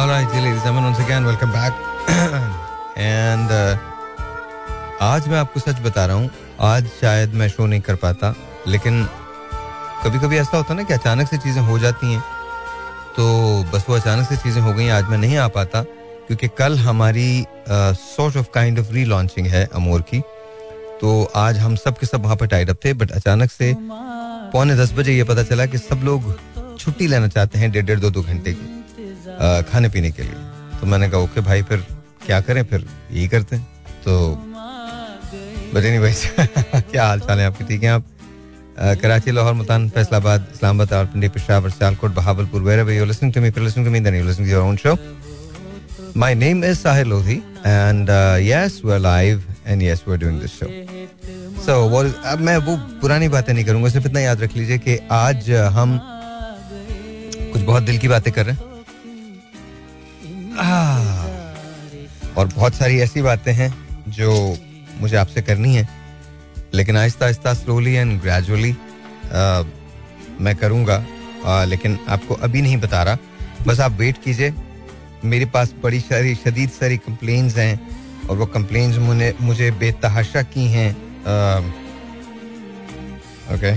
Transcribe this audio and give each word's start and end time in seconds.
All 0.00 0.08
right, 0.08 0.34
ladies 0.34 0.64
and 0.64 0.76
once 0.76 0.98
again, 0.98 1.26
welcome 1.26 1.50
back. 1.52 1.74
and 2.96 3.50
uh, 3.50 3.76
आज 5.02 5.28
मैं 5.28 5.38
आपको 5.38 5.60
सच 5.60 5.80
बता 5.80 6.06
रहा 6.06 6.16
हूँ 6.16 6.30
आज 6.60 6.86
शायद 7.00 7.34
मैं 7.34 7.48
शो 7.48 7.66
नहीं 7.66 7.80
कर 7.80 7.94
पाता 7.94 8.34
लेकिन 8.68 9.04
कभी 10.04 10.18
कभी 10.18 10.36
ऐसा 10.36 10.56
होता 10.56 10.72
है 10.72 10.76
ना 10.76 10.82
कि 10.82 10.94
अचानक 10.94 11.28
से 11.28 11.38
चीज़ें 11.38 11.62
हो 11.62 11.78
जाती 11.78 12.12
हैं 12.12 12.20
तो 13.16 13.26
बस 13.74 13.86
वो 13.88 13.96
अचानक 13.96 14.28
से 14.28 14.36
चीज़ें 14.36 14.62
हो 14.62 14.72
गई 14.72 14.88
आज 14.88 15.04
मैं 15.04 15.18
नहीं 15.18 15.36
आ 15.36 15.48
पाता 15.48 15.82
क्योंकि 16.26 16.48
कल 16.48 16.78
हमारी 16.78 17.46
sort 17.70 18.36
of 18.36 18.46
kind 18.54 18.78
of 18.78 18.92
relaunching 19.04 19.46
है 19.46 19.68
अमोर 19.74 20.00
की। 20.00 20.20
तो 21.00 21.30
आज 21.36 21.58
हम 21.58 21.76
सब 21.76 21.98
के 21.98 22.06
सब 22.06 22.22
वहाँ 22.22 22.36
पर 22.36 22.46
टाइड 22.46 22.70
अप 22.70 22.76
थे 22.84 22.92
बट 22.92 23.10
अचानक 23.10 23.50
से 23.50 23.74
पौने 23.78 24.76
दस 24.76 24.92
बजे 24.92 25.12
ये 25.12 25.24
पता 25.24 25.42
चला 25.42 25.66
कि 25.66 25.78
सब 25.78 26.00
लोग 26.04 26.38
छुट्टी 26.78 27.06
लेना 27.06 27.28
चाहते 27.28 27.58
हैं 27.58 27.70
डेढ़ 27.70 27.84
डेढ़ 27.84 28.00
दो 28.00 28.10
दो 28.10 28.22
घंटे 28.22 28.52
की। 28.52 28.79
खाने 29.40 29.88
पीने 29.88 30.10
के 30.10 30.22
लिए। 30.22 30.78
तो 30.80 30.86
मैंने 30.86 31.08
कहा, 31.10 31.20
ओके 31.20 31.40
भाई, 31.40 31.62
फिर 31.62 31.84
क्या 32.26 32.40
करें? 32.40 32.64
फिर 32.64 32.86
यही 33.12 33.28
करते 33.28 33.56
हैं। 33.56 33.68
तो 34.04 34.14
बजे 35.74 35.90
नहीं 35.90 36.00
भाई 36.00 36.12
क्या 36.82 37.06
हाल 37.06 37.20
चाल 37.20 37.38
है 37.38 37.46
आपकी? 37.46 37.64
ठीक 37.64 37.82
है 37.82 37.90
आप? 37.90 38.04
Karachi, 39.02 39.30
Lahore, 39.30 39.52
Multan, 39.54 39.88
Faisalabad, 39.88 40.46
Islamabad 40.54 41.30
Peshawar, 41.34 41.70
Sialkot, 41.70 42.14
Bahawalpur 42.14 42.62
listening 43.06 43.32
to 43.32 44.76
show 44.76 44.96
my 46.16 46.34
name 46.34 46.64
is 46.64 46.78
Sahil 46.78 47.08
Lodhi 47.08 47.36
and 47.66 48.10
yes 48.42 48.80
we 48.84 48.98
live 48.98 49.44
and 49.66 49.82
yes 49.82 50.02
we 50.08 50.14
are 50.14 50.40
this 50.40 50.50
show 50.50 50.66
so 51.62 51.74
अब 52.24 52.38
मैं 52.38 52.56
वो 52.56 52.76
पुरानी 53.00 53.28
बातें 53.28 53.52
नहीं 53.54 53.64
करूँगा, 53.64 53.88
सिर्फ़ 53.88 54.06
इतना 54.06 54.20
याद 54.20 54.40
रख 54.40 54.56
लीजिए 54.56 54.78
कि 54.78 54.98
आज 55.10 55.50
हम 55.50 56.00
कुछ 57.52 57.62
बहुत 57.62 57.82
दिल 57.82 57.98
की 57.98 58.08
बातें 58.08 58.32
कर 58.32 58.46
रहे 58.46 58.54
हैं। 58.54 58.69
और 62.36 62.46
बहुत 62.46 62.74
सारी 62.74 63.00
ऐसी 63.00 63.22
बातें 63.22 63.52
हैं 63.52 63.72
जो 64.08 64.56
मुझे 65.00 65.16
आपसे 65.16 65.42
करनी 65.42 65.74
है। 65.74 65.88
लेकिन 66.74 66.96
Aahista 66.96 67.24
Aahista 67.24 67.54
slowly 67.54 67.94
and 67.94 68.20
gradually 68.20 68.72
मैं 70.40 70.54
करूँगा। 70.56 71.04
लेकिन 71.64 71.98
आपको 72.08 72.34
अभी 72.34 72.62
नहीं 72.62 72.76
बता 72.76 73.02
रहा। 73.02 73.18
बस 73.66 73.80
आप 73.80 73.92
वेट 73.92 74.16
कीजिए। 74.24 74.54
मेरे 75.24 75.44
पास 75.46 75.74
बड़ी 75.82 76.00
सारी, 76.00 76.34
शदीद 76.34 76.70
सारी 76.70 76.96
कंप्लेन्स 76.96 77.56
हैं 77.56 78.26
और 78.28 78.36
वो 78.36 78.46
कंप्लेन्स 78.46 78.98
मुझे 78.98 79.34
मुझे 79.40 79.70
बेतहाशा 79.70 80.42
की 80.42 80.66
हैं। 80.66 80.90
Okay 83.54 83.72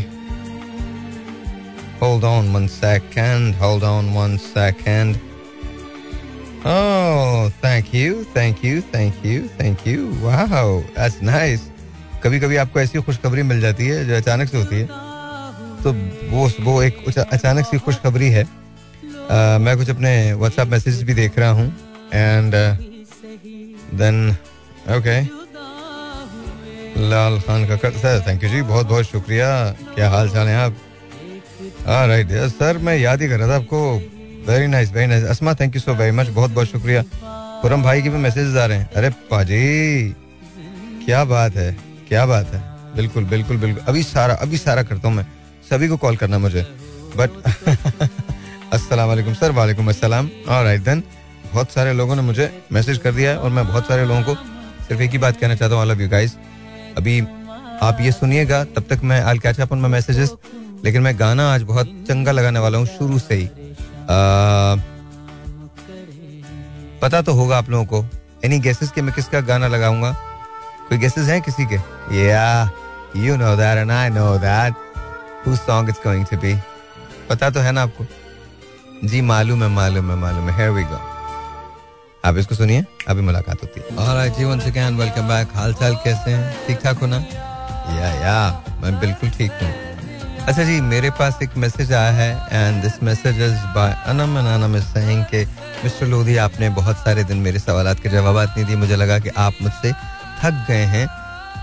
hold 2.00 2.24
on 2.24 2.54
one 2.54 2.68
second 2.68 3.56
hold 3.56 3.84
on 3.84 4.10
one 4.10 4.38
second 4.38 5.18
Oh, 6.66 7.52
thank 7.62 7.94
you, 7.94 8.24
thank 8.34 8.62
you, 8.64 8.82
thank 8.92 9.16
you, 9.22 9.40
thank 9.58 9.82
you. 9.86 10.04
Wow, 10.24 10.84
that's 10.96 11.18
nice. 11.30 11.64
कभी 12.24 12.40
कभी 12.40 12.56
आपको 12.56 12.80
ऐसी 12.80 13.02
खुशखबरी 13.02 13.44
मिल 13.44 13.60
जाती 13.62 13.88
है 13.88 14.06
जो 14.08 14.16
अचानक 14.18 14.50
से 14.50 14.58
होती 14.58 14.76
है। 14.76 14.86
तो 15.84 15.92
वो 16.30 16.48
वो 16.64 16.82
एक 16.84 17.04
अचानक 17.20 17.66
सी 17.66 17.80
खुशखबरी 17.80 18.30
है। 18.32 18.44
uh, 18.44 19.60
मैं 19.62 19.76
कुछ 19.78 19.90
अपने 19.90 20.12
व्हाट्सएप 20.34 20.68
मैसेज 20.68 21.02
भी 21.04 21.14
देख 21.14 21.40
रहा 21.40 21.50
हूँ। 21.50 21.68
And 22.14 22.56
then 24.00 24.30
okay 24.98 25.20
Lal 27.10 27.40
Khan 27.42 27.68
का 27.68 27.76
सर 27.90 28.24
थैंक 28.28 28.44
यू 28.44 28.50
जी 28.50 28.62
बहुत 28.62 28.88
बहुत 28.88 29.06
शुक्रिया। 29.06 29.50
क्या 29.96 30.10
हाल 30.10 30.30
चाल 30.30 30.48
है 30.48 30.56
आप? 30.56 30.76
राइट 31.88 32.32
सर 32.52 32.78
मैं 32.78 32.98
याद 32.98 33.22
ही 33.22 33.28
कर 33.28 33.40
रहा 33.40 33.48
था 33.50 33.56
आपको। 33.56 33.80
Very 34.48 34.68
nice 34.68 34.92
very 34.92 35.08
nice 35.08 35.24
Asma 35.32 35.54
thank 35.54 35.76
you 35.76 35.82
so 35.82 35.94
very 35.96 36.12
much 36.12 36.28
बहुत 36.30 36.52
बहुत 36.52 36.68
शुक्रिया। 36.68 37.04
पुरम 37.62 37.84
भाई 37.84 38.02
के 38.02 38.10
भी 38.10 38.18
मैसेजेस 38.18 38.56
आ 38.56 38.66
रहे 38.66 38.78
हैं। 38.78 38.90
अरे 38.92 39.10
पाजी, 39.32 40.16
क्या 41.06 41.24
बात 41.26 41.56
है, 41.56 41.72
क्या 42.10 42.26
बात 42.26 42.54
है। 42.54 42.62
बिल्कुल 42.96 43.24
बिल्कुल 43.26 43.58
बिल्कुल। 43.58 43.84
अभी 43.88 44.04
सारा 44.04 44.34
अभी 44.42 44.58
सारा 44.58 44.84
करता 44.84 45.08
हूँ 45.08 45.16
मैं। 45.16 45.26
सभी 45.70 45.88
को 45.88 45.98
कॉल 45.98 46.16
करना 46.18 46.40
मुझे। 46.40 46.66
बट 47.18 47.30
अस्सलाम 48.74 49.08
वालेकुम 49.10 49.34
सर, 49.34 49.52
वालेकुम 49.52 49.90
अस्सलाम। 49.90 50.30
राइट 50.50 50.82
देन 50.82 51.04
बहुत 51.54 51.72
सारे 51.72 51.94
लोगों 51.94 52.16
ने 52.16 52.22
मुझे 52.22 52.52
मैसेज 52.72 52.98
कर 52.98 53.12
दिया 53.14 53.32
है 53.32 53.38
और 53.38 53.50
मैं 53.50 53.68
बहुत 53.68 53.88
सारे 53.88 54.06
लोगों 54.06 54.22
को 54.24 54.36
सिर्फ़ 54.88 55.02
एक 55.02 55.12
ही 55.12 55.18
बात 55.18 55.40
कहना 55.40 55.56
चाहता 55.56 55.76
हूँ 55.76 55.82
ऑल 55.82 55.92
ऑफ़ 55.92 56.00
यू 56.00 56.10
गाइस 56.10 56.36
अभी 56.98 57.20
आप 57.82 57.98
ये 58.02 58.12
सुनिएगा, 58.12 58.64
तब 58.66 58.86
तक 58.90 59.04
मैं 59.04 59.22
I 59.22 59.40
catch 59.40 59.60
up 59.62 59.72
on 59.72 59.80
my 59.80 59.92
messages 59.92 60.34
लेकिन 60.86 61.02
मैं 61.02 61.20
गाना 61.20 61.54
आज 61.54 61.62
बहुत 61.64 61.88
चंगा 62.08 62.32
लगाने 62.32 62.60
वाला 62.60 62.78
हूँ, 62.78 62.86
शुरू 62.88 63.20
से 63.20 63.36
ही। 63.36 63.50
पता 67.02 67.22
तो 67.22 67.34
होगा 67.34 67.58
आप 67.58 67.70
लोगों 67.70 67.86
को। 67.86 68.06
एनी 68.46 68.60
गेसेस 68.60 68.92
के 68.92 69.02
मैं 69.02 69.14
किसका 69.16 69.40
गाना 69.42 69.68
लगाऊँगा? 69.68 70.12
कोई 70.90 70.98
गेसेस 70.98 71.28
हैं 71.28 71.42
किसी 71.42 71.66
के? 71.66 71.76
या 72.20 72.70
you 73.18 73.36
know 73.38 73.56
that 73.56 73.78
and 73.78 73.92
I 73.92 74.10
know 74.10 74.38
that 74.40 74.74
who 75.48 75.56
song 75.56 75.90
it's 75.90 76.00
going 76.06 76.26
to 76.26 76.38
be 76.38 76.56
पता 77.30 77.50
तो 77.50 77.60
है 77.60 77.72
ना 77.72 77.82
आपको? 77.82 78.06
जी 79.08 79.22
मालूम 79.22 79.64
है 79.64 79.70
मालूम 79.70 80.12
है 80.12 80.18
मालूम 80.18 80.50
है। 80.50 80.56
हियर 80.58 80.70
वी 80.72 80.84
गो 80.84 81.00
आप 82.26 82.38
इसको 82.38 82.56
सुनिए 82.56 82.86
अभी 83.08 83.22
मुलाकात 83.22 83.64
होती 83.64 83.82
है। 83.82 83.96
Alright 83.98 84.36
ji 84.36 84.44
once 84.46 84.66
again 84.68 84.98
welcome 84.98 85.28
back 85.28 85.56
हालचाल 85.56 85.96
कैसे 86.04 86.32
हैं? 86.32 86.68
ठीक 86.68 86.80
ठाक 86.84 86.98
हो 86.98 87.08
ना? 87.08 87.18
या 87.98 88.14
या 88.16 88.64
मैं 88.82 89.00
बिल्कुल 89.00 89.30
ठीक 89.30 89.52
हूँ। 89.64 89.72
अच्छा 90.44 90.64
जी, 90.64 90.80
मेरे 90.82 91.10
पास 91.18 91.38
एक 91.44 91.56
मैसेज 91.58 91.92
आया 91.94 92.12
है 92.12 92.32
and 92.52 92.82
this 92.84 93.02
message 93.04 93.42
is 93.42 93.54
by 93.76 93.94
Anam 94.08 94.38
and 94.38 94.48
Anam 94.48 94.76
is 94.78 94.84
saying 94.84 95.24
कि 95.26 95.44
मिस्टर 95.84 96.08
लोधी 96.08 96.36
आपने 96.38 96.70
बहुत 96.80 96.98
सारे 96.98 97.24
दिन 97.30 97.38
मेरे 97.46 97.60
सवाल 97.60 97.94
के 97.96 98.10
जवाब 98.10 98.38
नहीं 98.38 98.66
दिए। 98.66 98.76
मुझे 98.76 98.96
लगा 98.96 99.20
कि 99.20 99.30
आप 99.46 99.54
मुझसे 99.62 99.92
थक 100.42 100.66
गए 100.70 100.84
हैं 100.96 101.08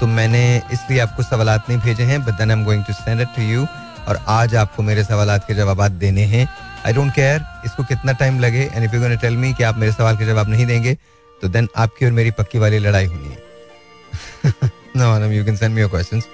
तो 0.01 0.07
मैंने 0.07 0.41
इसलिए 0.73 1.01
आपको 1.01 1.23
सवाल 1.23 1.49
नहीं 1.69 1.79
भेजे 1.79 2.05
हैं 2.13 2.23
but 2.25 2.39
then 2.39 2.51
I 2.51 2.57
am 2.57 2.65
going 2.65 2.85
to 2.85 2.93
send 2.93 3.21
it 3.21 3.29
to 3.37 3.43
you 3.43 3.67
और 4.09 4.25
आज 4.39 4.57
आपको 4.57 4.83
मेरे 4.83 5.05
सवाल 5.05 5.37
के 5.39 5.55
जवाब 5.55 5.87
देने 5.99 6.25
हैं। 6.33 6.49
आई 6.87 6.93
डोंट 6.93 7.15
केयर 7.15 7.45
इसको 7.67 7.85
कितना 7.93 8.13
टाइम 8.25 8.41
लगे 8.41 8.69
and 8.75 8.85
if 8.85 8.95
you 8.95 9.01
gonna 9.01 9.15
tell 9.27 9.37
me 9.37 9.53
कि 9.55 9.65
आप 9.65 9.79
मेरे 9.79 9.93
सवाल 9.93 10.17
के 10.17 10.27
जवाब 10.27 10.49
नहीं 10.51 10.67
देंगे 10.67 10.95
तो 11.41 11.49
देन 11.49 11.69
आपकी 11.77 12.07
और 12.07 12.13
मेरी 12.13 12.31
पक्की 12.41 12.59
वाली 12.59 12.79
लड़ाई 12.89 13.07
होनी 13.07 13.29
है। 13.29 14.71
No 14.97 15.15
Anam 15.15 15.33
you 15.33 15.45
can 15.45 15.57
send 15.57 15.75
me 15.75 15.81
your 15.81 15.91
questions 15.91 16.29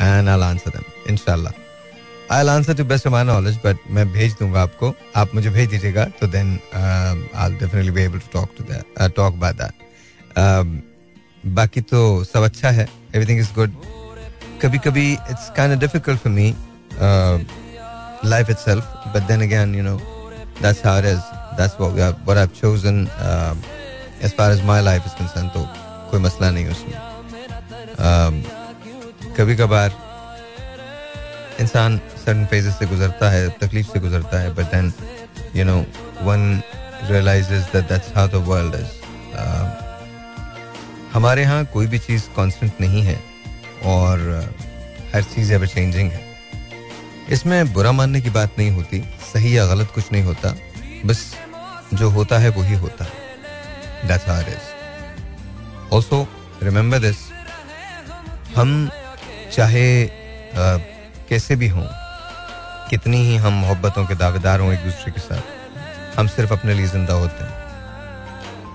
and 0.00 0.28
I 0.28 0.34
will 0.34 0.44
answer 0.44 0.78
them 0.78 1.12
इंशाल्लाह 1.12 1.61
I 2.32 2.46
answer 2.48 2.74
to 2.74 2.84
best 2.84 3.06
my 3.08 3.24
knowledge 3.24 3.56
but 3.64 3.76
मैं 3.90 4.06
भेज 4.12 4.32
दूँगा 4.38 4.62
आपको। 4.62 4.92
आप 5.16 5.34
मुझे 5.34 5.50
भेज 5.50 5.68
दीजिएगा 5.70 6.04
तो 6.20 6.26
then 6.26 6.58
I 6.74 7.50
definitely 7.52 7.90
be 7.90 8.02
able 8.02 8.18
to 8.18 8.28
talk 8.32 8.54
to 8.58 8.64
that 8.64 9.14
talk 9.16 9.34
about 9.34 9.54
that 9.56 9.74
बाकी 11.56 11.80
तो 11.90 12.02
सब 12.24 12.42
अच्छा 12.44 12.70
है। 12.70 12.88
एवरीथिंग 13.14 13.40
इज़ 13.40 13.52
गुड 13.54 13.74
कभी 14.62 14.78
कभी 14.78 15.12
it's 15.12 15.50
kind 15.56 15.78
difficult 15.80 16.20
for 16.20 16.32
me 16.32 16.54
life 18.30 18.50
itself 18.50 18.84
but 19.14 19.22
then 19.28 19.42
again 19.42 19.74
you 19.74 19.82
know 19.82 19.96
that's 20.62 20.84
how 20.86 20.98
it 20.98 21.04
is 21.04 21.20
that's 21.60 21.80
what 21.80 22.28
I 22.28 22.36
have 22.36 22.50
chosen 22.60 23.06
as 24.24 24.34
far 24.36 24.52
as 24.52 24.64
my 24.66 24.82
life 24.82 25.06
is 25.06 25.14
concern 25.18 25.48
तो 25.48 25.68
कोई 26.10 26.20
मसला 26.20 26.50
नहीं 26.50 26.68
उसमें। 26.68 27.00
Um, 27.92 28.34
कभी 29.36 29.54
कभार 29.56 29.90
इंसान 31.62 31.98
सर्टन 32.24 32.44
फेजेस 32.50 32.78
से 32.78 32.86
गुजरता 32.86 33.30
है 33.30 33.48
तकलीफ़ 33.60 33.92
से 33.92 34.00
गुजरता 34.00 34.40
है 34.40 34.54
but 34.54 34.74
then 34.74 34.92
you 35.56 35.64
know 35.64 35.78
one 36.22 36.62
realises 37.10 37.64
that 37.72 37.88
that's 37.88 38.16
how 38.16 38.28
the 38.28 38.44
world 38.48 38.74
is 38.74 39.00
हमारे 41.12 41.42
यहाँ 41.42 41.64
कोई 41.72 41.86
भी 41.86 41.98
चीज़ 41.98 42.22
कांस्टेंट 42.36 42.80
नहीं 42.80 43.02
है 43.02 43.18
और 43.86 44.20
uh, 44.34 45.14
हर 45.14 45.22
चीज़ 45.22 45.52
एवर 45.52 45.66
चेंजिंग 45.66 46.10
है। 46.12 46.20
इसमें 47.30 47.72
बुरा 47.72 47.92
मानने 47.92 48.20
की 48.20 48.30
बात 48.30 48.58
नहीं 48.58 48.70
होती 48.70 49.00
सही 49.32 49.56
या 49.56 49.66
गलत 49.66 49.90
कुछ 49.94 50.12
नहीं 50.12 50.22
होता 50.22 50.54
बस 51.06 51.20
जो 51.94 52.08
होता 52.10 52.38
है 52.38 52.48
वही 52.58 52.76
होता 52.84 53.04
है। 53.04 54.08
That's 54.08 54.28
it 54.38 54.48
is 54.48 55.92
also 55.94 56.26
remember 56.62 56.98
this 56.98 57.16
हम 58.56 58.90
चाहे 59.52 59.86
uh, 60.06 60.80
कैसे 61.32 61.56
भी 61.56 61.68
हों, 61.68 61.86
कितनी 62.90 63.16
ही 63.26 63.36
हम 63.42 63.52
मोहब्बतों 63.54 64.04
के 64.06 64.14
दावेदार 64.16 64.60
हों 64.60 64.72
एक 64.72 64.82
दूसरे 64.84 65.12
के 65.12 65.20
साथ, 65.20 66.18
हम 66.18 66.26
सिर्फ़ 66.28 66.52
अपने 66.52 66.74
लिए 66.74 66.86
ज़िंदा 66.86 67.14
होते 67.14 67.44
हैं। 67.44 67.60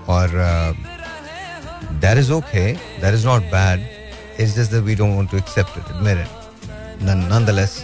और 0.08 0.28
that 1.94 2.18
is 2.18 2.32
okay 2.32 2.72
that 2.72 3.14
is 3.14 3.26
not 3.26 3.42
bad 3.52 3.86
it's 4.40 4.54
just 4.54 4.72
we 4.72 4.94
don't 4.94 5.14
want 5.16 5.30
to 5.30 5.36
accept 5.38 5.78
it 5.78 5.84
admit 5.96 7.02
nonetheless 7.02 7.78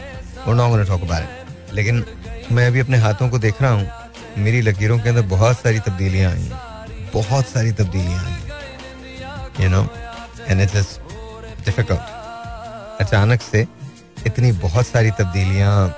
we 0.46 0.54
not 0.54 0.70
gonna 0.70 0.84
talk 0.84 1.02
about 1.02 1.22
it 1.22 1.74
लेकिन 1.74 2.04
मैं 2.52 2.66
अभी 2.66 2.80
अपने 2.80 2.98
हाथों 2.98 3.28
को 3.28 3.38
देख 3.38 3.62
रहा 3.62 3.70
हूँ, 3.72 3.86
मेरी 4.38 4.60
लकीरों 4.62 4.98
के 4.98 5.08
अंदर 5.08 5.22
बहुत 5.28 5.58
सारी 5.58 5.78
तब्दीलियाँ 5.86 6.32
आई 6.32 6.40
हैं, 6.40 6.60
बहुत 7.14 7.46
सारी 7.48 7.72
तब्दीलियाँ 7.74 8.24
आई 8.24 8.32
हैं 8.32 9.62
you 9.62 9.68
know 9.70 9.86
and 10.48 10.60
it 10.60 10.76
is 10.76 10.98
difficult 11.64 13.00
अचानक 13.00 13.42
से 13.42 13.66
इतनी 14.26 14.52
बहुत 14.52 14.86
सारी 14.86 15.10
तब्दीलियाँ। 15.10 15.88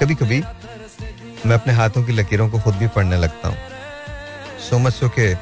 कभी 0.00 0.14
कभी 0.14 0.42
मैं 1.46 1.54
अपने 1.54 1.72
हाथों 1.72 2.02
की 2.04 2.12
लकीरों 2.12 2.48
को 2.48 2.60
खुद 2.60 2.74
भी 2.74 2.88
पढ़ने 2.88 3.16
लगता 3.16 3.48
हूँ। 3.48 3.56
सो 4.60 4.78
मच 4.78 4.92
सो 4.92 5.08
के 5.08 5.32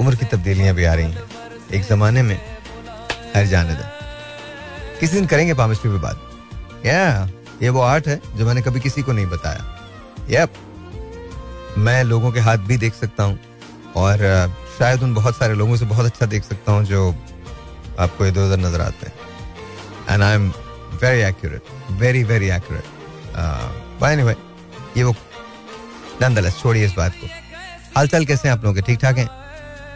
उम्र 0.00 0.14
की 0.14 0.26
तब्दीलियाँ 0.26 0.74
भी 0.74 0.84
आ 0.84 0.94
रही 0.94 1.10
हैं। 1.12 1.22
एक 1.74 1.84
जमाने 1.84 2.22
में, 2.22 2.38
हर 3.36 3.46
जाने 3.46 3.74
दो। 3.74 3.84
किसी 5.00 5.14
दिन 5.14 5.26
करेंगे 5.26 5.54
पामिस्ट्री 5.54 5.90
पे 5.90 5.98
बात? 5.98 6.20
या 6.86 7.28
ये 7.62 7.68
वो 7.68 7.80
आर्ट 7.80 8.08
है 8.08 8.20
जो 8.36 8.46
मैंने 8.46 8.62
कभी 8.62 8.80
किसी 8.80 9.02
को 9.02 9.12
नहीं 9.12 9.26
बताया। 9.26 9.64
यप 10.30 10.54
मैं 11.78 12.02
लोगों 12.04 12.32
के 12.32 12.40
हाथ 12.40 12.58
भी 12.58 12.76
देख 12.76 12.94
सकता 12.94 13.22
हूँ 13.22 13.38
और 13.96 14.18
शायद 14.78 15.02
उन 15.02 15.14
बहुत 15.14 15.36
सारे 15.36 15.54
लोगों 15.54 15.76
से 15.76 15.84
बहुत 15.84 16.06
अच्छा 16.06 16.26
देख 16.26 16.44
सकता 16.44 16.72
हूँ 16.72 16.84
जो 16.84 17.10
आपको 17.98 18.26
इधर 18.26 18.40
उधर 18.40 18.56
नज़र 18.56 18.80
आते 18.80 19.06
हैं। 19.06 19.23
And 20.10 20.22
I 20.22 20.34
am 20.34 20.48
very 21.02 21.22
accurate 21.22 21.62
very 22.00 22.22
very 22.24 22.50
accurate 22.50 24.02
anyway 24.04 24.34
ये 24.96 25.02
वो 25.04 25.14
नंदलस 26.22 26.58
छोड़िए 26.58 26.84
इस 26.86 26.92
बात 26.96 27.12
को। 27.14 27.26
हाल 27.96 28.08
चाल 28.08 28.24
कैसे 28.26 28.48
हैं 28.48 28.54
आप 28.54 28.64
लोगों 28.64 28.74
के? 28.74 28.82
ठीक 28.82 28.98
ठाक 29.00 29.18
हैं? 29.18 29.28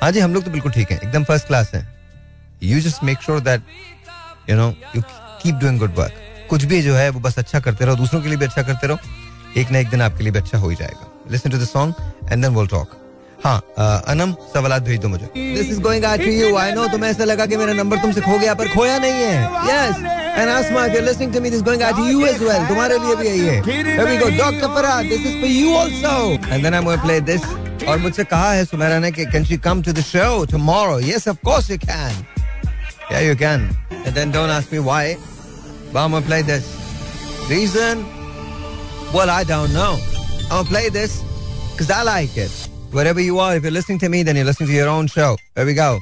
हाँ 0.02 0.10
जी, 0.12 0.20
हम 0.20 0.34
लोग 0.34 0.44
तो 0.44 0.50
बिल्कुल 0.50 0.72
ठीक 0.72 0.90
हैं। 0.90 1.00
एकदम 1.00 1.24
फ़र्स्ट 1.24 1.46
क्लास 1.46 1.70
हैं। 1.74 1.86
You 2.62 2.80
just 2.80 3.02
make 3.04 3.18
sure 3.22 3.40
that 3.40 3.62
you 4.50 4.56
know 4.56 4.68
you 4.96 5.02
keep 5.02 5.54
doing 5.54 5.78
good 5.78 5.94
work 5.96 6.14
कुछ 6.50 6.64
भी 6.64 6.80
जो 6.82 6.94
है, 6.94 7.08
वो 7.10 7.20
बस 7.20 7.38
अच्छा 7.38 7.60
करते 7.60 7.84
रहो, 7.84 7.96
दूसरों 7.96 8.20
के 8.22 8.28
लिए 8.28 8.36
भी 8.36 8.44
अच्छा 8.44 8.62
करते 8.62 8.86
रहो। 8.86 8.98
एक 9.56 9.70
ना 9.70 9.78
एक 9.78 9.88
दिन 9.90 10.02
आपके 10.02 10.24
लिए 10.24 10.32
भी 10.32 10.38
अच्छा 10.38 10.58
हो 10.58 10.68
ही 10.68 10.76
जाएगा। 10.76 11.30
Listen 11.30 11.50
to 11.50 11.58
the 11.58 11.64
song 11.66 11.94
and 12.30 12.42
then 12.42 12.54
will 12.54 12.66
talk 12.66 12.96
हाँ 13.44 13.58
अनम 14.12 14.32
सवाल 14.54 14.78
भेज 14.86 14.98
दो 15.00 15.08
मुझे 15.08 15.26
this 15.36 15.70
is 15.70 15.80
going 15.80 16.04
out 16.04 16.20
to 16.20 16.30
you 16.30 16.56
I 16.56 16.72
know 16.72 16.86
तुम्हें 16.92 17.10
ऐसा 17.10 17.24
लगा 17.24 17.46
कि 17.46 17.56
मेरा 17.56 17.72
नंबर 17.72 17.98
तुमसे 18.02 18.20
खो 18.20 18.38
गया 18.38 18.54
पर 18.60 18.68
खोया 18.74 18.98
नहीं 19.04 19.12
है 19.12 19.42
yes 19.68 19.96
and 20.38 20.48
Asma 20.50 20.84
if 20.86 20.94
you 20.94 21.00
listening 21.02 21.32
to 21.34 21.40
me 21.40 21.50
this 21.50 21.62
going 21.68 21.82
out 21.82 21.96
to 21.96 22.06
you 22.06 22.26
as 22.26 22.42
well 22.42 22.66
तुम्हारे 22.68 22.98
लिए 23.04 23.14
भी 23.16 23.28
है 23.28 23.60
here 23.70 24.04
we 24.08 24.16
go 24.16 24.28
doctor 24.38 24.74
Farhad 24.74 25.04
this 25.04 25.26
is 25.26 25.40
for 25.40 25.50
you 25.50 25.76
also 25.78 26.54
and 26.54 26.62
then 26.62 26.72
I 26.74 26.78
am 26.78 26.84
going 26.84 27.02
play 27.02 27.20
this 27.30 27.42
और 27.88 27.98
मुझसे 27.98 28.24
कहा 28.24 28.52
है 28.52 28.64
सुमेरा 28.64 28.98
ने 28.98 29.12
कि 29.12 29.26
can 29.32 29.44
she 29.44 29.56
come 29.68 29.82
to 29.82 29.92
the 29.92 30.02
show 30.12 30.44
tomorrow 30.50 31.00
yes 31.00 31.28
of 31.28 31.36
course 31.44 31.70
you 31.70 31.78
can 31.86 32.24
yeah 33.12 33.20
you 33.20 33.36
can 33.44 33.70
and 33.92 34.14
then 34.14 34.30
don't 34.32 34.50
ask 34.50 34.72
me 34.72 34.78
why 34.90 35.16
but 35.92 36.04
I'm 36.04 36.10
gonna 36.10 36.24
play 36.24 36.42
this. 36.42 36.64
Reason? 37.48 38.04
Well, 39.12 39.30
I 39.30 39.44
don't 39.44 39.72
know. 39.72 39.98
I'm 40.42 40.48
gonna 40.50 40.68
play 40.68 40.88
this 40.90 41.22
because 41.72 41.90
I 41.90 42.02
like 42.02 42.36
it. 42.36 42.52
Wherever 42.90 43.20
you 43.20 43.38
are, 43.38 43.54
if 43.56 43.62
you're 43.62 43.72
listening 43.72 43.98
to 44.00 44.08
me, 44.08 44.22
then 44.22 44.36
you're 44.36 44.46
listening 44.46 44.68
to 44.70 44.74
your 44.74 44.88
own 44.88 45.06
show. 45.08 45.36
There 45.54 45.66
we 45.66 45.74
go. 45.74 45.98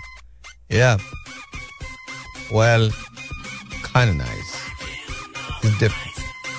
Yeah. 0.71 0.99
Well, 2.53 2.91
kind 3.83 4.11
of 4.11 4.17
nice. 4.17 4.51
It's 5.65 5.79
different, 5.79 6.15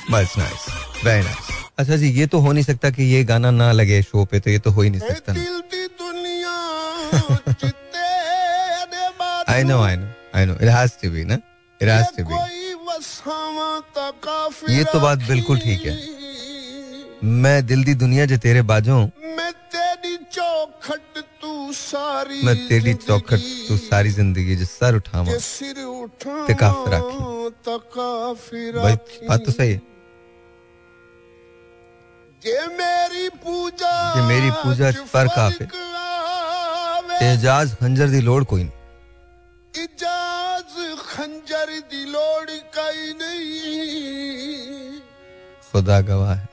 but 0.10 0.24
it's 0.24 0.38
nice. 0.38 0.66
Very 1.04 1.24
nice. 1.24 1.48
अच्छा 1.80 1.96
जी 2.02 2.10
ये 2.12 2.26
तो 2.28 2.40
हो 2.42 2.52
नहीं 2.54 2.64
सकता 2.64 2.90
कि 2.90 3.04
ये 3.04 3.24
गाना 3.24 3.52
ना 3.52 3.72
लगे 3.72 4.02
शो 4.02 4.24
पे 4.26 4.40
तो 4.40 4.50
ये 4.50 4.60
तो 4.60 4.72
हो 4.72 4.82
ही 4.82 4.90
नहीं 4.90 5.00
सकता 5.00 5.34
I 9.54 9.64
know 9.64 9.82
I 9.82 9.96
know 9.96 10.08
I 10.36 10.46
know 10.46 10.54
it 10.54 10.70
has 10.70 10.92
to 11.02 11.10
be 11.12 11.24
ना 11.26 11.36
इट 11.82 11.90
हैज़ 11.90 12.08
टू 12.18 12.24
बी 12.30 12.34
ये 14.76 14.84
तो 14.94 15.00
बात 15.00 15.20
बिल्कुल 15.28 15.60
ठीक 15.60 15.86
है 15.86 15.94
मैं 17.44 17.66
दिल 17.66 17.84
दी 17.84 17.94
दुनिया 18.06 18.26
जो 18.26 18.38
तेरे 18.48 18.62
बाजों 18.72 19.00
चौखट 20.68 21.20
तू 21.42 21.74
सारी 21.74 22.42
मैं 22.46 22.56
तेरी 22.68 22.94
चौखट 22.94 23.42
तू 23.68 23.78
सारी 23.78 24.10
ज़िंदगी 24.10 24.56
जिस 24.56 24.72
सर 24.72 24.96
उठावा 24.96 25.38
सिर 25.40 25.84
उठा 25.84 26.46
तकाफ 26.48 26.88
राखी 26.90 28.72
भाई 28.74 28.96
बात 29.28 29.46
तो 29.46 29.52
सही 29.52 29.72
है। 29.72 29.82
ये 32.44 32.66
मेरी 32.78 33.30
पूजा 33.44 33.94
ये 34.18 34.26
मेरी 34.28 34.50
पूजा 34.64 34.92
पर 35.14 35.28
काफिर। 35.36 35.68
एजाज 37.24 37.76
खंजर 37.76 38.08
दी 38.08 38.22
लोड़ 38.22 38.44
कोई 38.44 38.64
नहीं। 38.64 39.84
इजाज 39.84 40.76
खंजर 41.02 41.80
दी 41.92 42.04
लोड़ 42.12 42.50
कई 42.78 43.14
नहीं। 43.22 45.00
खुदा 45.72 46.00
गवाह 46.02 46.34
है। 46.34 46.48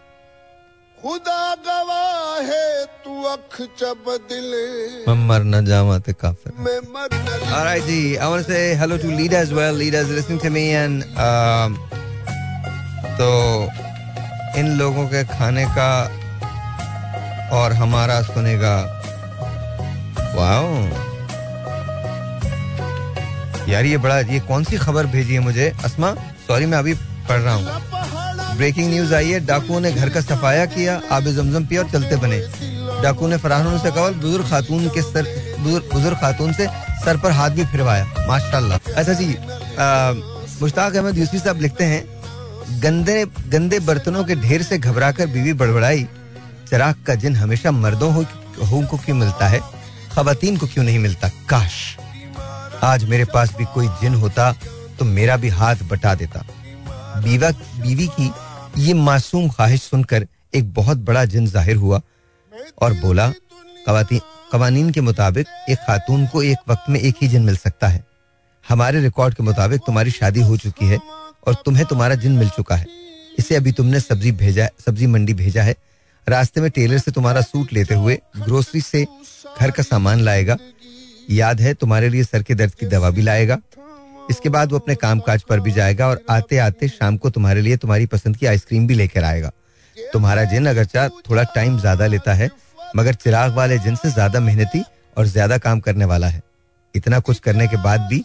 खुदा 0.98 1.54
गवाह 1.66 2.40
है 2.42 2.83
अख 3.26 3.60
चब 3.78 4.04
दिले। 4.30 4.64
मैं 5.06 5.14
मर 5.28 5.42
न 5.44 5.64
जावा 5.66 5.98
ते 5.98 6.12
काफिर। 6.12 6.52
मैं 6.58 6.78
मर 6.94 7.08
न 7.12 7.80
जी 7.86 8.16
I 8.16 8.28
want 8.28 8.46
to 8.46 8.52
say 8.52 8.74
hello 8.74 8.96
to 8.98 9.08
Lida 9.18 9.38
as 9.38 9.52
well. 9.52 9.74
Lida 9.74 9.98
is 9.98 10.10
listening 10.10 10.40
to 10.40 10.50
me 10.50 10.64
and 10.74 11.04
um, 11.26 11.78
तो 13.18 13.28
इन 14.58 14.66
लोगों 14.78 15.06
के 15.08 15.24
खाने 15.32 15.64
का 15.78 15.90
और 17.58 17.72
हमारा 17.72 18.20
सुनेगा 18.22 18.76
वाओ 20.36 20.68
यार 23.68 23.84
ये 23.84 23.98
बड़ा 23.98 24.18
ये 24.20 24.40
कौन 24.48 24.64
सी 24.64 24.76
खबर 24.78 25.06
भेजी 25.06 25.34
है 25.34 25.40
मुझे? 25.40 25.72
असमा 25.84 26.14
सॉरी 26.46 26.66
मैं 26.66 26.78
अभी 26.78 26.94
पढ़ 27.28 27.40
रहा 27.40 27.54
हूँ। 27.54 28.56
ब्रेकिंग 28.56 28.88
न्यूज़ 28.90 29.14
आई 29.14 29.30
है 29.30 29.38
डाकुओं 29.46 29.80
ने 29.80 29.92
घर 29.92 30.08
का 30.14 30.20
सफाया 30.20 30.66
किया 30.74 31.00
आब 31.12 31.24
जमजम 31.36 31.64
पिया 31.66 31.82
और 31.82 31.90
चलते 31.90 32.16
बने। 32.16 32.38
डाकू 33.04 33.26
ने 33.28 33.36
फराहन 33.38 33.78
से 33.78 33.90
कहा 33.90 34.08
बुज़ुर्ग 34.20 34.48
खातून 34.50 34.88
के 34.88 35.02
सर 35.02 35.24
बुज़ुर्ग 35.60 36.16
खातून 36.20 36.52
से 36.52 36.66
सर 37.04 37.16
पर 37.20 37.30
हाथ 37.32 37.50
भी 37.50 37.64
फिरवाया। 37.66 38.04
माशाल्लाह। 38.28 38.92
अच्छा 38.92 39.12
जी 39.12 39.26
मुश्ताक 40.60 40.96
अहमद 40.96 41.18
यूसुफी 41.18 41.38
साहब 41.38 41.60
लिखते 41.60 41.84
हैं 41.84 42.02
गंदे 42.82 43.24
गंदे 43.50 43.78
बर्तनों 43.82 44.24
के 44.24 44.34
ढेर 44.38 44.62
से 44.62 44.78
घबराकर 44.78 45.26
बीवी 45.28 45.52
बड़बड़ाई 45.54 46.06
चराग 46.70 47.02
का 47.06 47.14
जिन 47.16 47.36
हमेशा 47.36 47.70
मर्दों 47.72 48.12
हो, 48.14 48.24
हो 48.62 48.82
को 48.90 48.96
क्यों 48.98 49.16
मिलता 49.16 49.48
है? 49.48 49.60
खातन 50.12 50.56
को 50.56 50.66
क्यों 50.66 50.84
नहीं 50.84 50.98
मिलता? 50.98 51.28
काश 51.48 51.74
आज 52.82 53.04
मेरे 53.04 53.24
पास 53.34 53.54
भी 53.56 53.64
कोई 53.74 53.88
जिन 54.00 54.14
होता 54.16 54.50
तो 54.98 55.04
मेरा 55.06 55.36
भी 55.36 55.48
हाथ 55.50 55.82
बटा 55.90 56.14
देता। 56.14 56.44
बीवा 57.24 57.50
बीवी 57.82 58.06
की 58.16 58.30
ये 58.78 58.94
मासूम 58.96 59.48
ख्वाहिश 59.50 59.82
सुनकर 59.82 60.26
एक 60.54 60.72
बहुत 60.74 60.98
बड़ा 61.00 61.24
जिन 61.26 61.46
ज़ाहिर 61.46 61.76
हुआ 61.76 62.00
और 62.82 62.92
बोला 62.92 63.32
कवानीन 63.88 64.90
के 64.90 65.00
मुताबिक 65.00 65.46
एक 65.70 65.78
खातून 65.78 66.26
को 66.26 66.42
एक 66.42 66.58
वक्त 66.68 66.90
में 66.90 66.98
एक 67.00 67.14
ही 67.22 67.28
जिन 67.28 67.42
मिल 67.42 67.56
सकता 67.56 67.88
है। 67.88 68.04
हमारे 68.68 69.00
रिकॉर्ड 69.00 69.34
के 69.34 69.42
मुताबिक 69.42 69.80
तुम्हारी 69.80 70.10
शादी 70.10 70.40
हो 70.40 70.56
चुकी 70.56 70.86
है 70.86 70.98
और 71.46 71.54
तुम्हें 71.64 71.84
तुम्हारा 71.86 72.14
जिन 72.14 72.32
मिल 72.32 72.48
चुका 72.48 72.76
है। 72.76 72.86
इसे 73.38 73.56
अभी 73.56 73.72
तुमने 73.72 74.00
सब्ज़ी 74.00 74.32
भेजा, 74.32 74.68
सब्ज़ी 74.86 75.06
मंडी 75.06 75.34
भेजा 75.34 75.62
है। 75.62 75.74
रास्ते 76.26 76.60
में 76.60 76.70
टेलर 76.70 76.98
से 76.98 77.10
तुम्हारा 77.10 77.40
सूट 77.40 77.72
लेते 77.72 77.94
हुए 77.94 78.18
ग्रोसरी 78.36 78.80
से 78.80 79.04
घर 79.60 79.70
का 79.70 79.82
सामान 79.82 80.20
लाएगा। 80.20 80.56
याद 81.30 81.60
है, 81.60 81.74
तुम्हारे 81.74 82.08
लिए 82.08 82.24
सर 82.24 82.42
के 82.42 82.54
दर्द 82.54 82.74
की 82.74 82.86
दवा 82.86 83.10
भी 83.10 83.22
लाएगा। 83.22 83.58
इसके 84.30 84.48
बाद 84.48 84.72
वो 84.72 84.78
अपने 84.78 84.94
काम 84.94 85.20
काज 85.20 85.42
पर 85.42 85.60
भी 85.60 85.72
जाएगा 85.72 86.08
और 86.08 86.24
आते 86.30 86.58
आते 86.58 86.88
शाम 86.88 87.16
को 87.16 87.30
तुम्हारे 87.30 87.60
लिए 87.60 87.76
तुम्हारी 87.76 88.06
पसंद 88.06 88.36
की 88.36 88.46
आइसक्रीम 88.46 88.86
भी 88.86 88.94
लेकर 88.94 89.24
आएगा। 89.24 89.50
तुम्हारा 90.14 90.44
जिन 90.46 90.66
अगर 90.68 90.84
चाह 90.86 91.08
थोड़ा 91.28 91.42
टाइम 91.54 91.78
ज़्यादा 91.78 92.06
लेता 92.06 92.34
है 92.34 92.50
मगर 92.96 93.14
चिराग 93.16 93.54
वाले 93.54 93.78
जिन 93.78 93.96
से 93.96 94.10
ज़्यादा 94.10 94.40
मेहनती 94.40 94.82
और 95.16 95.26
ज़्यादा 95.26 95.58
काम 95.58 95.80
करने 95.80 96.04
वाला 96.04 96.26
है 96.28 96.42
इतना 96.94 97.18
कुछ 97.20 97.38
करने 97.40 97.66
के 97.68 97.76
बाद 97.82 98.00
भी 98.10 98.22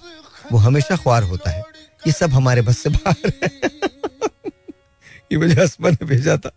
वो 0.52 0.58
हमेशा 0.60 0.96
ख्वार 0.98 1.24
होता 1.26 1.52
है 1.52 1.64
ये 2.02 2.12
सब 2.14 2.34
हमारे 2.34 2.62
बस 2.62 2.78
से 2.78 2.90
बाहर 2.92 3.32
है 3.44 3.50
ये 5.32 5.38
मुझे 5.38 5.62
हसबन 5.62 5.92
ने 5.92 6.06
भेजा 6.06 6.38
था 6.38 6.52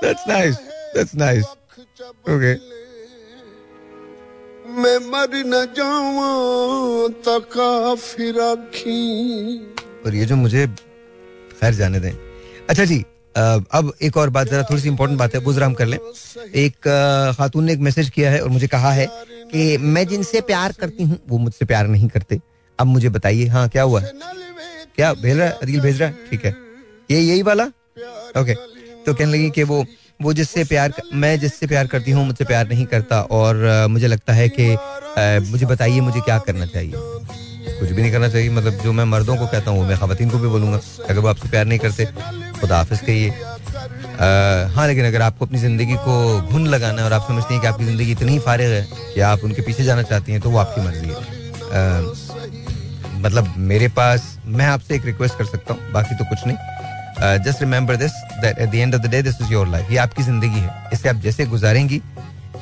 That's 0.00 0.26
nice. 0.28 0.58
That's 0.94 1.14
nice. 1.16 1.46
Okay. 2.26 2.56
मैं 4.78 4.98
मर 5.10 5.34
न 5.46 5.64
जाऊँ 5.74 6.08
और 10.04 10.14
ये 10.14 10.24
जो 10.24 10.36
मुझे 10.36 10.66
खैर 11.60 11.74
जाने 11.74 12.00
दें 12.00 12.12
अच्छा 12.68 12.84
जी 12.84 13.04
अब 13.34 13.92
एक 14.02 14.16
और 14.16 14.30
बात, 14.30 14.48
जरा 14.48 14.62
थोड़ी 14.62 14.80
सी 14.82 14.88
इंपॉर्टेंट 14.88 15.18
बात 15.18 15.34
है 15.34 15.40
गुजरा 15.42 15.66
हम 15.66 15.74
कर 15.74 15.86
लें। 15.86 15.98
एक 16.56 16.88
खातून 17.38 17.64
ने 17.64 17.72
एक 17.72 17.80
मैसेज 17.80 18.08
किया 18.10 18.30
है 18.30 18.40
और 18.40 18.48
मुझे 18.48 18.66
कहा 18.68 18.92
है 18.92 19.06
कि 19.52 19.76
मैं 19.78 20.06
जिनसे 20.08 20.40
प्यार 20.42 20.72
करती 20.80 21.04
हूँ, 21.04 21.18
वो 21.28 21.38
मुझसे 21.38 21.64
प्यार 21.64 21.86
नहीं 21.88 22.08
करते। 22.08 22.40
अब 22.78 22.86
मुझे 22.86 23.08
बताइए 23.10 23.46
हाँ 23.48 23.68
क्या 23.68 23.82
हुआ? 23.82 24.00
क्या 24.00 25.12
भेज 25.14 25.38
रहा 25.38 25.46
है? 25.46 25.80
भेज 25.80 26.00
रहा 26.00 26.08
है? 26.08 26.14
ठीक 26.30 26.44
है। 26.44 26.56
ये 27.10 27.20
यही 27.20 27.42
वाला? 27.42 27.64
ओके 28.36 28.54
तो 29.04 29.14
कहने 29.14 29.32
लगी 29.32 29.50
कि 29.50 29.62
वो 29.64 29.84
वो 30.20 30.32
जिससे 30.32 30.64
प्यार 30.64 30.92
मैं 31.14 31.38
जिससे 31.40 31.66
प्यार 31.66 31.86
करती 31.86 32.10
हूँ, 32.10 32.24
मुझसे 32.26 32.44
प्यार 32.44 32.68
नहीं 32.68 32.84
करता 32.86 33.20
और 33.22 33.86
मुझे 33.90 34.06
लगता 34.06 34.32
है 34.32 34.48
कि 34.50 34.66
मुझे 35.50 35.66
बताइए, 35.66 36.00
मुझे 36.00 36.20
क्या 36.20 36.38
करना 36.40 36.66
चाहिए? 36.66 36.92
कुछ 37.78 37.90
भी 37.90 38.02
नहीं 38.02 38.10
करना 38.12 38.28
चाहिए 38.28 38.50
मतलब 38.50 38.80
जो 38.82 38.92
मैं 38.92 39.04
मर्दों 39.04 39.36
को 39.36 39.46
कहता 39.46 39.70
हूँ 39.70 39.86
मैं 39.88 39.96
खातन 39.98 40.30
को 40.30 40.38
भी 40.38 40.48
बोलूँगा, 40.48 40.80
अगर 41.08 41.18
वो 41.18 41.28
आपसे 41.28 41.48
प्यार 41.48 41.64
नहीं 41.66 41.78
करते। 41.78 42.04
खुदा 42.58 42.76
हाफिज 42.76 43.00
कहिए 43.00 43.30
हाँ 44.74 44.86
लेकिन 44.86 45.06
अगर 45.06 45.22
आपको 45.22 45.46
अपनी 45.46 45.58
ज़िंदगी 45.58 45.94
को 46.04 46.40
घुन 46.42 46.66
लगाना 46.66 47.00
है 47.00 47.06
और 47.06 47.12
आप 47.12 47.26
समझते 47.28 47.54
हैं 47.54 47.60
कि 47.62 47.66
आपकी 47.68 47.84
ज़िंदगी 47.84 48.12
इतनी 48.12 48.38
फारिग 48.46 48.70
है 48.70 48.86
कि 49.14 49.20
आप 49.22 49.44
उनके 49.44 49.62
पीछे 49.62 49.84
जाना 49.84 50.02
चाहती 50.02 50.32
हैं 50.32 50.40
तो 50.40 50.50
वो 50.50 50.58
आपकी 50.58 50.80
मर्ज़ी 50.80 51.08
है। 51.08 51.36
मतलब 53.20 53.54
मेरे 53.58 53.88
पास, 53.90 54.38
मैं 54.46 54.66
आपसे 54.66 54.94
एक 54.94 55.04
रिक्वेस्ट 55.06 55.38
कर 55.38 55.44
सकता 55.44 55.74
हूँ, 55.74 55.92
बाकी 55.92 56.14
तो 56.14 56.24
कुछ 56.24 56.46
नहीं। 56.46 56.56
Just 57.44 57.60
remember 57.60 57.96
this 57.96 58.12
that 58.42 58.58
at 58.58 58.70
the 58.70 58.74
end 58.74 58.94
of 58.94 59.02
the 59.02 59.10
day 59.10 59.22
this 59.22 59.40
is 59.42 59.52
your 59.52 59.68
life 59.68 59.90
ये 59.90 59.96
आपकी 59.98 60.22
ज़िंदगी 60.22 60.58
है। 60.58 60.90
इसे 60.92 61.08
आप 61.08 61.16
जैसे 61.22 61.46
गुजारेंगी, 61.46 62.00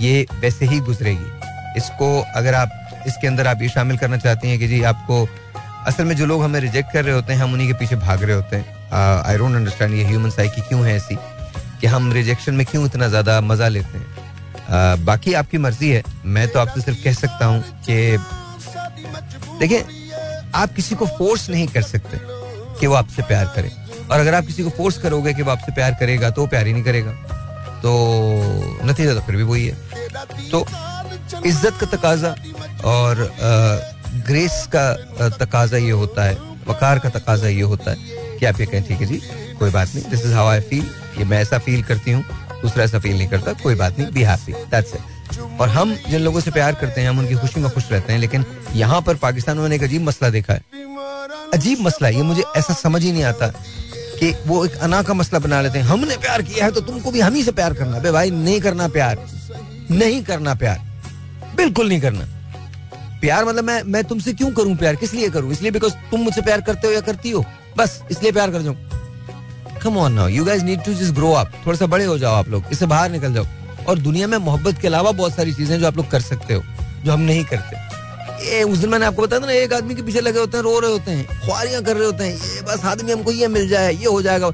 ये 0.00 0.26
वैसे 0.40 0.66
ही 0.66 0.80
गुजरेगी। 0.82 1.78
इसको 1.78 2.20
अगर 2.36 2.54
आप, 2.54 2.70
इसके 3.06 3.26
अंदर 3.26 3.46
आप 3.46 3.62
ये 3.62 3.68
शामिल 3.68 3.96
करना 3.98 4.16
चाहती 4.18 4.48
हैं 4.48 4.58
कि 4.58 4.68
जी 4.68 4.82
आपको, 4.84 5.26
असल 5.86 6.04
में 6.04 6.16
जो 6.16 6.26
लोग 6.26 6.42
हमें 6.44 6.60
रिजेक्ट 6.60 6.92
कर 6.92 7.04
रहे 7.04 7.14
होते 7.14 7.32
हैं, 7.32 7.40
हम 7.40 7.52
उन्हीं 7.52 7.68
के 7.68 7.74
पीछे 7.74 7.96
भाग 7.96 8.22
रहे 8.22 8.36
होते 8.36 8.56
हैं 8.56 8.75
आई 8.92 9.36
डोंट 9.38 9.54
अंडरस्टैंड 9.56 9.94
ये 9.94 10.04
ह्यूमन 10.04 10.30
साइकी 10.30 10.60
क्यों 10.68 10.84
है 10.86 10.96
ऐसी? 10.96 11.16
कि 11.80 11.86
हम 11.86 12.12
रिजेक्शन 12.12 12.54
में 12.54 12.66
क्यों 12.66 12.84
इतना 12.86 13.08
ज़्यादा 13.08 13.40
मज़ा 13.42 13.68
लेते 13.68 13.98
हैं? 13.98 14.06
Uh, 14.66 14.98
बाकी 15.06 15.32
आपकी 15.34 15.58
मर्ज़ी 15.58 15.90
है। 15.90 16.02
मैं 16.26 16.46
तो 16.48 16.58
आपसे 16.58 16.80
सिर्फ़ 16.80 17.02
कह 17.04 17.12
सकता 17.14 17.46
हूँ 17.46 17.62
कि 17.88 18.16
देखिए 19.60 19.84
आप 20.54 20.72
किसी 20.74 20.94
को 20.94 21.06
फोर्स 21.08 21.48
नहीं 21.50 21.66
कर 21.68 21.82
सकते 21.82 22.18
कि 22.80 22.86
वो 22.86 22.94
आपसे 22.94 23.22
प्यार 23.22 23.52
करे। 23.56 23.70
और 24.10 24.20
अगर 24.20 24.34
आप 24.34 24.46
किसी 24.46 24.62
को 24.62 24.70
फोर्स 24.70 24.98
करोगे 24.98 25.34
कि 25.34 25.42
वो 25.42 25.50
आपसे 25.50 25.72
प्यार 25.74 25.96
करेगा 26.00 26.30
तो 26.30 26.40
वो 26.40 26.46
प्यार 26.46 26.66
ही 26.66 26.72
नहीं 26.72 26.84
करेगा। 26.84 27.12
तो 27.82 27.92
नतीजा 28.86 29.14
तो 29.14 29.20
फिर 29.20 29.36
भी 29.36 29.42
वही 29.42 29.66
है। 29.66 30.50
तो 30.50 30.66
इज़्ज़त 31.46 31.78
का 31.80 31.86
तकाजा 31.96 32.34
और 32.84 33.30
ग्रेस 34.26 34.66
का 34.74 35.28
तकाजा 35.38 35.76
ये 35.76 35.90
होता 35.92 36.24
है 36.24 36.36
वकार 36.68 36.98
का 36.98 37.08
तकाजा 37.10 37.48
ये 37.48 37.62
होता 37.72 37.90
है। 37.90 38.24
कि 38.36 38.46
आप 38.46 38.60
ये 38.60 38.66
कहें, 38.66 38.82
ठीक 38.82 39.00
है 39.00 39.06
जी, 39.06 39.20
कोई 39.58 39.70
बात 39.70 39.94
नहीं 39.94 40.10
this 40.10 40.24
is 40.24 40.32
how 40.34 40.46
I 40.46 40.60
feel 40.62 40.84
ये 41.18 41.24
मैं 41.24 41.40
ऐसा 41.42 41.58
फील 41.58 41.82
करती 41.84 42.10
हूँ, 42.10 42.24
दूसरा 42.62 42.84
ऐसा 42.84 42.98
फील 42.98 43.16
नहीं 43.16 43.28
करता, 43.28 43.52
कोई 43.54 43.74
बात 43.74 43.98
नहीं 43.98 44.12
बी 44.12 44.22
हैप्पी 44.22 44.52
दैट्स 44.52 44.94
इट 44.94 45.60
और 45.60 45.68
हम 45.68 45.94
जिन 46.08 46.20
लोगों 46.20 46.40
से 46.40 46.50
प्यार 46.50 46.74
करते 46.74 47.00
हैं, 47.00 47.08
हम 47.08 47.18
उनकी 47.18 47.34
खुशी 47.36 47.60
में 47.60 47.70
खुश 47.70 47.90
रहते 47.92 48.12
हैं, 48.12 48.20
लेकिन 48.20 48.44
यहाँ 48.74 49.00
पर 49.02 49.14
पाकिस्तान 49.18 49.58
में 49.58 49.70
एक 49.70 49.82
अजीब 49.82 50.02
मसला 50.02 50.30
देखा 50.30 50.52
है। 50.52 50.62
अजीब 51.54 51.80
मसला, 51.80 52.08
ये 52.08 52.22
मुझे 52.22 52.42
ऐसा 52.56 52.74
समझ 52.74 53.02
ही 53.02 53.12
नहीं 53.12 53.24
आता 53.24 53.48
कि 54.18 54.32
वो 54.46 54.64
एक 54.64 54.76
अना 54.78 55.02
का 55.02 55.14
मसला 55.14 55.38
बना 55.38 55.60
लेते 55.62 55.78
हैं। 55.78 55.86
हमने 55.86 56.16
प्यार 56.18 56.42
किया 56.42 56.64
है 56.64 56.70
तो 56.72 56.80
तुमको 56.82 57.10
भी 57.10 57.20
हम 57.20 57.34
ही 57.34 57.42
से 57.42 57.52
प्यार 57.52 57.74
करना 57.74 57.98
बे 57.98 58.10
भाई, 58.10 58.30
नहीं 58.30 58.60
करना 58.60 58.88
प्यार, 58.88 59.26
नहीं 59.92 60.22
करना 60.24 60.54
प्यार, 60.54 60.80
बिल्कुल 61.56 61.88
नहीं 61.88 62.00
करना। 62.00 62.32
प्यार 63.20 63.44
मतलब 63.44 63.64
मैं 63.64 63.82
मैं 63.84 64.02
तुमसे 64.04 64.32
क्यों 64.32 64.50
करूँ 64.52 64.76
प्यार? 64.76 64.96
किस 64.96 65.14
लिए 65.14 65.28
करूँ? 65.30 65.52
इसलिए 65.52 65.70
बिकॉज़ 65.70 65.92
तुम 66.10 66.20
मुझसे 66.20 66.42
प्यार 66.42 66.60
करते 66.60 66.86
हो 66.86 66.92
या 66.92 67.00
करती 67.02 67.30
हो? 67.30 67.44
बस, 67.78 68.00
इसलिए 68.10 68.32
प्यार 68.32 68.50
कर 68.50 68.62
जाऊँ 68.62 68.76
come 69.82 69.96
on 69.98 70.12
now 70.12 70.28
you 70.28 70.44
guys 70.44 70.62
need 70.62 70.84
to 70.84 70.94
just 70.94 71.14
grow 71.14 71.32
up 71.34 71.52
थोड़ा 71.66 71.76
सा 71.78 71.86
बड़े 71.86 72.04
हो 72.04 72.18
जाओ 72.18 72.34
आप 72.34 72.48
लोग, 72.48 72.64
इससे 72.72 72.86
बाहर 72.86 73.10
निकल 73.10 73.34
जाओ। 73.34 73.46
और 73.88 73.98
दुनिया 74.00 74.26
में 74.26 74.36
मोहब्बत 74.38 74.78
के 74.80 74.86
अलावा 74.88 75.10
बहुत 75.12 75.34
सारी 75.34 75.52
चीज़ें 75.54 75.78
जो 75.80 75.86
आप 75.86 75.96
लोग 75.96 76.10
कर 76.10 76.20
सकते 76.20 76.54
हो, 76.54 76.62
जो 77.04 77.12
हम 77.12 77.20
नहीं 77.22 77.44
करते। 77.44 77.84
ये 78.46 78.62
उस 78.62 78.78
दिन 78.78 78.90
मैंने 78.90 79.06
आपको 79.06 79.22
बताया 79.22 79.42
था 79.42 79.46
ना, 79.46 79.52
एक 79.54 79.72
आदमी 79.72 79.94
के 79.94 80.02
पीछे 80.02 80.20
लगे 80.20 80.38
होते 80.38 80.56
हैं, 80.56 80.64
रो 80.64 80.78
रहे 80.78 80.90
होते 80.90 81.10
हैं 81.10 81.40
ख्वारियाँ 81.40 81.82
कर 81.82 81.96
रहे 81.96 82.06
होते 82.06 82.24
हैं, 82.24 82.34
ये 82.34 82.62
बस 82.62 82.84
आदमी 82.84 83.12
हमको 83.12 83.32
ये 83.32 83.48
मिल 83.48 83.68
जाए, 83.68 83.92
ये 83.92 84.06
हो 84.06 84.22
जाएगा। 84.22 84.50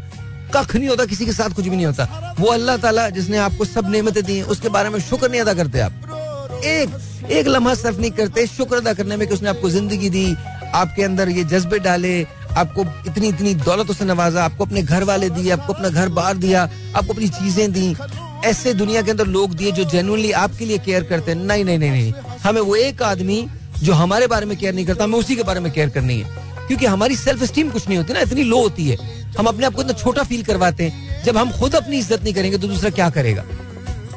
कख 0.55 0.75
नहीं 0.77 0.89
होता, 0.89 1.05
किसी 1.07 1.27
के 1.27 1.33
साथ 1.33 1.51
कुछ 1.51 1.65
भी 1.65 1.77
नहीं 1.77 1.87
होता। 1.87 2.35
वो 2.39 2.49
अल्लाह 2.49 2.77
ताला 2.77 3.09
जिसने 3.11 3.39
आपको 3.39 3.65
सब 3.65 3.91
नेमतें 3.91 4.23
दी 4.25 4.41
उसके 4.45 4.69
बारे 4.69 4.89
में 4.91 4.99
शुक्र 5.01 5.31
नहीं 5.31 5.41
अदा 5.41 5.55
करते 5.55 5.81
आप। 5.81 6.61
एक 6.65 7.31
एक 7.31 7.47
लम्हा 7.49 7.75
सर्फ 7.75 7.99
नहीं 7.99 8.11
करते, 8.11 8.47
शुक्र 8.49 8.77
अदा 8.77 8.93
करने 8.95 9.17
में 9.17 9.27
कि 9.29 9.35
उसने 9.35 9.49
आपको 9.49 9.71
ज़िंदगी 9.71 10.09
दी, 10.11 10.35
आपके 10.75 11.03
अंदर 11.03 11.29
ये 11.29 11.45
जज्बे 11.47 11.79
डाले 11.79 12.15
आपको 12.57 12.85
इतनी 13.07 13.29
इतनी 13.29 13.55
दौलतों 13.55 13.95
से 13.95 14.05
नवाजा, 14.05 14.45
आपको 14.45 14.65
अपने 14.65 14.83
घर 14.83 15.05
वाले 15.05 15.29
दिए, 15.31 15.51
आपको 15.51 15.73
अपना 15.73 15.89
घर 15.89 16.09
बार 16.09 16.37
दिया, 16.37 16.63
आपको 16.97 17.13
अपनी 17.13 17.29
चीज़ें 17.29 17.73
दी। 17.73 17.97
ऐसे 18.45 18.75
दुनिया 18.75 19.03
के 19.03 19.11
अंदर 19.11 19.27
लोग 19.27 19.55
दिए 19.55 19.73
जो 19.73 19.85
जेनुअनली 19.85 20.31
आपके 20.33 20.65
लिए 20.65 20.79
केयर 20.79 21.03
करते 21.03 21.33
हैं। 21.33 21.39
नहीं 21.39 21.65
नहीं 21.65 21.79
नहीं 21.79 21.91
नहीं। 21.91 22.13
हमें 22.43 22.61
वो 22.61 22.77
एक 22.77 23.03
आदमी 23.03 23.47
जो 23.83 23.93
हमारे 23.93 24.27
बारे 24.27 24.47
में 24.47 24.57
केयर 24.59 24.75
नहीं 24.75 24.87
करता, 24.87 25.05
हमें 25.05 25.19
उसी 25.19 25.37
के 25.37 25.43
बारे 25.43 25.61
में 25.61 25.73
केयर 25.73 25.89
करनी 25.89 26.19
है। 26.21 26.41
क्योंकि 26.67 26.87
हमारी 26.87 27.17
सेल्फ 27.17 27.43
स्टीम 27.43 27.71
कुछ 27.71 27.89
नहीं 27.89 27.99
होती 27.99 28.13
ना, 28.13 28.21
इतनी 28.21 28.43
लो 28.43 28.61
होती 28.63 28.89
है। 28.89 28.97
हम 29.39 29.47
अपने 29.47 29.67
आप 29.67 29.75
को 29.75 29.83
इतना 29.83 29.93
छोटा 29.93 30.23
फील 30.23 30.43
करवाते 30.43 30.85
हैं। 30.85 31.25
जब 31.25 31.37
हम 31.37 31.51
खुद 31.51 31.75
अपनी 31.75 31.99
इज़्ज़त 31.99 32.23
नहीं 32.23 32.35
करेंगे 32.35 32.59
तो 32.59 32.69
दूसरा 32.69 32.91
क्या 32.91 33.11
करेगा? 33.11 33.45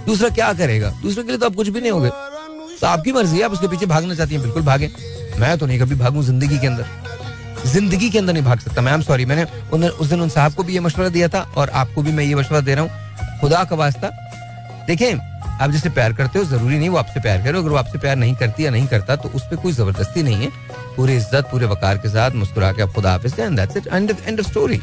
दूसरा 0.05 0.29
क्या 0.29 0.53
करेगा? 0.53 0.89
दूसरे 1.01 1.23
के 1.23 1.29
लिए 1.29 1.37
तो 1.37 1.45
आप 1.45 1.55
कुछ 1.55 1.69
भी 1.69 1.81
नहीं 1.81 1.91
होगे। 1.91 2.09
तो 2.81 2.87
आपकी 2.87 3.11
मर्ज़ी 3.11 3.37
है, 3.37 3.43
आप 3.43 3.51
उसके 3.51 3.67
पीछे 3.67 3.85
भागना 3.85 4.15
चाहती 4.15 4.33
हैं, 4.33 4.41
बिल्कुल 4.43 4.63
भागे। 4.63 4.91
मैं 5.39 5.57
तो 5.57 5.65
नहीं, 5.65 5.79
कभी 5.79 5.95
भागू 5.95 6.23
ज़िंदगी 6.23 6.59
के 6.59 6.67
अंदर। 6.67 6.85
ज़िंदगी 7.65 8.09
के 8.09 8.19
अंदर 8.19 8.33
नहीं 8.33 8.43
भाग 8.43 8.59
सकता। 8.59 8.81
मैं 8.81 8.93
एम 8.93 9.01
सॉरी 9.01 9.25
मैंने 9.25 9.87
उस 9.89 10.07
दिन 10.07 10.21
उन 10.21 10.29
साहब 10.29 10.53
को 10.53 10.63
भी 10.63 10.73
ये 10.73 10.79
मशवरा 10.81 11.09
दिया 11.09 11.27
था 11.27 11.41
और 11.57 11.69
आपको 11.71 12.01
भी 12.01 12.11
मैं 12.11 12.23
ये 12.23 12.35
मशवरा 12.35 12.59
दे 12.61 12.75
रहा 12.75 12.83
हूँ। 12.83 13.39
खुदा 13.41 13.63
का 13.63 13.75
वास्ता। 13.75 14.09
देखें, 14.87 15.15
आप 15.55 15.71
जिससे 15.71 15.89
प्यार 15.89 16.13
करते 16.13 16.39
हो, 16.39 16.45
ज़रूरी 16.45 16.77
नहीं 16.77 16.89
वो 16.89 16.97
आपसे 16.97 17.19
प्यार 17.19 17.41
करे। 17.43 17.57
अगर 17.57 17.69
वो 17.69 17.75
आपसे 17.77 17.97
प्यार 17.99 18.15
नहीं 18.15 18.35
करती 18.35 18.65
या 18.65 18.71
नहीं 18.71 18.87
करता 18.87 19.15
तो 19.15 19.29
उस 19.29 19.43
पर 19.43 19.55
कोई 19.55 19.71
ज़बरदस्ती 19.73 20.23
नहीं 20.23 20.35
है। 20.35 20.49
पूरी 20.95 21.15
इज़्ज़त, 21.15 21.47
पूरे 21.51 21.65
वकार 21.67 21.97
के 21.97 22.09
साथ 22.09 22.31
मुस्कुरा 22.33 22.71
के 22.71 22.81
आप 22.81 22.93
खुदा 22.93 23.11
हाफिज 23.11 23.39
एंड 23.39 24.41
स्टोरी 24.43 24.81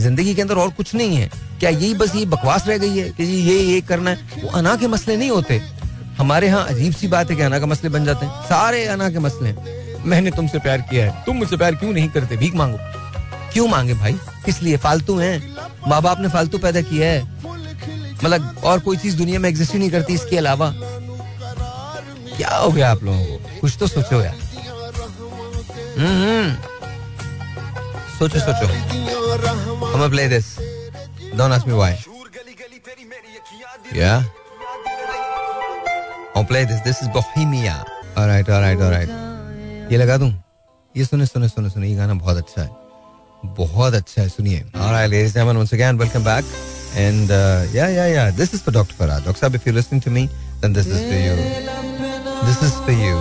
ज़िंदगी 0.00 0.34
के 0.34 0.42
अंदर 0.42 0.54
और 0.56 0.68
कुछ 0.72 0.94
नहीं 0.94 1.16
है। 1.16 1.30
क्या 1.60 1.70
यही 1.70 1.94
बस 1.94 2.14
ये 2.14 2.24
बकवास 2.26 2.66
रह 2.68 2.78
गई 2.78 2.98
है 2.98 3.08
कि 3.10 3.24
ये 3.24 3.58
ये 3.62 3.80
करना 3.82 4.10
है? 4.10 4.42
वो 4.42 4.48
अना 4.58 4.74
के 4.76 4.86
मसले 4.88 5.16
नहीं 5.16 5.30
होते। 5.30 5.60
हमारे 6.18 6.46
यहाँ 6.46 6.64
अजीब 6.66 6.92
सी 6.92 7.08
बात 7.08 7.30
है 7.30 7.36
कि 7.36 7.42
अना 7.42 7.58
के 7.58 7.66
मसले 7.66 7.90
बन 7.90 8.04
जाते 8.04 8.26
हैं। 8.26 8.42
सारे 8.44 8.84
अना 8.86 9.08
के 9.10 9.18
मसले। 9.20 9.50
मैंने 10.04 10.30
तुमसे 10.30 10.58
प्यार 10.58 10.80
किया 10.80 11.10
है। 11.10 11.24
तुम 11.24 11.36
मुझसे 11.36 11.56
प्यार 11.56 11.74
क्यों 11.74 11.92
नहीं 11.92 12.08
करते? 12.08 12.36
भीख 12.36 12.54
मांगो। 12.54 12.78
क्यों 13.52 13.68
मांगे 13.68 13.94
भाई? 13.94 14.12
किस 14.44 14.62
लिए 14.62 14.76
फालतू 14.76 15.18
हैं। 15.18 15.56
माँ 15.88 16.02
बाप 16.02 16.20
ने 16.20 16.28
फालतू 16.28 16.58
पैदा 16.58 16.80
किया 16.80 17.08
है। 17.08 17.22
मतलब 18.14 18.60
और 18.64 18.80
कोई 18.80 18.96
चीज़ 18.96 19.16
दुनिया 19.16 19.38
में 19.38 19.48
एग्जिस्ट 19.48 19.72
ही 19.72 19.78
नहीं 19.78 19.90
करती 19.90 20.14
इसके 20.14 20.38
अलावा। 20.38 20.72
क्या 22.36 22.56
हो 22.56 22.70
गया 22.72 22.90
आप 22.90 23.02
लोगों 23.02 23.24
को? 23.24 23.60
कुछ 23.60 23.76
तो 23.80 23.86
सोचो 23.86 24.20
यार। 24.20 24.34
सोचो 28.18 28.38
सोचो। 28.38 28.66
हम 29.86 30.10
play 30.10 30.28
this 30.28 30.56
don't 31.36 31.52
ask 31.52 31.66
me 31.66 31.74
why 31.74 31.96
yeah 33.94 34.24
I'll 36.36 36.46
play 36.46 36.64
this. 36.66 36.82
This 36.82 36.98
is 37.02 37.08
Bohemia. 37.08 37.76
All 38.16 38.28
right, 38.28 38.48
all 38.48 38.62
right, 38.62 38.80
all 38.80 38.92
right. 38.92 39.27
ये 39.90 39.96
लगा 39.96 40.16
दू। 40.18 40.26
ये 40.94 41.04
सुने 41.04 41.26
सुने 41.26 41.48
सुने 41.48 41.68
सुने 41.70 41.88
ये 41.88 41.94
गाना 41.96 42.14
बहुत 42.14 42.36
अच्छा 42.36 42.62
है। 42.62 42.68
बहुत 43.58 43.94
अच्छा 43.94 44.22
है 44.22 44.28
सुनिए। 44.28 44.60
All 44.76 44.90
right 44.92 45.10
ladies 45.10 45.26
and 45.26 45.34
gentleman 45.34 45.56
once 45.56 45.72
again 45.74 45.98
welcome 45.98 46.24
back 46.24 46.44
and 46.96 47.30
yeah 47.74 47.86
yeah 47.88 48.06
yeah 48.06 48.30
this 48.38 48.54
is 48.54 48.60
for 48.62 48.74
doctor 48.74 48.94
Farhad 48.98 49.24
doctor 49.24 49.40
साहब 49.40 49.54
if 49.54 49.68
you 49.68 49.74
listening 49.74 50.02
to 50.02 50.10
me 50.10 50.26
then 50.62 50.72
this 50.72 50.86
is 50.86 51.04
for 51.10 51.20
you 51.20 51.36
this 52.46 52.62
is 52.62 52.72
for 52.86 52.90
you 52.90 53.16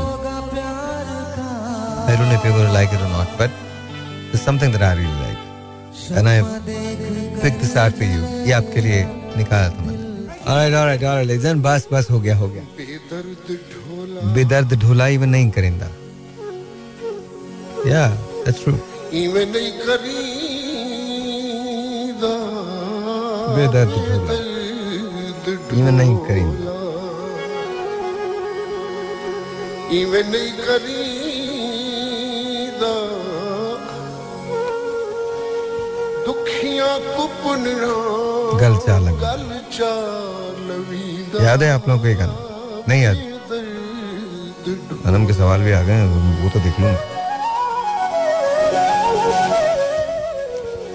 I 2.07 2.17
don't 2.17 2.27
know 2.27 2.33
if 2.33 2.47
you 2.47 2.53
will 2.53 2.73
like 2.73 2.89
it 2.93 3.01
और 3.01 3.11
not 3.11 3.29
but 3.41 3.51
it's 4.33 4.45
something 4.45 4.71
that 4.73 4.81
I 4.81 4.95
really 4.97 5.13
like 5.21 5.37
and 6.17 6.27
I 6.27 6.41
pick 7.43 7.61
this 7.61 7.77
out 7.77 7.93
for 7.99 8.07
you 8.07 8.45
ये 8.47 8.51
आपके 8.59 8.81
लिए 8.81 9.03
निकाला 9.37 9.69
था 9.69 9.85
मैंने। 9.85 9.95
All 10.47 10.57
right 10.57 10.73
all 10.73 10.85
right 10.87 11.03
all 11.03 11.15
right 11.15 11.27
ladies 11.27 11.47
बस 11.69 11.87
बस 11.93 12.11
हो 12.11 12.19
गया 12.19 12.35
हो 12.37 12.47
गया। 12.49 12.63
बेदर्द 12.77 13.57
ढोला। 13.71 14.33
बेदर्द 14.33 14.73
ढोला 14.81 15.07
इवन 15.15 15.29
नहीं 15.29 15.49
करेंगे 15.51 15.95
Yeah, 17.87 18.11
that's 18.45 18.59
true. 18.63 18.79
इवन 19.23 19.47
नहीं 19.55 19.71
करीदा. 19.85 20.07
बेदर्द 23.55 23.89
ढोला 23.89 24.35
इवन 25.77 25.93
नहीं 25.99 26.15
करेंगे 26.27 26.57
इवन 29.99 30.25
नहीं 30.33 30.51
करीदा 30.65 31.73
दुखियाँ 36.27 36.95
कुपन 37.15 37.63
गल 38.61 38.73
चाल 38.87 39.05
गल 39.23 39.41
याद 41.45 41.59
है 41.63 41.69
आप 41.71 41.83
लोगों 41.87 42.01
को 42.01 42.07
ये 42.07 42.15
गाना? 42.15 42.35
नहीं 42.89 43.01
याद? 43.03 43.17
अनम 45.07 45.23
के 45.27 45.33
सवाल 45.33 45.59
भी 45.61 45.71
आ 45.71 45.81
गए 45.89 45.99
वो 46.43 46.47
तो 46.53 46.59
देख 46.65 46.75
लूँगा। 46.79 47.16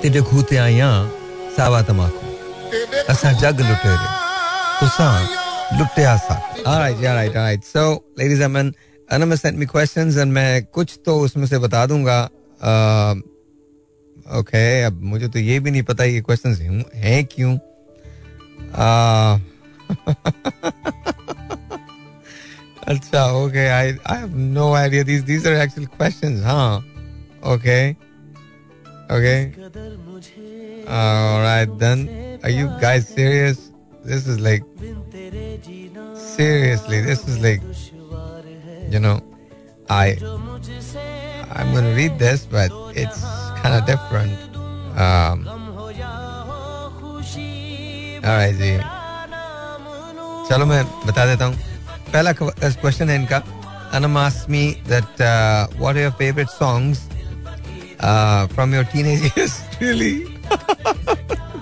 तेरे 0.03 0.23
खूते 0.23 0.57
आया 0.57 1.11
सावा 1.57 1.83
तमाकू 1.83 2.27
असा 3.09 3.33
जग 3.33 3.61
लुटेरे 3.61 4.07
तुसा 4.81 5.23
लुटिया 5.79 6.17
सा 6.17 6.55
alright 6.67 6.97
alright 6.97 7.31
alright 7.31 7.65
so 7.65 8.13
ladies 8.19 8.43
and 8.43 8.51
gentleman 8.53 8.75
Anam 9.13 9.35
sent 9.35 9.59
me 9.59 9.67
questions 9.67 10.17
and 10.17 10.33
मैं 10.33 10.65
कुछ 10.65 10.99
तो 11.07 11.21
उसमें 11.21 11.47
से 11.47 11.59
बता 11.59 11.87
दूँगा। 11.87 12.31
ओके 14.39 14.83
अब 14.83 15.03
मुझे 15.03 15.29
तो 15.29 15.39
ये 15.39 15.61
भी 15.61 15.71
नहीं 15.71 15.83
पता 15.83 16.05
ये 16.05 16.21
क्वेश्चंस 16.21 16.61
हैं 16.95 17.27
क्यों? 17.27 17.59
अच्छा 22.89 23.27
okay 23.27 23.69
I 23.69 23.97
I 24.07 24.19
have 24.19 24.37
no 24.37 24.75
idea 24.75 25.03
these 25.03 25.23
these 25.23 25.47
are 25.47 25.53
actual 25.53 25.87
questions 25.87 26.45
हाँ 26.45 26.79
okay 27.47 28.12
Okay 29.16 29.36
alright 31.00 31.70
then 31.84 32.08
Are 32.44 32.50
you 32.50 32.68
guys 32.82 33.08
serious? 33.08 33.72
This 34.06 34.28
is 34.28 34.40
like 34.40 34.64
seriously. 36.16 37.02
This 37.02 37.28
is 37.28 37.40
like 37.40 37.62
you 38.92 39.00
know, 39.00 39.20
I 39.90 40.18
I'm 41.52 41.74
gonna 41.74 41.94
read 41.96 42.20
this, 42.20 42.46
but 42.46 42.72
it's 42.96 43.24
kind 43.62 43.76
of 43.76 43.86
different. 43.86 44.32
Um, 44.98 45.48
Alright 48.24 48.56
जी 48.56 48.78
चलो 50.50 50.66
मैं 50.66 50.84
बता 51.08 51.26
देता 51.26 51.46
हूँ 51.46 51.56
पहला 52.14 52.32
question 52.34 53.10
है 53.10 53.16
इनका 53.16 53.44
Anam 53.94 54.18
asked 54.18 54.50
me 54.50 54.82
that 54.88 55.22
uh, 55.22 55.68
what 55.78 55.96
are 55.96 56.02
your 56.02 56.12
favorite 58.03 58.95
your 58.95 59.07
uh, 59.07 59.37
years? 59.37 59.61
really? 59.81 60.27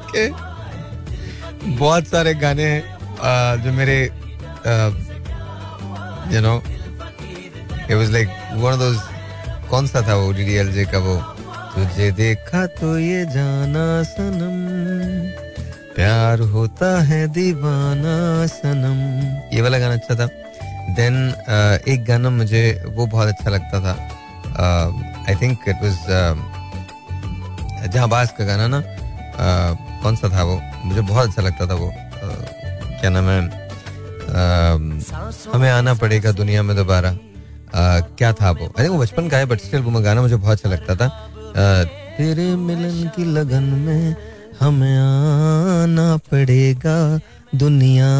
okay. 0.00 0.32
बहुत 1.78 2.06
सारे 2.06 2.34
गाने 2.34 2.64
हैं 2.64 2.82
uh, 3.16 3.62
जो 3.64 3.72
मेरे 3.72 3.98
you 6.34 6.40
know 6.40 6.56
it 7.90 7.96
was 7.96 8.10
like 8.12 8.28
one 8.54 8.72
of 8.72 8.78
those 8.80 9.02
कौन 9.70 9.86
सा 9.86 10.02
था 10.08 10.14
वो 10.16 10.32
डीडीएलजे 10.32 10.84
का 10.92 10.98
वो 10.98 11.16
तुझे 11.74 12.10
देखा 12.12 12.66
तो 12.80 12.98
ये 12.98 13.24
जाना 13.34 14.02
सनम 14.02 14.56
प्यार 15.94 16.40
होता 16.54 16.90
है 17.02 17.26
दीवाना 17.28 18.16
सनम 18.46 18.98
ये 19.54 19.62
वाला 19.62 19.78
गाना 19.78 19.94
अच्छा 19.94 20.14
था 20.14 20.28
देन 20.96 21.16
uh, 21.30 21.88
एक 21.88 22.04
गाना 22.04 22.30
मुझे 22.30 22.64
वो 22.86 23.06
बहुत 23.06 23.28
अच्छा 23.28 23.50
लगता 23.50 23.80
था 23.84 25.09
आई 25.30 25.36
थिंक 25.40 25.68
इट 25.68 25.78
वाज 25.82 25.96
जहाबाज 27.94 28.30
का 28.38 28.44
गाना 28.44 28.66
ना 28.68 28.78
uh, 28.82 29.72
कौन 30.02 30.16
सा 30.16 30.28
था 30.28 30.42
वो? 30.42 30.60
मुझे 30.84 31.00
बहुत 31.00 31.28
अच्छा 31.28 31.42
लगता 31.42 31.66
था 31.66 31.74
वो 31.74 31.88
uh, 31.88 32.42
क्या 33.00 33.10
नाम 33.10 33.28
है 33.28 33.40
uh, 34.26 34.76
हमें 35.54 35.70
आना 35.70 35.94
पड़ेगा 35.94 36.32
दुनिया 36.32 36.62
में 36.62 36.76
दोबारा। 36.76 37.12
क्या 38.18 38.32
था 38.32 38.50
वो? 38.50 38.66
थिंक 38.68 38.88
वो 38.88 38.98
बचपन 38.98 39.28
का 39.28 39.36
है 39.38 39.46
बट 39.46 39.60
स्टिल 39.60 39.82
वो 39.82 40.00
गाना 40.02 40.20
मुझे 40.22 40.36
बहुत 40.36 40.52
अच्छा 40.52 40.68
लगता 40.68 40.94
था। 40.96 41.06
तेरे 42.16 42.46
मिलन 42.56 43.08
की 43.16 43.24
लगन 43.32 43.62
में 43.86 44.16
हमें 44.60 44.98
आना 44.98 46.16
पड़ेगा 46.30 46.98
दुनिया 47.54 48.10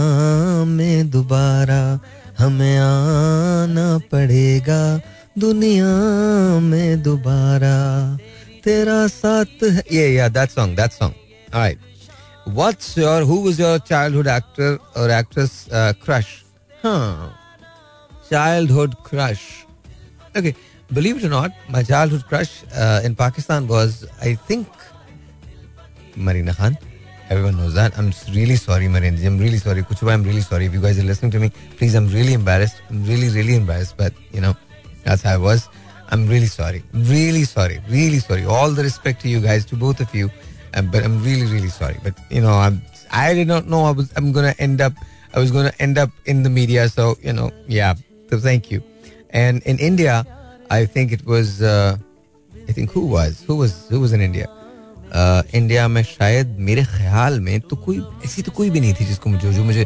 में 0.67 1.11
दोबारा। 1.11 1.83
हमें 2.39 2.79
आना 2.79 3.89
पड़ेगा 4.13 4.83
दुनिया 5.40 6.60
में 6.70 7.02
दोबारा 7.04 7.78
तेरा 8.64 9.06
साथ 9.08 9.64
है 9.64 9.84
ये 9.92 10.08
या 10.14 10.28
that 10.38 10.50
song 10.50 10.76
that 10.78 10.92
song 10.92 11.14
alright 11.56 11.80
what's 12.48 12.98
your 12.98 13.24
who 13.32 13.42
was 13.46 13.62
your 13.62 13.80
childhood 13.88 14.28
actor 14.28 14.78
और 15.02 15.12
एक्ट्रेस 15.20 15.66
क्रश 16.06 16.36
हाँ 16.84 17.34
childhood 18.30 18.96
crush 19.08 19.42
okay 20.38 20.56
believe 20.98 21.18
it 21.20 21.26
or 21.28 21.30
not 21.34 21.52
my 21.76 21.84
childhood 21.84 22.24
crush 22.32 22.54
uh, 22.84 23.00
in 23.10 23.16
pakistan 23.22 23.68
was 23.68 24.04
i 24.30 24.34
think 24.50 24.68
marina 26.28 26.56
khan 26.62 26.78
Everyone 27.28 27.58
knows 27.58 27.74
that. 27.74 27.98
I'm 27.98 28.14
really 28.34 28.56
sorry, 28.56 28.88
Marian. 28.88 29.16
I'm 29.26 29.40
really 29.40 29.58
sorry. 29.58 29.82
Kuchuba, 29.82 30.12
I'm 30.14 30.24
really 30.24 30.42
sorry. 30.42 30.66
If 30.68 30.74
you 30.74 30.82
guys 30.82 31.00
are 31.00 31.04
listening 31.04 31.32
to 31.32 31.40
me, 31.40 31.52
please, 31.78 31.96
I'm 31.96 32.08
really 32.08 32.34
embarrassed. 32.34 32.84
I'm 32.90 33.04
really, 33.04 33.30
really 33.30 33.56
embarrassed. 33.56 33.98
But, 33.98 34.14
you 34.32 34.42
know, 34.42 34.54
that's 35.04 35.22
how 35.22 35.34
I 35.34 35.38
was. 35.38 35.70
I'm 36.10 36.28
really 36.28 36.46
sorry. 36.48 36.84
Really 36.94 37.44
sorry. 37.44 37.82
Really 37.90 38.20
sorry. 38.20 38.46
All 38.46 38.72
the 38.72 38.84
respect 38.84 39.22
to 39.22 39.30
you 39.30 39.40
guys, 39.40 39.66
to 39.66 39.76
both 39.76 40.00
of 40.00 40.14
you. 40.14 40.30
Um, 40.76 40.92
but 40.92 41.04
I'm 41.04 41.24
really, 41.24 41.46
really 41.46 41.70
sorry. 41.70 41.98
But, 42.04 42.14
you 42.30 42.42
know, 42.42 42.54
I'm, 42.54 42.82
I 43.12 43.34
did 43.34 43.48
not 43.48 43.68
know 43.68 43.86
I 43.86 43.92
was, 43.92 44.12
I'm 44.16 44.32
going 44.32 44.52
to 44.52 44.62
end 44.62 44.82
up, 44.82 44.94
I 45.34 45.40
was 45.40 45.52
going 45.52 45.72
to 45.72 45.82
end 45.82 45.98
up 45.98 46.10
in 46.26 46.44
the 46.44 46.50
media. 46.50 46.90
So, 46.90 47.16
you 47.22 47.34
know, 47.34 47.52
yeah. 47.68 47.96
So 48.30 48.40
thank 48.40 48.70
you. 48.70 48.84
And 49.32 49.64
in 49.64 49.80
India, 49.80 50.26
I 50.70 50.86
think 50.86 51.12
it 51.12 51.26
was, 51.26 51.62
uh, 51.62 51.98
I 52.68 52.72
think 52.72 52.92
who 52.92 53.08
was, 53.08 53.44
who 53.48 53.56
was, 53.56 53.88
who 53.90 54.00
was 54.00 54.14
in 54.14 54.22
India? 54.22 54.48
India 55.16 55.88
में 55.88 56.04
शायद 56.04 56.58
मेरे 56.60 56.84
ख्याल 56.86 57.40
में 57.40 57.60
तो 57.70 57.76
कोई 57.76 58.00
ऐसी 58.26 58.42
तो 58.42 58.52
कोई 58.52 58.70
भी 58.70 58.80
नहीं 58.80 58.94
थी 59.00 59.06
जिसको 59.06 59.30
मुझे 59.30 59.54
जो 59.54 59.64
मुझे 59.64 59.86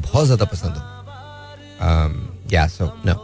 बहुत 0.00 0.26
ज्यादा 0.26 0.44
पसंद 0.52 0.76
हो 0.76 2.48
या 2.52 2.66
so 2.66 2.86
no 3.06 3.14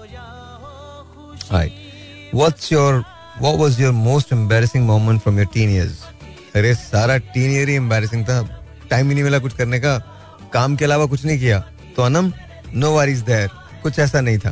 what's 1.53 2.71
your 2.71 2.93
what 3.41 3.55
was 3.59 3.79
your 3.81 3.91
most 3.93 4.33
embarrassing 4.33 4.85
moment 4.85 5.21
from 5.21 5.37
your 5.37 5.47
teen 5.53 5.69
years 5.69 6.03
अरे, 6.55 6.73
सारा 6.75 7.17
टीन 7.17 7.51
ईयर 7.51 7.69
ही 7.69 7.75
एम्बैरेसिंग 7.75 8.23
था। 8.25 8.41
टाइम 8.89 9.07
ही 9.07 9.13
नहीं 9.13 9.23
मिला 9.23 9.39
कुछ 9.39 9.53
करने 9.57 9.79
का। 9.79 9.97
काम 10.53 10.75
के 10.75 10.85
अलावा 10.85 11.05
कुछ 11.05 11.25
नहीं 11.25 11.39
किया। 11.39 11.59
तो 11.95 12.03
Anam 12.03 12.31
no 12.73 12.93
war 12.95 13.09
is 13.09 13.23
there 13.25 13.49
कुछ 13.83 13.99
ऐसा 13.99 14.21
नहीं 14.21 14.37
था। 14.37 14.49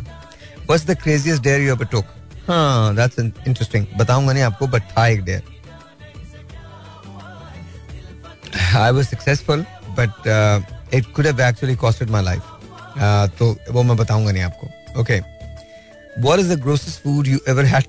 What's 0.59 0.85
the 0.85 0.95
craziest 1.01 1.43
dare 1.43 1.61
you 1.61 1.75
took 1.75 2.05
हाँ 2.49 2.95
दैट्स 2.95 3.19
इंटरेस्टिंग 3.19 3.85
बताऊँगा 3.97 4.33
नहीं 4.33 4.43
आपको 4.43 4.67
बट 4.67 4.83
था 4.91 5.07
एक 5.07 5.23
dare 5.23 5.43
I 8.77 8.91
was 8.91 9.07
successful 9.07 9.65
but 9.99 10.27
it 10.93 11.11
could 11.15 11.25
have 11.25 11.41
actually 11.41 11.75
costed 11.75 12.09
my 12.09 12.23
life 12.23 13.37
तो 13.39 13.55
वो 13.71 13.83
मैं 13.83 13.97
बताऊँगा 13.97 14.31
नहीं 14.31 14.43
आपको। 14.43 15.01
Okay 15.01 15.19
what 16.17 16.39
is 16.39 16.53
the 16.53 16.59
grossest 16.61 17.01
food 17.01 17.27
you 17.27 17.39
ever 17.49 17.65
had 17.65 17.83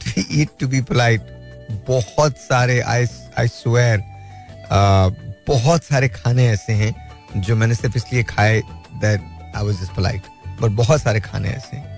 बहुत 1.88 2.36
सारे 2.38 2.80
आई 2.80 3.06
आई 3.38 3.48
स्वेयर 3.48 4.02
बहुत 5.48 5.84
सारे 5.84 6.08
खाने 6.08 6.46
ऐसे 6.48 6.72
हैं 6.72 6.94
जो 7.36 7.56
मैंने 7.56 7.74
सिर्फ़ 7.74 7.96
इसलिए 7.96 8.22
खाए 8.22 8.60
that 9.00 9.20
I 9.56 9.64
was 9.66 9.80
just 9.80 9.94
polite 9.96 10.22
but 10.60 10.70
बहुत 10.82 11.02
सारे 11.02 11.20
खाने 11.20 11.48
ऐसे 11.48 11.76
हैं 11.76 11.88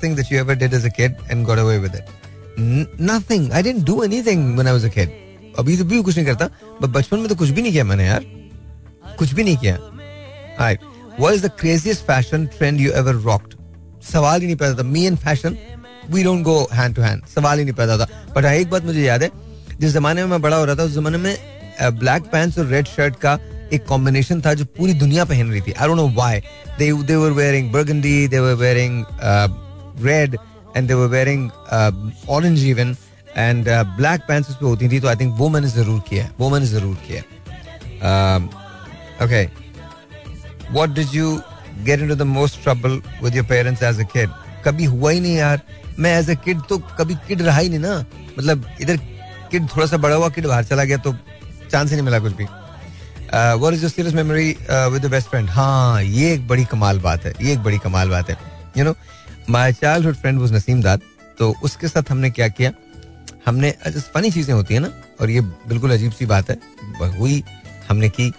thing 0.00 0.14
that 0.16 0.30
you 0.30 0.38
ever 0.38 0.54
did 0.54 0.74
as 0.74 0.84
a 0.84 0.90
kid 0.90 1.14
and 1.30 1.46
got 1.46 1.58
away 1.58 1.78
with 1.78 1.94
it? 1.94 2.10
N- 2.58 2.88
nothing. 3.00 3.44
I 3.52 3.62
didn't 3.62 3.86
do 3.90 3.94
anything 4.02 4.42
when 4.56 4.66
I 4.66 4.74
was 4.78 4.84
a 4.84 4.90
kid. 4.96 5.14
अभी 5.58 5.76
तो 5.76 5.84
भी 5.84 6.02
कुछ 6.02 6.16
नहीं 6.16 6.26
करता 6.26 6.46
बट 6.82 6.88
बचपन 6.88 7.18
में 7.18 7.28
तो 7.28 7.34
कुछ 7.34 7.48
भी 7.48 7.62
नहीं 7.62 7.72
किया 7.72 7.84
मैंने 7.84 8.06
यार 8.06 8.24
कुछ 9.18 9.32
भी 9.32 9.44
नहीं 9.44 9.56
किया 9.56 9.76
right 10.60 10.80
what 11.20 11.34
is 11.34 11.46
the 11.46 11.50
craziest 11.60 12.04
fashion 12.06 12.46
trend 12.58 12.80
you 12.80 12.92
ever 12.96 13.14
rocked 13.24 13.54
सवाल 14.04 14.40
ही 14.40 14.46
नहीं 14.46 14.56
पैदा 14.56 14.78
था। 14.78 14.82
Me 14.82 15.04
and 15.06 15.16
fashion 15.18 15.56
we 16.10 16.22
don't 16.24 16.42
go 16.44 16.58
hand 16.72 16.94
to 16.96 17.02
hand 17.02 17.22
सवाल 17.34 17.58
ही 17.58 17.64
नहीं 17.64 17.74
पैदा 17.74 17.98
था। 17.98 18.08
बट 18.36 18.44
हाँ 18.44 18.54
एक 18.54 18.70
बात 18.70 18.84
मुझे 18.84 19.02
याद 19.02 19.22
है। 19.22 19.30
जिस 19.80 19.92
जमाने 19.92 20.22
में 20.22 20.30
मैं 20.30 20.40
बड़ा 20.42 20.56
हो 20.56 20.64
रहा 20.64 20.76
था, 20.76 20.82
उस 20.82 20.94
जमाने 20.94 21.18
में 21.18 21.36
ब्लैक 21.98 22.22
पैंट्स 22.32 22.58
और 22.58 22.66
रेड 22.66 22.86
शर्ट 22.86 23.14
का 23.20 23.38
एक 23.72 23.84
कॉम्बिनेशन 23.86 24.40
था 24.42 24.54
जो 24.54 24.64
पूरी 24.78 24.94
दुनिया 24.94 25.24
पहन 25.24 25.50
रही 25.50 25.60
थी। 25.60 25.72
I 25.72 25.88
don't 25.88 25.96
know 25.96 26.08
why 26.10 26.40
they 26.78 26.92
they 27.04 27.16
were 27.16 27.30
wearing 27.32 27.72
burgundy 27.72 28.26
they 28.28 28.38
were 28.40 28.54
wearing 28.54 29.04
red 30.04 30.36
and 30.76 30.88
they 30.88 30.94
were 30.94 31.06
wearing 31.08 31.50
orange 32.28 32.64
even 32.66 32.96
and 33.36 33.68
black 33.96 34.20
pants 34.28 34.50
उस 34.50 34.56
पर 34.56 34.66
होती 34.66 34.88
थी 34.88 35.00
तो 35.00 35.08
आई 35.08 35.16
थिंक 35.16 35.34
वो 35.38 35.48
मैंने 35.48 35.68
ज़रूर 35.70 36.00
किया 36.08 36.28
वो 36.38 36.50
मैंने 36.50 36.66
ज़रूर 36.66 36.96
किया 37.08 37.22
okay 39.24 39.44
what 40.72 40.90
did 40.94 41.14
you 41.14 41.36
get 41.84 42.00
into 42.00 42.14
the 42.14 42.22
most 42.28 42.62
trouble 42.62 43.00
with 43.22 43.36
your 43.36 43.44
parents 43.46 43.82
as 43.82 44.00
a 44.00 44.04
kid 44.12 44.30
कभी 44.64 44.84
हुआ 44.86 45.10
ही 45.10 45.20
नहीं 45.20 45.36
यार। 45.36 45.60
मैं 45.98 46.18
एज 46.18 46.30
अ 46.30 46.34
किड 46.44 46.60
तो 46.68 46.78
कभी 46.98 47.14
किड 47.28 47.42
रहा 47.42 47.58
ही 47.58 47.68
नहीं 47.68 47.78
ना। 47.80 47.98
मतलब 48.38 48.66
इधर 48.80 48.96
किड 49.50 49.68
थोड़ा 49.68 49.86
सा 49.86 49.96
बड़ा 49.98 50.16
हुआ 50.16 50.28
किड 50.30 50.46
बाहर 50.46 50.64
चला 50.64 50.84
गया 50.84 50.96
तो 50.98 51.12
चांस 51.70 51.90
ही 51.90 51.96
नहीं 51.96 52.04
मिला 52.04 52.18
कुछ 52.18 52.32
भी। 52.32 52.44
What 52.44 53.74
is 53.74 53.86
serious 53.86 54.14
memory 54.14 54.56
with 54.92 55.06
best 55.10 55.28
friend 55.28 55.48
हाँ 55.50 56.02
ये 56.02 56.32
एक 56.34 56.46
बड़ी 56.48 56.64
कमाल 56.66 56.98
बात 57.00 57.24
है। 57.24 57.32
ये 57.42 57.52
एक 57.52 57.62
बड़ी 57.62 57.78
कमाल 57.78 58.08
बात 58.10 58.30
है। 58.30 58.36
You 58.76 58.84
know 58.84 58.94
my 59.50 59.72
childhood 59.72 60.14
friend 60.16 60.40
was 60.40 60.52
Naseem 60.52 60.82
Dad 60.82 61.00
तो 61.38 61.54
उसके 61.64 61.88
साथ 61.88 62.10
हमने 62.10 62.30
क्या 62.30 62.48
किया? 62.50 62.72
हमने 63.46 63.70
फनी 64.14 64.30
चीज़ें 64.30 64.54
होती 64.54 64.74
है 64.74 64.80
ना, 64.80 64.88
और 65.20 65.30
ये 65.30 65.40
बिल्कुल 65.40 65.92
अजीब 65.92 66.12
सी 66.12 66.26
बात 66.26 66.50
है। 66.50 66.58
हुई 67.18 67.42
हमने 67.88 68.08
की। 68.08 68.32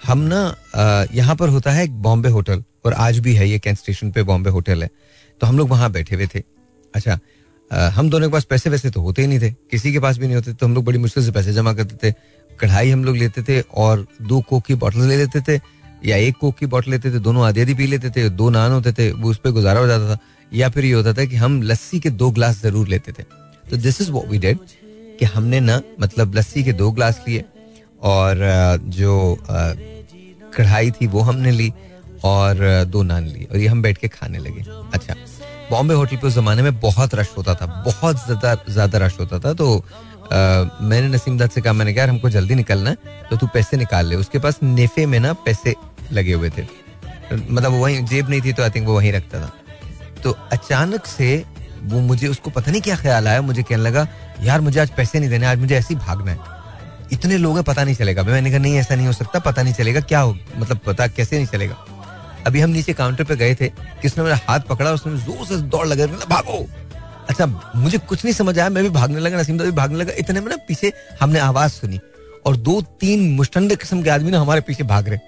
हम 0.00 0.18
ना 0.24 1.06
यहाँ 1.12 1.36
पर 1.36 1.48
होता 1.48 1.70
है 1.70 1.86
बॉम्बे 2.02 2.28
होटल 2.28 2.62
और 2.84 2.92
आज 2.94 3.18
भी 3.18 3.34
है 3.34 3.48
ये 3.48 3.58
कैंट 3.58 3.78
स्टेशन 3.78 4.10
पे 4.10 4.22
बॉम्बे 4.22 4.50
होटल 4.50 4.82
है। 4.82 4.88
तो 5.40 5.46
हम 5.46 5.58
लोग 5.58 5.68
वहाँ 5.70 5.90
बैठे 5.92 6.14
हुए 6.14 6.26
थे। 6.34 6.42
अच्छा 6.94 7.18
आ, 7.70 7.88
हम 7.88 8.08
दोनों 8.10 8.28
के 8.28 8.32
पास 8.32 8.44
पैसे 8.44 8.70
वैसे 8.70 8.90
तो 8.90 9.00
होते 9.00 9.22
ही 9.22 9.28
नहीं 9.28 9.40
थे। 9.40 9.50
किसी 9.70 9.92
के 9.92 9.98
पास 9.98 10.18
भी 10.18 10.26
नहीं 10.26 10.36
होते 10.36 10.52
तो 10.52 10.66
हम 10.66 10.74
लोग 10.74 10.84
बड़ी 10.84 10.98
मुश्किल 10.98 11.24
से 11.24 11.32
पैसे 11.32 11.52
जमा 11.52 11.72
करते 11.74 11.96
थे। 12.02 12.14
कढ़ाई 12.50 12.90
हम 12.90 13.04
लोग 13.04 13.16
लेते 13.16 13.42
थे 13.42 13.60
और 13.60 14.06
दो 14.22 14.40
कोक 14.48 14.64
की 14.66 14.74
बॉटल 14.76 15.06
ले 15.08 15.16
लेते 15.16 15.40
थे 15.40 15.60
या 16.04 16.16
एक 16.18 16.36
कोक 16.40 16.56
की 16.58 16.66
बॉटल 16.66 16.90
लेते 16.90 17.10
थे 17.10 17.18
दोनों 17.20 17.44
आधी 17.46 17.60
आधी 17.60 17.74
पी 17.74 17.86
लेते 17.86 18.10
थे 18.10 18.28
दो 18.30 18.48
नान 18.50 18.72
होते 18.72 18.92
थे 18.92 19.10
वो 19.12 19.30
उस 19.30 19.38
पर 19.38 19.50
गुजारा 19.50 19.80
हो 19.80 19.86
जाता 19.86 20.14
था। 20.14 20.18
या 20.52 20.68
फिर 20.68 20.84
ये 20.84 20.92
होता 20.92 21.12
था 21.12 21.24
कि 21.24 21.36
हम 21.36 21.62
लस्सी 21.62 22.00
के 22.00 22.10
दो 22.12 22.30
ग्लास 22.30 22.60
ज़रूर 22.62 22.88
लेते 22.88 23.12
थे। 23.12 23.22
तो 23.64 23.76
this 23.76 24.00
is 24.00 24.10
what 24.10 24.28
we 24.28 24.38
did 24.38 24.58
कि 25.18 25.24
हमने 25.26 25.60
ना 25.60 25.80
मतलब 26.00 26.34
लस्सी 26.34 26.64
के 26.64 26.72
दो 26.72 26.90
ग्लास 26.90 27.24
लिए। 27.28 27.44
और 28.02 28.36
जो 28.90 29.38
कढ़ाई 30.56 30.90
थी 30.90 31.06
वो 31.06 31.20
हमने 31.22 31.50
ली 31.50 31.72
और 32.24 32.84
दो 32.86 33.02
नान 33.02 33.26
ली 33.26 33.44
और 33.44 33.56
ये 33.56 33.66
हम 33.68 33.82
बैठ 33.82 33.98
के 33.98 34.08
खाने 34.08 34.38
लगे। 34.38 34.64
अच्छा 34.94 35.14
बॉम्बे 35.70 35.94
होटल 35.94 36.16
पे 36.16 36.26
उस 36.26 36.34
जमाने 36.34 36.62
में 36.62 36.78
बहुत 36.80 37.14
रश 37.14 37.28
होता 37.36 37.54
था 37.54 37.66
बहुत 37.86 38.24
ज़्यादा 38.24 38.54
ज़्यादा 38.68 38.98
रश 38.98 39.18
होता 39.20 39.38
था 39.38 39.52
तो 39.54 39.76
आ, 39.76 40.64
मैंने 40.82 41.08
नसीम 41.08 41.38
दत्त 41.38 41.52
से 41.54 41.60
कहा 41.60 41.72
मैंने 41.72 41.94
कहा 41.94 42.06
हमको 42.06 42.30
जल्दी 42.30 42.54
निकलना 42.54 42.90
है 42.90 42.96
तो 43.30 43.36
तू 43.36 43.46
पैसे 43.54 43.76
निकाल 43.76 44.06
ले। 44.06 44.16
उसके 44.16 44.38
पास 44.38 44.58
नेफे 44.62 45.06
में 45.06 45.18
ना 45.20 45.32
पैसे 45.46 45.74
लगे 46.12 46.32
हुए 46.32 46.50
थे। 46.50 46.66
मतलब 47.32 47.72
वही 47.72 48.02
जेब 48.04 48.30
नहीं 48.30 48.40
थी 48.42 48.52
तो 48.52 48.62
आई 48.62 48.70
थिंक 48.70 48.86
वो 48.86 48.94
वहीं 48.94 49.12
रखता 49.12 49.40
था। 49.40 49.50
तो 50.22 50.36
अचानक 50.52 51.06
से 51.06 51.44
वो 51.84 52.00
मुझे 52.02 52.28
उसको 52.28 52.50
पता 52.50 52.70
नहीं 52.70 52.82
क्या 52.82 52.96
ख्याल 52.96 53.28
आया 53.28 53.42
मुझे 53.42 53.62
कहने 53.62 53.82
लगा 53.82 54.06
यार 54.42 54.60
मुझे 54.60 54.80
आज 54.80 54.90
पैसे 54.96 55.20
नहीं 55.20 55.30
देने 55.30 55.46
आज 55.46 55.58
मुझे 55.58 55.74
ऐसे 55.76 55.94
ही 55.94 56.00
भागना 56.00 56.30
है। 56.30 56.38
इतने 57.12 57.36
लोग 57.38 57.54
हैं, 57.54 57.64
पता 57.64 57.84
नहीं 57.84 57.94
चलेगा। 57.94 58.22
मैंने 58.22 58.50
कहा, 58.50 58.58
नहीं, 58.58 58.76
ऐसा 58.76 58.94
नहीं 58.94 59.06
हो 59.06 59.12
सकता, 59.12 59.38
पता 59.38 59.62
नहीं 59.62 59.74
चलेगा 59.74 60.00
क्या 60.00 60.20
हो 60.20 60.38
मतलब 60.56 60.78
पता 60.78 61.06
कैसे 61.06 61.36
नहीं 61.36 61.46
चलेगा। 61.46 61.74
अभी 62.46 62.60
हम 62.60 62.70
नीचे 62.70 62.92
काउंटर 62.92 63.24
पे 63.24 63.36
गए 63.36 63.54
थे, 63.54 63.68
किसने 64.02 64.24
मेरा 64.24 64.40
हाथ 64.48 64.60
पकड़ा, 64.60 64.92
उसने 64.92 65.18
ज़ोर 65.18 65.46
से 65.46 65.56
दौड़ 65.56 65.86
लगा 65.86 66.06
भागो! 66.06 66.68
अच्छा 67.28 67.46
मुझे 67.76 67.98
कुछ 67.98 68.24
नहीं 68.24 68.34
समझ 68.34 68.58
आया, 68.58 68.68
मैं 68.68 68.82
भी 68.82 68.90
भागने 68.90 69.20
लगा, 69.20 69.40
नसीम 69.40 69.58
भी 69.58 69.70
भागने 69.70 69.98
लगा। 69.98 70.12
इतने 70.18 70.40
में 70.40 70.48
ना 70.48 70.56
पीछे 70.56 70.92
हमने 71.20 71.38
आवाज़ 71.38 71.72
सुनी 71.72 72.00
और 72.46 72.56
दो 72.56 72.80
तीन 72.82 73.36
मुस्टंड 73.36 73.76
किस्म 73.76 74.02
के 74.02 74.10
आदमी 74.10 74.30
ना 74.30 74.40
हमारे 74.40 74.60
पीछे 74.60 74.84
भाग 74.84 75.08
रहे। 75.08 75.18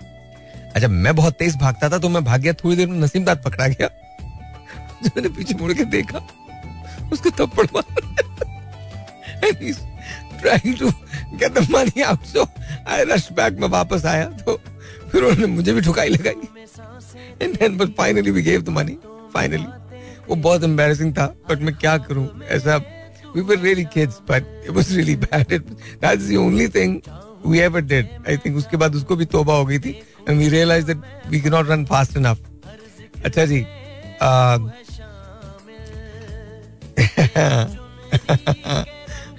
अच्छा 0.74 0.88
मैं 0.88 1.16
बहुत 1.16 1.34
तेज 1.34 1.56
भागता 1.56 1.88
था 1.88 1.98
तो 1.98 2.08
मैं 2.08 2.24
भाग 2.24 2.40
गया, 2.40 2.52
थोड़ी 2.52 2.76
देर 2.76 2.88
में 2.88 2.98
नसीम 2.98 3.24
दाद 3.24 3.42
पकड़ा 3.44 3.68
गया। 3.68 3.88
मैंने 5.06 5.28
पीछे 5.28 5.54
मुड़ 5.54 5.72
के 5.72 5.84
देखा, 5.84 6.18
उसको 7.12 7.30
थप्पड़ 7.30 7.66
मार। 7.76 8.00
to 11.42 11.48
get 11.48 11.54
the 11.54 11.72
money 11.72 12.02
out. 12.02 12.24
So 12.26 12.46
I 12.86 13.04
मैं 13.04 13.68
वापस 13.68 14.04
आया 14.06 14.24
तो 14.42 14.60
फिर 15.12 15.22
उन्होंने 15.22 15.46
मुझे 15.46 15.72
भी 15.72 15.80
ठुकाई 15.80 16.08
लगाई 16.08 16.48
And 17.40 17.56
then 17.56 17.76
but 17.76 17.96
finally 17.96 18.30
we 18.30 18.42
gave 18.42 18.64
the 18.64 18.70
money. 18.70 18.98
Finally. 19.32 19.66
वो 20.28 20.36
बहुत 20.36 20.62
embarrassing 20.62 21.12
था 21.18 21.34
but 21.48 21.60
मैं 21.60 21.74
क्या 21.76 21.96
करूँ 21.98 22.42
ऐसा 22.44 22.78
we 23.34 23.42
were 23.42 23.56
really 23.56 23.84
kids 23.84 24.20
but 24.26 24.44
it 24.64 24.70
was 24.70 24.96
really 24.96 25.16
bad. 25.16 25.52
It, 25.52 25.62
that's 26.00 26.26
the 26.26 26.36
only 26.36 26.68
thing 26.68 27.02
we 27.42 27.60
ever 27.60 27.80
did. 27.80 28.06
I 28.26 28.36
think 28.36 28.56
उसके 28.56 28.76
बाद 28.76 28.94
उसको 28.94 29.16
भी 29.16 29.24
तोबा 29.26 29.54
हो 29.56 29.64
गई 29.66 29.78
थी 29.78 29.94
and 30.28 30.38
we 30.38 30.48
realized 30.48 30.86
that 30.86 30.98
we 31.30 31.40
cannot 31.40 31.66
run 31.66 31.86
fast 31.86 32.16
enough. 32.16 32.38
अच्छा 33.24 33.44
जी 33.46 33.64
uh, 34.20 34.58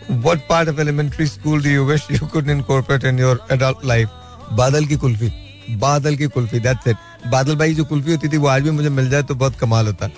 What 0.07 0.47
part 0.47 0.67
of 0.67 0.79
elementary 0.79 1.25
school 1.27 1.59
do 1.59 1.69
you 1.69 1.85
wish 1.85 2.09
you 2.09 2.27
could 2.27 2.49
incorporate 2.49 3.03
in 3.03 3.17
your 3.17 3.39
adult 3.49 3.83
life? 3.83 4.09
बादल 4.57 4.85
की 4.85 4.95
कुल्फी 5.03 5.31
बादल 5.79 6.15
की 6.15 6.27
कुल्फी 6.27 6.59
दैट्स 6.59 6.87
इट 6.87 6.97
बादल 7.31 7.55
भाई 7.55 7.73
जो 7.73 7.85
कुल्फी 7.85 8.11
होती 8.11 8.29
थी 8.29 8.37
वो 8.37 8.47
आज 8.47 8.61
भी 8.61 8.71
मुझे 8.71 8.89
मिल 8.89 9.09
जाए 9.09 9.23
तो 9.23 9.35
बहुत 9.35 9.59
कमाल 9.59 9.87
होता 9.87 10.09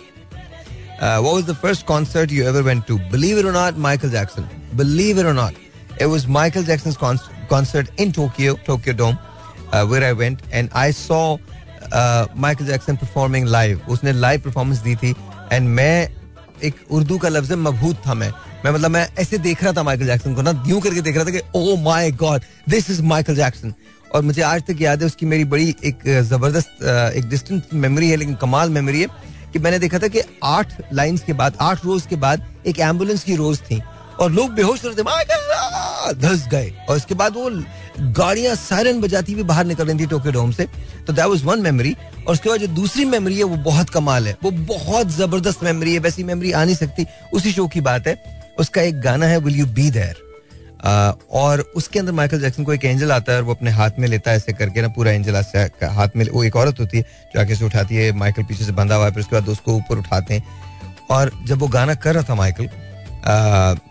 Uh, 1.00 1.54
first 1.62 1.86
concert 1.86 2.32
you 2.32 2.46
ever 2.46 2.64
went 2.64 2.88
to? 2.88 2.98
Believe 3.12 3.38
it 3.38 3.46
or 3.46 3.52
not, 3.52 3.78
Michael 3.78 4.10
Jackson. 4.10 4.48
Believe 4.76 5.18
it 5.18 5.26
or 5.26 5.34
not, 5.34 5.54
it 6.00 6.06
was 6.06 6.26
Michael 6.26 6.64
Jackson's 6.64 6.96
con- 6.96 7.20
concert 7.50 7.90
in 7.98 8.14
Tokyo, 8.14 8.56
Tokyo 8.56 8.94
Dome, 8.94 9.18
uh, 9.74 9.86
where 9.86 10.04
I 10.04 10.14
went, 10.14 10.40
and 10.54 10.70
I 10.74 10.92
saw 10.92 11.38
uh, 11.92 12.28
Michael 12.34 12.68
Jackson 12.68 12.98
performing 12.98 13.46
live. 13.46 13.82
उसने 13.90 14.14
live 14.14 14.42
performance 14.44 14.82
दी 14.84 14.96
थी, 14.96 15.14
and 15.52 15.68
मैं 15.68 16.10
एक 16.64 16.76
उर्दू 16.92 17.18
का 17.18 17.30
लफ्ज 17.30 17.52
मबहूत 17.52 18.02
था 18.08 18.14
मैं 18.14 18.32
मैं 18.66 18.72
मतलब 18.72 18.92
मैं 18.92 19.08
ऐसे 19.20 19.38
देख 19.38 19.64
रहा 19.64 19.72
था 19.74 19.82
माइकल 19.84 20.06
जैक्सन 20.06 20.34
को 20.36 20.42
ना, 20.42 20.52
यूँ 20.68 20.80
करके 20.82 21.02
देख 21.02 21.16
रहा 21.16 21.26
था 21.26 21.32
कि 21.32 21.42
ओ 21.56 21.76
my 21.82 22.12
god 22.14 22.42
this 22.70 22.90
is 22.90 23.02
Michael 23.04 23.36
Jackson 23.36 23.74
और 24.12 24.22
मुझे 24.22 24.42
आज 24.42 24.64
तक 24.68 24.82
याद 24.82 25.02
है 25.02 25.06
उसकी 25.06 25.26
मेरी 25.26 25.44
बड़ी 25.46 25.76
एक 25.86 26.00
ज़बरदस्त 26.24 26.84
एक 27.16 27.28
डिस्टेंट 27.30 27.64
मेमोरी 27.76 28.10
है, 28.10 28.16
लेकिन 28.16 28.36
कमाल 28.36 28.70
मेमोरी 28.70 29.02
है 29.02 29.08
कि 29.54 29.60
मैंने 29.60 29.80
देखा 29.80 30.00
था 30.00 30.08
कि 30.08 30.22
आठ 30.44 30.74
लाइंस 30.94 31.22
के 31.24 31.34
बाद, 31.34 31.58
आठ 31.62 31.86
रोज 31.86 32.06
के 32.06 32.16
बाद 32.16 32.46
एक 32.68 32.80
एंबुलेंस 32.80 33.24
की 33.24 33.36
रोज 33.36 33.60
थी 33.62 33.82
और 34.20 34.32
लोग 34.32 34.54
बेहोश 34.54 34.86
रहे 34.86 34.96
थे 34.96 36.18
धस 36.20 36.48
गए। 36.48 36.72
और 36.90 36.98
उसके 36.98 37.16
बाद 37.16 37.36
वो 37.36 37.50
गाड़ियाँ 38.14 38.56
सायरन 38.56 39.02
बजाती 39.02 39.34
हुई 39.34 39.44
बाहर 39.44 39.66
निकल 39.66 39.88
रही 39.88 40.00
थी 40.00 40.06
टोक्यो 40.08 40.32
डोम 40.32 40.52
से। 40.52 40.66
तो 41.08 41.14
दैट 41.14 41.26
वाज 41.26 41.44
वन 41.44 41.62
मेमोरी 41.62 41.96
और 42.18 42.34
उसके 42.34 42.50
बाद 42.50 42.60
जो 42.60 42.68
दूसरी 42.76 43.06
मेमोरी 43.06 43.38
है, 43.38 43.44
वो 43.44 43.58
बहुत 43.64 43.90
कमाल 43.90 44.28
है। 44.28 44.38
वो 44.44 44.52
बहुत 44.52 45.12
ज़बरदस्त 45.12 45.64
मेमोरी 45.64 45.94
है। 45.94 46.00
वैसी 46.00 46.24
मेमोरी 46.24 46.52
आ 46.52 46.64
नहीं 46.64 46.76
सकती। 46.76 47.06
उसी 47.34 47.52
शो 47.52 47.68
की 47.68 47.82
बात 47.82 48.08
है। 48.08 48.16
उसका 48.60 48.82
एक 48.82 49.02
गाना 49.02 49.26
है 49.26 49.38
विल 49.40 49.56
यू 49.56 49.66
बी 49.66 49.90
देयर 49.92 50.24
और 51.32 51.60
उसके 51.76 52.00
अंदर 52.00 52.12
माइकल 52.12 52.40
जैक्सन 52.40 52.64
को 52.64 52.74
एक 52.74 52.86
एंजल 52.86 53.12
आता 53.12 53.32
है 53.32 53.38
और 53.38 53.44
वो 53.44 53.54
अपने 53.54 53.72
हाथ 53.72 53.92
में 54.00 54.08
लेता 54.08 54.32
है 54.32 54.38
ऐसे 54.38 54.54
करके 54.54 54.82
ना 54.82 54.88
पूरा 54.88 55.12
एंजल 55.12 55.36
हाथ 55.84 56.16
में 56.16 56.26
वो 56.30 56.44
एक 56.44 56.56
औरत 56.56 56.80
होती 56.80 56.98
है 56.98 57.04
जो 57.36 57.42
आगे 57.42 57.56
से 57.56 57.66
उठाती 57.66 57.96
है 57.96 58.12
माइकल 58.12 58.44
पीछे 58.44 58.66
से 58.66 58.72
बंधा 58.72 58.96
हुआ 58.96 59.06
है 59.06 59.12
फिर 59.12 59.22
उसके 59.22 59.36
बाद 59.36 59.50
उसको 59.50 59.74
ऊपर 59.74 59.98
उठाते 59.98 60.34
हैं। 60.34 60.44
और 61.12 61.32
जब 61.48 61.60
वो 61.60 61.68
गाना 61.68 61.96
कर 61.96 62.14
रहा 62.16 62.24
था 62.30 62.36
Michael 62.36 62.70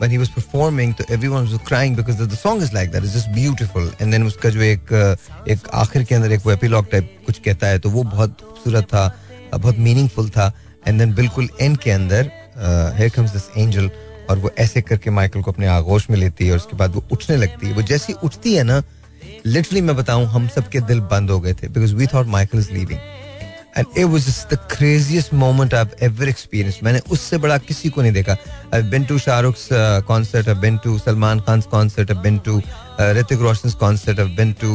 when 0.01 0.11
he 0.13 0.19
was 0.19 0.29
performing 0.35 0.93
तो 0.99 1.05
everyone 1.15 1.47
was 1.47 1.63
crying 1.69 1.95
because 2.01 2.19
the, 2.19 2.27
the 2.33 2.37
song 2.37 2.61
is 2.65 2.73
like 2.75 2.93
that 2.93 3.03
it's 3.03 3.15
just 3.15 3.33
beautiful. 3.37 3.89
And 4.01 4.27
उसका 4.27 4.51
जो 4.51 4.63
एक 4.63 4.93
एक 5.49 5.69
आखिर 5.75 6.05
के 6.05 6.15
अंदर 6.15 6.33
एक 6.33 6.47
एपिलॉग 6.49 6.91
टाइप 6.91 7.19
कुछ 7.27 7.39
कहता 7.45 7.67
है 7.67 7.79
तो 7.79 7.91
वो 7.91 8.03
बहुत 8.03 8.41
खूबसूरत 8.41 8.85
था 8.85 9.05
बहुत 9.55 9.79
मीनिंगफुल 9.79 10.29
था। 10.31 10.53
एंड 10.87 10.99
देन 10.99 11.15
बिल्कुल 11.15 11.49
एंड 11.61 11.77
के 11.79 11.91
अंदर 11.91 12.31
here 12.99 13.11
comes 13.17 13.35
this 13.37 13.49
angel 13.59 13.91
और 14.31 14.39
वो 14.39 14.51
ऐसे 14.59 14.81
करके 14.83 15.11
माइकल 15.11 15.43
को 15.43 15.53
अपने 15.53 15.67
आगोश 15.69 16.09
में 16.11 16.17
लेती 16.19 16.47
है 16.47 16.53
और 16.53 16.59
उसके 16.59 16.77
बाद 16.77 16.95
वो 16.95 17.05
उठने 17.13 17.37
लगती 17.37 17.67
है। 17.67 17.73
वो 17.75 17.83
जैसी 17.83 18.13
उठती 18.25 18.55
है 18.55 18.63
ना 18.63 18.83
लिटरली 19.47 19.81
मैं 19.81 19.97
बताऊँ, 19.97 20.27
हम 20.27 20.49
सबके 20.49 20.81
दिल 20.83 21.01
बंद 21.11 21.31
हो 21.31 21.41
गए 21.41 21.53
थे 21.55 21.69
because 21.69 21.95
we 21.95 22.07
thought 22.15 22.27
Michael 22.29 22.59
is 22.59 22.73
leaving 22.73 23.01
and 23.77 23.87
it 23.99 24.05
was 24.07 24.27
just 24.27 24.55
the 24.55 24.59
craziest 24.71 25.33
moment 25.35 25.75
I 25.75 25.85
ever 26.07 26.29
experience 26.29 26.79
मैंने 26.85 27.01
उससे 27.13 27.39
बड़ा 27.39 27.59
किसी 27.59 27.89
को 27.91 28.03
नहीं 28.03 28.13
देखा। 28.13 28.37
I 28.75 28.83
been 28.91 29.05
to 29.05 29.19
Shahrukh 29.19 29.57
concert 30.09 30.49
I 30.49 30.55
been 30.61 30.79
to 30.85 30.99
Salman 30.99 31.41
Khan 31.49 31.61
concert 31.71 32.11
I 32.11 32.23
been 32.23 32.39
to 32.47 32.61
Hrithik 33.19 33.41
Roshan 33.41 33.71
concert 33.81 34.21
I 34.21 34.35
been 34.37 34.53
to 34.63 34.73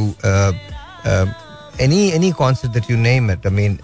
any 1.84 2.08
any 2.10 2.30
concert 2.38 2.72
that 2.72 2.90
you 2.90 2.96
name 2.98 3.30
it 3.30 3.46
I 3.46 3.52
mean 3.52 3.78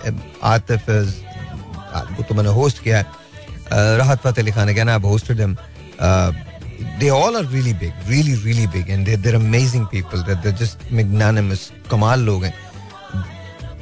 Atif 0.45 0.91
वो 0.91 2.23
तो 2.23 2.35
मैंने 2.35 2.51
होस्ट 2.51 2.83
किया 2.83 2.99
है। 2.99 3.07
Rahat 3.70 4.20
Fateh 4.20 4.42
Ali 4.42 4.52
Khan 4.52 4.70
again. 4.70 4.90
I've 4.90 5.02
hosted 5.02 5.38
them. 5.38 5.58
Uh, 6.00 6.32
they 7.00 7.10
all 7.10 7.38
are 7.38 7.44
really 7.46 7.74
big, 7.74 7.94
really, 8.08 8.36
really 8.44 8.68
big, 8.68 8.90
and 8.90 9.06
they're, 9.06 9.18
they're 9.18 9.36
amazing 9.36 9.86
people. 9.88 10.24
They're, 10.24 10.36
they're 10.36 10.52
just 10.52 10.92
magnanimous, 10.92 11.72
kamal 11.90 12.18
log 12.18 12.44
hain. 12.44 12.54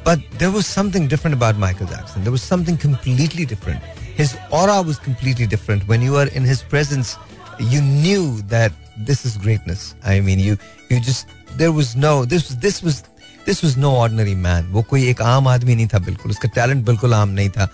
But 0.04 0.20
there 0.38 0.50
was 0.50 0.66
something 0.66 1.08
different 1.08 1.34
about 1.34 1.56
Michael 1.56 1.86
Jackson. 1.86 2.22
There 2.22 2.32
was 2.32 2.42
something 2.42 2.76
completely 2.76 3.44
different. 3.44 3.82
His 4.20 4.36
aura 4.50 4.82
was 4.82 4.98
completely 4.98 5.46
different. 5.46 5.86
When 5.88 6.02
you 6.02 6.12
were 6.12 6.28
in 6.28 6.44
his 6.44 6.62
presence, 6.62 7.16
you 7.58 7.80
knew 7.82 8.40
that 8.42 8.72
this 8.96 9.24
is 9.24 9.36
greatness. 9.36 9.94
I 10.04 10.20
mean, 10.20 10.38
you 10.38 10.56
you 10.88 11.00
just 11.00 11.26
there 11.56 11.72
was 11.72 11.96
no 11.96 12.24
this 12.24 12.48
was 12.48 12.58
this 12.58 12.82
was 12.82 13.04
this 13.44 13.62
was 13.62 13.76
no 13.76 13.96
ordinary 13.96 14.34
man. 14.34 14.64
वो 14.72 14.82
कोई 14.88 15.08
एक 15.10 15.22
आम 15.22 15.48
आदमी 15.48 15.74
नहीं 15.74 15.86
था 15.94 15.98
बिल्कुल 16.08 16.30
उसका 16.30 16.48
talent 16.54 16.84
बिल्कुल 16.84 17.14
आम 17.14 17.28
नहीं 17.28 17.50
था 17.50 17.70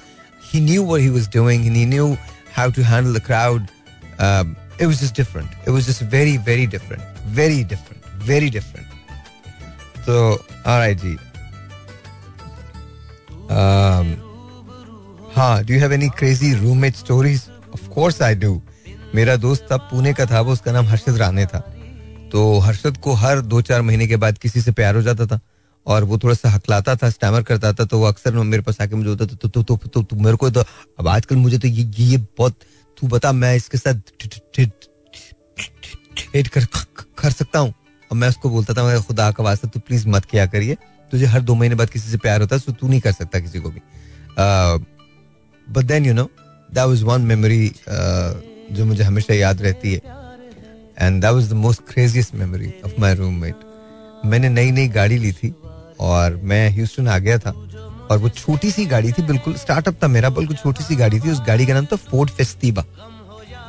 he 0.52 0.60
knew 0.60 0.84
what 0.84 1.02
he 1.02 1.10
was 1.10 1.28
doing 1.28 1.66
and 1.68 1.76
he 1.76 1.86
knew 1.86 2.18
how 2.52 2.70
to 2.70 2.84
handle 2.84 3.14
the 3.14 3.22
crowd. 3.22 3.72
Um, 4.20 4.56
it 4.80 4.88
was 4.88 5.00
just 5.00 5.16
different. 5.16 5.50
It 5.66 5.72
was 5.72 5.86
just 5.86 6.02
very, 6.02 6.38
very 6.38 6.66
different. 6.66 7.04
Very 7.42 7.64
different. 7.64 8.04
Very 8.32 8.50
different. 8.50 8.88
So, 10.06 10.18
all 10.66 10.80
right, 10.80 10.98
G. 10.98 11.18
Um, 13.50 14.18
हाँ 15.36 15.64
do 15.64 15.74
have 15.80 15.94
any 15.94 16.08
crazy 16.20 16.54
roommate 16.54 16.96
stories 16.96 17.44
of 17.74 17.88
course 17.90 18.22
I 18.22 18.36
do 18.36 18.62
मेरा 19.16 19.36
दोस्त 19.44 19.66
तब 19.70 19.88
पुणे 19.92 20.14
का 20.14 20.26
था 20.32 20.42
वो 20.48 20.52
उसका 20.54 20.72
नाम 20.72 20.86
हर्षद 20.88 21.18
राणे 21.18 21.46
था 21.54 21.60
तो 22.32 22.42
हर्षद 22.66 22.98
को 23.04 23.14
हर 23.22 23.42
दो 23.42 23.62
चार 23.70 23.82
महीने 23.82 24.08
के 24.08 24.16
बाद 24.24 24.38
किसी 24.44 24.62
से 24.62 24.72
प्यार 24.80 24.96
हो 24.96 25.02
जाता 25.02 25.26
था 25.28 25.40
और 25.86 26.04
वो 26.04 26.17
थोड़ा 26.17 26.36
सा 26.36 26.50
हकलाता 26.50 26.96
था 26.96 27.10
स्टैमर 27.10 27.44
करता 27.44 27.72
था 27.74 27.86
तो 27.86 28.00
वो 28.00 28.06
अक्सर 28.06 28.34
मेरे 28.34 28.63
पास 28.63 28.82
आके 28.82 28.96
मुझे 28.96 29.10
होता 29.10 29.26
था 29.26 29.36
तो 29.36 29.50
तो 29.50 29.63
तो, 29.63 29.76
तो, 29.78 30.02
तो 30.04 30.15
मेरे 30.15 30.38
को 30.38 30.50
तो 30.50 30.63
अब 31.00 31.08
आजकल 31.08 31.36
मुझे 31.36 31.58
तो 31.58 31.67
ये 31.67 31.89
ये 32.00 32.17
बहुत 32.38 32.56
तू 32.98 33.08
बता 33.08 33.32
मैं 33.32 33.56
इसके 33.56 33.78
साथ 33.78 33.96
कर 36.56 36.65
कर 37.17 37.32
सकता 37.32 37.60
हूँ? 37.60 37.74
और 38.12 38.17
मैं 38.17 38.30
उसको 38.30 38.50
बोलता 38.50 38.74
था 38.74 38.84
मैं 38.84 39.02
खुदा 39.04 39.32
का 39.32 39.44
वास्ता 39.44 39.67
तू 39.67 39.80
प्लीज़ 39.80 40.08
मत 40.08 40.26
किया 40.26 40.46
करिए। 40.46 40.76
तुझे 41.12 41.26
हर 41.26 41.41
दो 41.41 41.56
महीने 41.56 41.76
बाद 41.76 41.89
किसी 41.89 42.10
से 42.12 42.17
प्यार 42.17 42.41
होता 42.41 42.56
है 42.56 42.62
तो 42.62 42.72
तू 42.72 42.88
नहीं 42.88 43.00
कर 43.02 43.12
सकता 43.12 43.39
किसी 43.39 43.60
को 43.60 43.70
भी। 43.70 43.82
But 45.67 45.86
then 45.86 46.06
you 46.06 46.13
know 46.13 46.24
that 46.74 46.88
was 46.88 47.04
one 47.04 47.22
memory 47.22 47.72
जो 48.72 48.86
मुझे 48.86 49.04
हमेशा 49.04 49.34
याद 49.34 49.62
रहती 49.62 49.94
है। 49.94 50.02
And 51.00 51.22
that 51.22 51.32
was 51.32 51.50
the 51.50 51.54
most 51.54 51.82
craziest 51.89 52.36
memory 52.36 52.74
of 52.86 53.00
my 53.00 53.15
roommate 53.15 53.56
मैंने 54.26 54.50
नई 54.50 54.72
नई 54.72 54.88
गाड़ी 54.89 55.17
ली 55.17 55.32
थी। 55.32 55.54
और 56.02 56.40
मैं 56.44 56.70
ह्यूस्टन 56.70 57.08
आ 57.08 57.18
गया 57.18 57.38
था। 57.38 57.52
और 58.12 58.18
वो 58.18 58.30
छोटी 58.30 58.72
सी 58.72 58.86
गाड़ी 58.86 59.12
थी, 59.12 59.22
बिल्कुल 59.22 59.54
स्टार्टअप 59.56 60.04
था 60.04 60.08
मेरा, 60.08 60.30
बिल्कुल 60.30 60.56
छोटी 60.56 60.84
सी 60.84 60.96
गाड़ी 60.96 61.20
थी। 61.20 61.32
उस 61.32 61.42
गाड़ी 61.48 61.66
का 61.66 61.74
नाम 61.74 61.86
था 61.86 61.96
फोर्ड 61.96 62.30
फेस्तीबा 62.30 62.86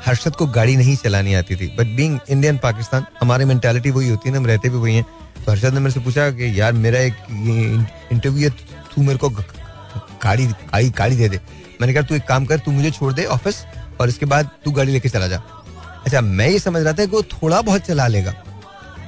हर्षद 0.06 0.36
को 0.36 0.46
गाड़ी 0.46 0.76
नहीं 0.76 0.96
चलानी 0.96 1.34
आती 1.34 1.56
थी। 1.56 1.66
बट 1.78 1.86
बीइंग 1.96 2.18
इंडियन 2.30 2.56
पाकिस्तान 2.58 3.04
हमारी 3.20 3.44
मेंटालिटी 3.44 3.90
वही 3.90 4.08
होती 4.08 4.28
है 4.28 4.32
ना, 4.32 4.38
हम 4.38 4.46
रहते 4.46 4.68
भी 4.68 4.76
वही 4.76 4.94
हैं। 4.96 5.04
तो 5.44 5.50
हर्षद 5.52 5.74
ने 5.74 5.80
मेरे 5.80 5.92
से 5.92 6.00
पूछा 6.00 6.28
कि 6.30 6.60
यार, 6.60 6.72
मेरा 6.72 7.00
एक 7.00 7.14
इंटरव्यू 8.12 8.48
है, 8.48 8.56
तू 8.94 9.02
मेरे 9.02 9.18
को 9.18 9.30
गाड़ी 9.30 10.46
गाड़ी 10.46 10.90
गाड़ी 10.90 11.16
दे 11.16 11.28
दे। 11.28 11.40
मैंने 11.80 11.94
कहा, 11.94 12.02
तू 12.02 12.14
एक 12.14 12.26
काम 12.28 12.44
कर, 12.44 12.58
तू 12.58 12.70
मुझे 12.70 12.90
छोड़ 12.90 13.12
दे 13.12 13.24
ऑफ़िस 13.26 13.64
और 14.00 14.08
इसके 14.08 14.26
बाद 14.26 14.50
तू 14.64 14.70
गाड़ी 14.70 14.92
लेके 14.92 15.08
चला 15.08 15.28
जा। 15.28 15.42
अच्छा 16.06 16.20
मैं 16.20 16.48
ये 16.48 16.58
समझ 16.58 16.82
रहा 16.82 16.92
था 16.92 17.04
कि 17.04 17.10
वो 17.12 17.22
थोड़ा 17.22 17.60
बहुत 17.60 17.82
चला 17.82 18.06
लेगा। 18.06 18.34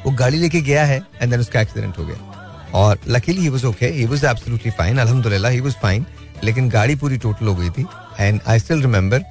वो 0.07 0.13
गाड़ी 0.13 0.39
लेके 0.39 0.61
गया 0.61 0.85
है 0.85 1.03
एंड 1.23 1.31
देन 1.31 1.41
उसका 1.41 1.61
एक्सीडेंट 1.61 1.99
हो 1.99 2.07
गया। 2.07 2.34
और 2.75 2.99
luckily 3.09 3.49
was 3.49 3.65
okay 3.65 3.87
he 3.89 4.05
was 4.07 4.25
absolutely 4.25 4.71
fine 4.73 4.99
अल्हम्दुलिल्लाह 4.99 5.53
ही 5.53 5.61
वाज 5.61 5.75
फाइन 5.83 6.07
लेकिन 6.45 6.69
गाड़ी 6.69 6.95
पूरी 6.97 7.17
टोटल 7.19 7.47
हो 7.47 7.55
गई 7.55 7.71
थी 7.71 7.87
and 8.21 8.41
I 8.47 8.59
still 8.59 8.81
remember 8.83 9.25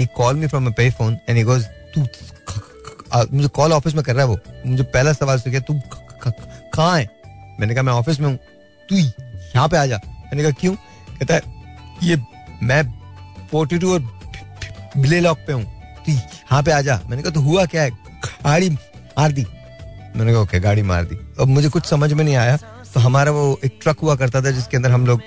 he 0.00 0.06
call 0.16 0.34
me 0.36 0.46
from 0.46 0.66
a 0.66 0.72
pay 0.76 0.90
phone 0.90 1.18
and 1.28 1.36
he 1.38 1.44
goes 1.44 1.64
तू 1.94 2.06
मुझे 3.32 3.48
कॉल 3.50 3.72
ऑफ़िस 3.72 3.94
में 3.94 4.02
कर 4.04 4.14
रहा 4.14 4.24
है 4.24 4.28
वो 4.28 4.38
मुझे 4.66 4.82
पहला 4.84 5.12
सवाल 5.12 5.38
से 5.40 5.50
किया 5.50 5.60
तू 5.62 5.80
कहाँ 6.24 6.98
है 6.98 7.08
मैंने 7.60 7.74
कहा 7.74 7.82
मैं 7.82 7.92
ऑफ़िस 7.92 8.20
में 8.20 8.28
हूँ 8.28 8.36
तू 8.88 8.96
यहाँ 8.96 9.68
पे 9.68 9.76
आ 9.76 9.84
जा 9.86 10.00
मैंने 10.06 10.42
कहा 10.42 10.52
क्यों 10.60 10.74
कहता 10.74 11.34
है 11.34 11.42
ये 12.02 12.16
मैं 12.62 12.82
फोर्टी 13.50 13.78
टू 13.78 13.92
और 13.92 14.00
बिले 14.96 15.20
लॉक 15.20 15.38
पे 15.46 15.52
हूँ 15.52 15.64
तू 16.06 16.12
यहाँ 16.12 16.62
पे 16.62 16.72
आ 16.72 16.80
जा 16.80 17.00
मैंने 17.08 17.22
कहा 17.22 17.32
तो 17.32 17.40
हुआ 17.40 17.64
क्या 17.66 17.82
है 17.82 17.90
गाड़ी 18.44 18.70
मार 18.70 19.32
दी 19.32 19.46
मैंने 20.16 20.32
कहा 20.32 20.40
ओके 20.40 20.60
गाड़ी 20.60 20.82
मार 20.84 21.04
दी 21.04 21.16
अब 21.40 21.48
मुझे 21.48 21.68
कुछ 21.68 21.86
समझ 21.86 22.12
में 22.12 22.24
नहीं 22.24 22.36
आया 22.36 22.58
तो 22.94 23.00
हमारा 23.00 23.30
वो 23.32 23.58
एक 23.64 23.78
ट्रक 23.82 23.98
हुआ 24.02 24.14
करता 24.16 24.40
था 24.42 24.50
जिसके 24.50 24.76
अंदर 24.76 24.90
हम 24.90 25.06
लोग 25.06 25.20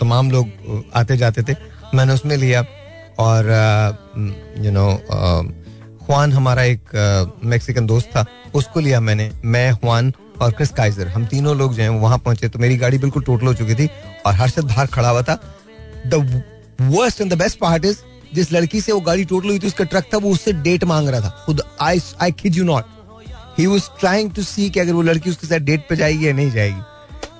तमाम 0.00 0.30
लोग 0.30 0.90
आते 0.94 1.16
जाते 1.16 1.42
थे। 1.42 1.54
मैंने 1.94 2.12
उसमें 2.12 2.36
लिया 2.36 2.64
और 3.18 3.50
यू 4.58 4.70
नो 4.72 4.88
ख्वान 6.06 6.32
हमारा 6.32 6.62
एक 6.64 7.38
मैक्सिकन 7.44 7.86
दोस्त 7.86 8.08
था, 8.08 8.24
उसको 8.54 8.80
लिया 8.80 9.00
मैंने। 9.00 9.30
मैं 9.44 9.74
ख्वान 9.76 10.12
और 10.40 10.50
क्रिस 10.52 10.70
काइजर 10.72 11.08
हम 11.08 11.26
तीनों 11.26 11.56
लोग 11.56 11.74
जो 11.74 11.82
हैं, 11.82 11.88
वहाँ 11.90 12.18
पहुँचे 12.18 12.48
तो 12.48 12.58
मेरी 12.58 12.76
गाड़ी 12.76 12.98
बिल्कुल 12.98 13.22
टोटल 13.22 13.46
हो 13.46 13.54
चुकी 13.54 13.74
थी 13.74 13.88
और 14.26 14.34
हर्षद 14.34 14.64
बाहर 14.64 14.86
खड़ा 14.88 15.08
हुआ 15.08 15.22
था। 15.22 15.38
The 16.06 16.42
worst 16.82 17.20
and 17.20 17.32
the 17.32 17.38
best 17.38 17.58
part 17.58 17.84
is 17.84 17.98
जिस 18.34 18.52
लड़की 18.52 18.80
से 18.80 18.92
वो 18.92 19.00
गाड़ी 19.00 19.24
टोटल 19.24 19.48
हुई 19.48 19.58
थी, 19.58 19.66
उसका 19.66 19.84
ट्रक 19.84 20.04
था, 20.14 20.18
वो 20.18 20.30
उससे 20.30 20.52
डेट 20.52 20.84
मांग 20.84 21.08
रहा 21.08 21.20
था। 21.20 21.44
खुद 21.46 21.62
I 21.80 22.00
I 22.22 22.32
kid 22.32 22.56
you 22.56 22.64
not 22.64 22.84
he 23.58 23.66
was 23.66 23.88
trying 24.00 24.30
to 24.34 24.42
see 24.42 24.68
कि 24.70 24.80
अगर 24.80 24.92
वो 24.92 25.02
लड़की 25.02 25.30
उसके 25.30 25.46
साथ 25.46 25.60
डेट 25.60 25.86
पे 25.88 25.96
जाएगी 25.96 26.26
या 26.26 26.32
नहीं 26.32 26.50
जाएगी। 26.50 26.80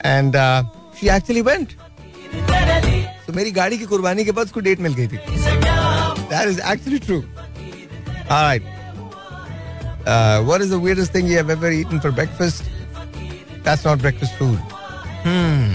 एंड 0.05 0.37
शी 1.01 1.09
एक्चुअली 1.17 1.43
वेंट 1.43 1.73
तो 3.27 3.33
मेरी 3.33 3.51
गाड़ी 3.51 3.79
की 3.79 3.87
कुर्बानी 3.87 4.25
के 4.25 4.33
बाद 4.33 4.47
उसको 4.47 4.61
डेट 4.61 4.81
मिल 4.81 4.95
गई 4.95 5.07
थी। 5.09 5.17
That 5.17 6.49
is 6.49 6.61
actually 6.61 6.99
true 6.99 7.19
alright 7.19 8.75
what 10.49 10.63
is 10.63 10.69
the 10.71 10.79
weirdest 10.83 11.13
thing 11.13 11.29
you 11.29 11.37
have 11.37 11.49
ever 11.53 11.71
eaten 11.77 12.01
for 12.03 12.11
breakfast? 12.17 12.67
That's 13.65 13.85
not 13.87 14.03
breakfast 14.03 14.37
food. 14.41 14.59
Hmm. 15.23 15.73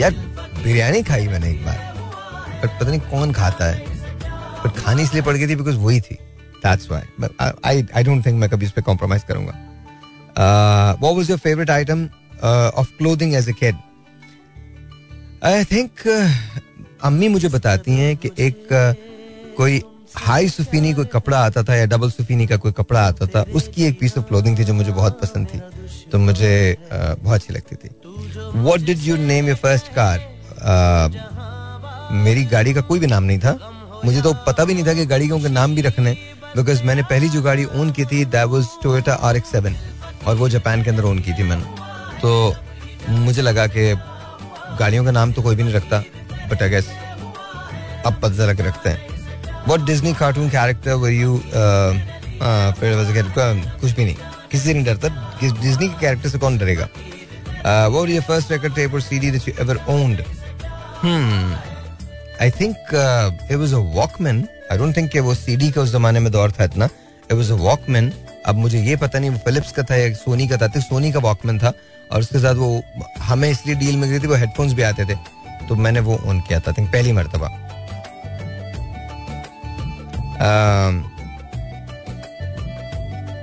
यार, 0.00 0.12
बिरयानी 0.64 1.02
खाई 1.02 1.26
मैंने 1.28 1.50
एक 1.50 1.64
बार 1.64 1.78
पर 2.62 2.68
पता 2.68 2.88
नहीं 2.90 3.00
कौन 3.10 3.32
खाता 3.32 3.70
है। 3.70 3.78
पर 4.62 4.68
खानी 4.80 5.02
इसलिए 5.02 5.22
पड़ 5.22 5.36
गई 5.36 5.48
थी 5.48 5.56
बिकॉज़ 5.56 5.76
वही 5.78 6.00
थी। 6.00 6.14
That's 6.64 6.90
why 6.90 7.04
I 7.64 7.86
I 7.96 8.04
don't 8.04 8.24
think 8.26 8.40
मैं 8.40 8.50
कभी 8.50 8.66
इस 8.66 8.72
पे 8.72 8.82
कॉम्प्रोमाइज 8.82 9.22
करूँगा। 9.28 9.54
What 10.40 11.16
was 11.16 11.30
your 11.30 11.38
favourite 11.38 11.70
item 11.70 12.04
of 12.76 12.88
clothing 12.98 13.34
as 13.34 13.48
a 13.48 13.52
kid 13.52 13.76
I 15.44 15.64
think 15.64 15.90
अम्मी 17.04 17.28
मुझे 17.28 17.48
बताती 17.48 17.92
हैं 17.92 18.16
कि 18.16 18.30
एक 18.38 18.66
uh, 18.72 18.94
कोई 19.56 19.82
हाई 20.16 20.48
सुफीनी 20.48 20.92
कोई 20.94 21.04
कपड़ा 21.04 21.38
आता 21.38 21.62
था 21.62 21.74
या 21.74 21.86
डबल 21.86 22.10
सुफीनी 22.10 22.46
का 22.46 22.56
कोई 22.56 22.72
कपड़ा 22.72 23.00
आता 23.00 23.26
था 23.26 23.42
उसकी 23.54 23.84
एक 23.84 23.98
पीस 24.00 24.18
ऑफ़ 24.18 24.24
क्लोथिंग 24.24 24.58
थी 24.58 24.64
जो 24.64 24.74
मुझे 24.74 24.92
बहुत 24.92 25.20
पसंद 25.20 25.46
थी 25.46 25.60
तो 26.12 26.18
मुझे 26.18 26.76
uh, 26.76 27.20
बहुत 27.22 27.34
अच्छी 27.34 27.54
लगती 27.54 27.76
थी। 27.76 27.88
What 28.58 28.80
did 28.80 28.98
you 28.98 29.16
name 29.16 29.48
your 29.48 29.56
first 29.56 29.86
car 29.98 30.18
मेरी 32.12 32.44
गाड़ी 32.44 32.74
का 32.74 32.80
कोई 32.80 32.98
भी 32.98 33.06
नाम 33.06 33.24
नहीं 33.24 33.38
था। 33.38 33.52
मुझे 34.04 34.22
तो 34.22 34.32
पता 34.46 34.64
भी 34.64 34.74
नहीं 34.74 34.86
था 34.86 34.94
कि 34.94 35.06
गाड़ी 35.06 35.28
के 35.28 35.48
नाम 35.48 35.74
भी 35.74 35.82
रखने 35.82 36.12
बिकॉज़ 36.56 36.82
मैंने 36.84 37.02
पहली 37.02 37.28
जो 37.28 37.42
गाड़ी 37.42 37.64
ओन 37.64 37.90
की 37.90 38.04
थी 38.04 38.24
that 38.24 38.46
was 38.46 38.66
Toyota 38.82 39.14
R 39.14 39.36
X 39.36 39.52
seven 39.52 39.76
और 40.26 40.36
वो 40.36 40.48
जापान 40.48 40.82
के 40.82 40.90
अंदर 40.90 41.04
ओन 41.04 41.18
की 41.26 41.32
थी 41.38 41.42
मैंने 41.50 42.18
तो 42.20 42.54
मुझे 43.26 43.42
लगा 43.42 43.66
कि 43.76 43.94
गाड़ियों 44.78 45.04
का 45.04 45.10
नाम 45.10 45.32
तो 45.32 45.42
कोई 45.42 45.56
भी 45.56 45.62
नहीं 45.62 45.74
रखता 45.74 46.02
बट 46.50 46.62
आई 46.62 46.68
गेस 46.70 46.90
अब 48.06 48.20
पता 48.22 48.46
लग 48.46 48.60
रखते 48.66 48.90
हैं 48.90 49.64
what 49.68 49.86
Disney 49.86 50.12
cartoon 50.14 50.48
character 50.50 50.92
were 51.04 51.10
you 51.10 51.38
फिर 52.80 52.94
कुछ 53.80 53.90
भी 53.92 54.04
नहीं 54.04 54.14
किसी 54.50 54.64
से 54.64 54.74
नहीं 54.74 54.84
डरता 54.84 55.08
डिज्नी 55.42 55.88
के 55.88 56.00
कैरेक्टर 56.00 56.28
से 56.28 56.38
कौन 56.38 56.58
डरेगा 56.58 56.88
what 57.62 57.92
was 57.92 58.10
your 58.10 58.22
first 58.22 58.50
record 58.50 58.74
tape 58.74 58.94
or 58.94 59.00
CD 59.00 59.30
that 59.30 59.46
you 59.46 59.52
ever 59.58 59.76
owned? 59.86 60.20
Hmm. 61.02 61.52
I 62.40 62.48
think 62.48 62.76
uh, 62.94 63.30
it 63.50 63.56
was 63.56 63.74
a 63.74 63.82
Walkman. 63.96 64.48
I 64.70 64.76
don't 64.76 64.94
it 65.14 65.22
CD 65.34 65.70
का 65.72 65.80
उस 65.82 65.92
जमाने 65.92 66.20
में 66.20 66.30
दौर 66.32 66.52
था 66.52 66.64
इतना. 66.64 66.88
It 67.30 67.34
was 67.34 67.50
a 67.50 67.58
Walkman. 67.66 68.12
अब 68.46 68.54
मुझे 68.56 68.80
ये 68.82 68.96
पता 68.96 69.18
नहीं 69.18 69.30
वो 69.30 69.38
फिलिप्स 69.44 69.72
का 69.72 69.82
था 69.82 69.96
या 69.96 70.12
सोनी 70.14 70.48
का 70.48 70.56
था? 70.56 70.68
तो 70.68 70.80
सोनी 70.80 71.12
का 71.12 71.18
वॉकमैन 71.20 71.58
था 71.58 71.72
और 72.12 72.20
उसके 72.20 72.38
साथ 72.38 72.54
वो 72.54 72.82
हमें 73.22 73.50
इसलिए 73.50 73.74
डील 73.76 73.96
मिल 73.96 74.10
गई 74.10 74.18
थी 74.20 74.26
वो 74.26 74.34
हेडफोन्स 74.34 74.72
भी 74.72 74.82
आते 74.82 75.04
थे। 75.04 75.14
तो 75.68 75.74
मैंने 75.76 76.00
वो 76.00 76.16
ऑन 76.26 76.40
किया 76.48 76.60
था 76.60 76.72
थिंक 76.78 76.88
पहली 76.92 77.12
मरतबा। 77.12 77.48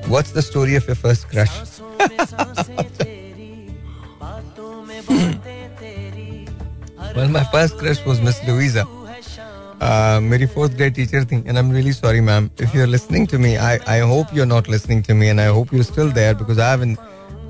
What's 0.10 0.33
the 0.38 0.39
story 0.49 0.77
of 0.77 0.86
your 0.88 0.97
first 0.97 1.29
crush 1.29 1.49
well, 7.17 7.29
my 7.29 7.43
first 7.51 7.77
crush 7.79 7.99
was 8.05 8.19
Miss 8.21 8.39
Louisa. 8.47 8.83
Uh, 9.83 10.20
मेरी 10.22 10.46
फोर्थ 10.46 10.72
ग्रेड 10.72 10.94
टीचर 10.94 11.24
थी 11.24 11.37
and 11.37 11.57
I 11.57 11.62
am 11.62 11.72
really 11.72 11.92
sorry 11.92 12.20
ma'am 12.20 12.48
if 12.62 12.74
you 12.74 12.83
are 12.83 12.88
listening 12.88 13.26
to 13.28 13.38
me 13.38 13.55
I 13.68 13.78
I 13.88 14.00
hope 14.11 14.35
you 14.35 14.42
are 14.42 14.48
not 14.48 14.68
listening 14.70 15.02
to 15.05 15.14
me 15.14 15.26
and 15.28 15.40
I 15.40 15.46
hope 15.57 15.74
you 15.74 15.83
still 15.83 16.12
there 16.12 16.35
because 16.35 16.61
I 16.61 16.70
haven't 16.70 16.98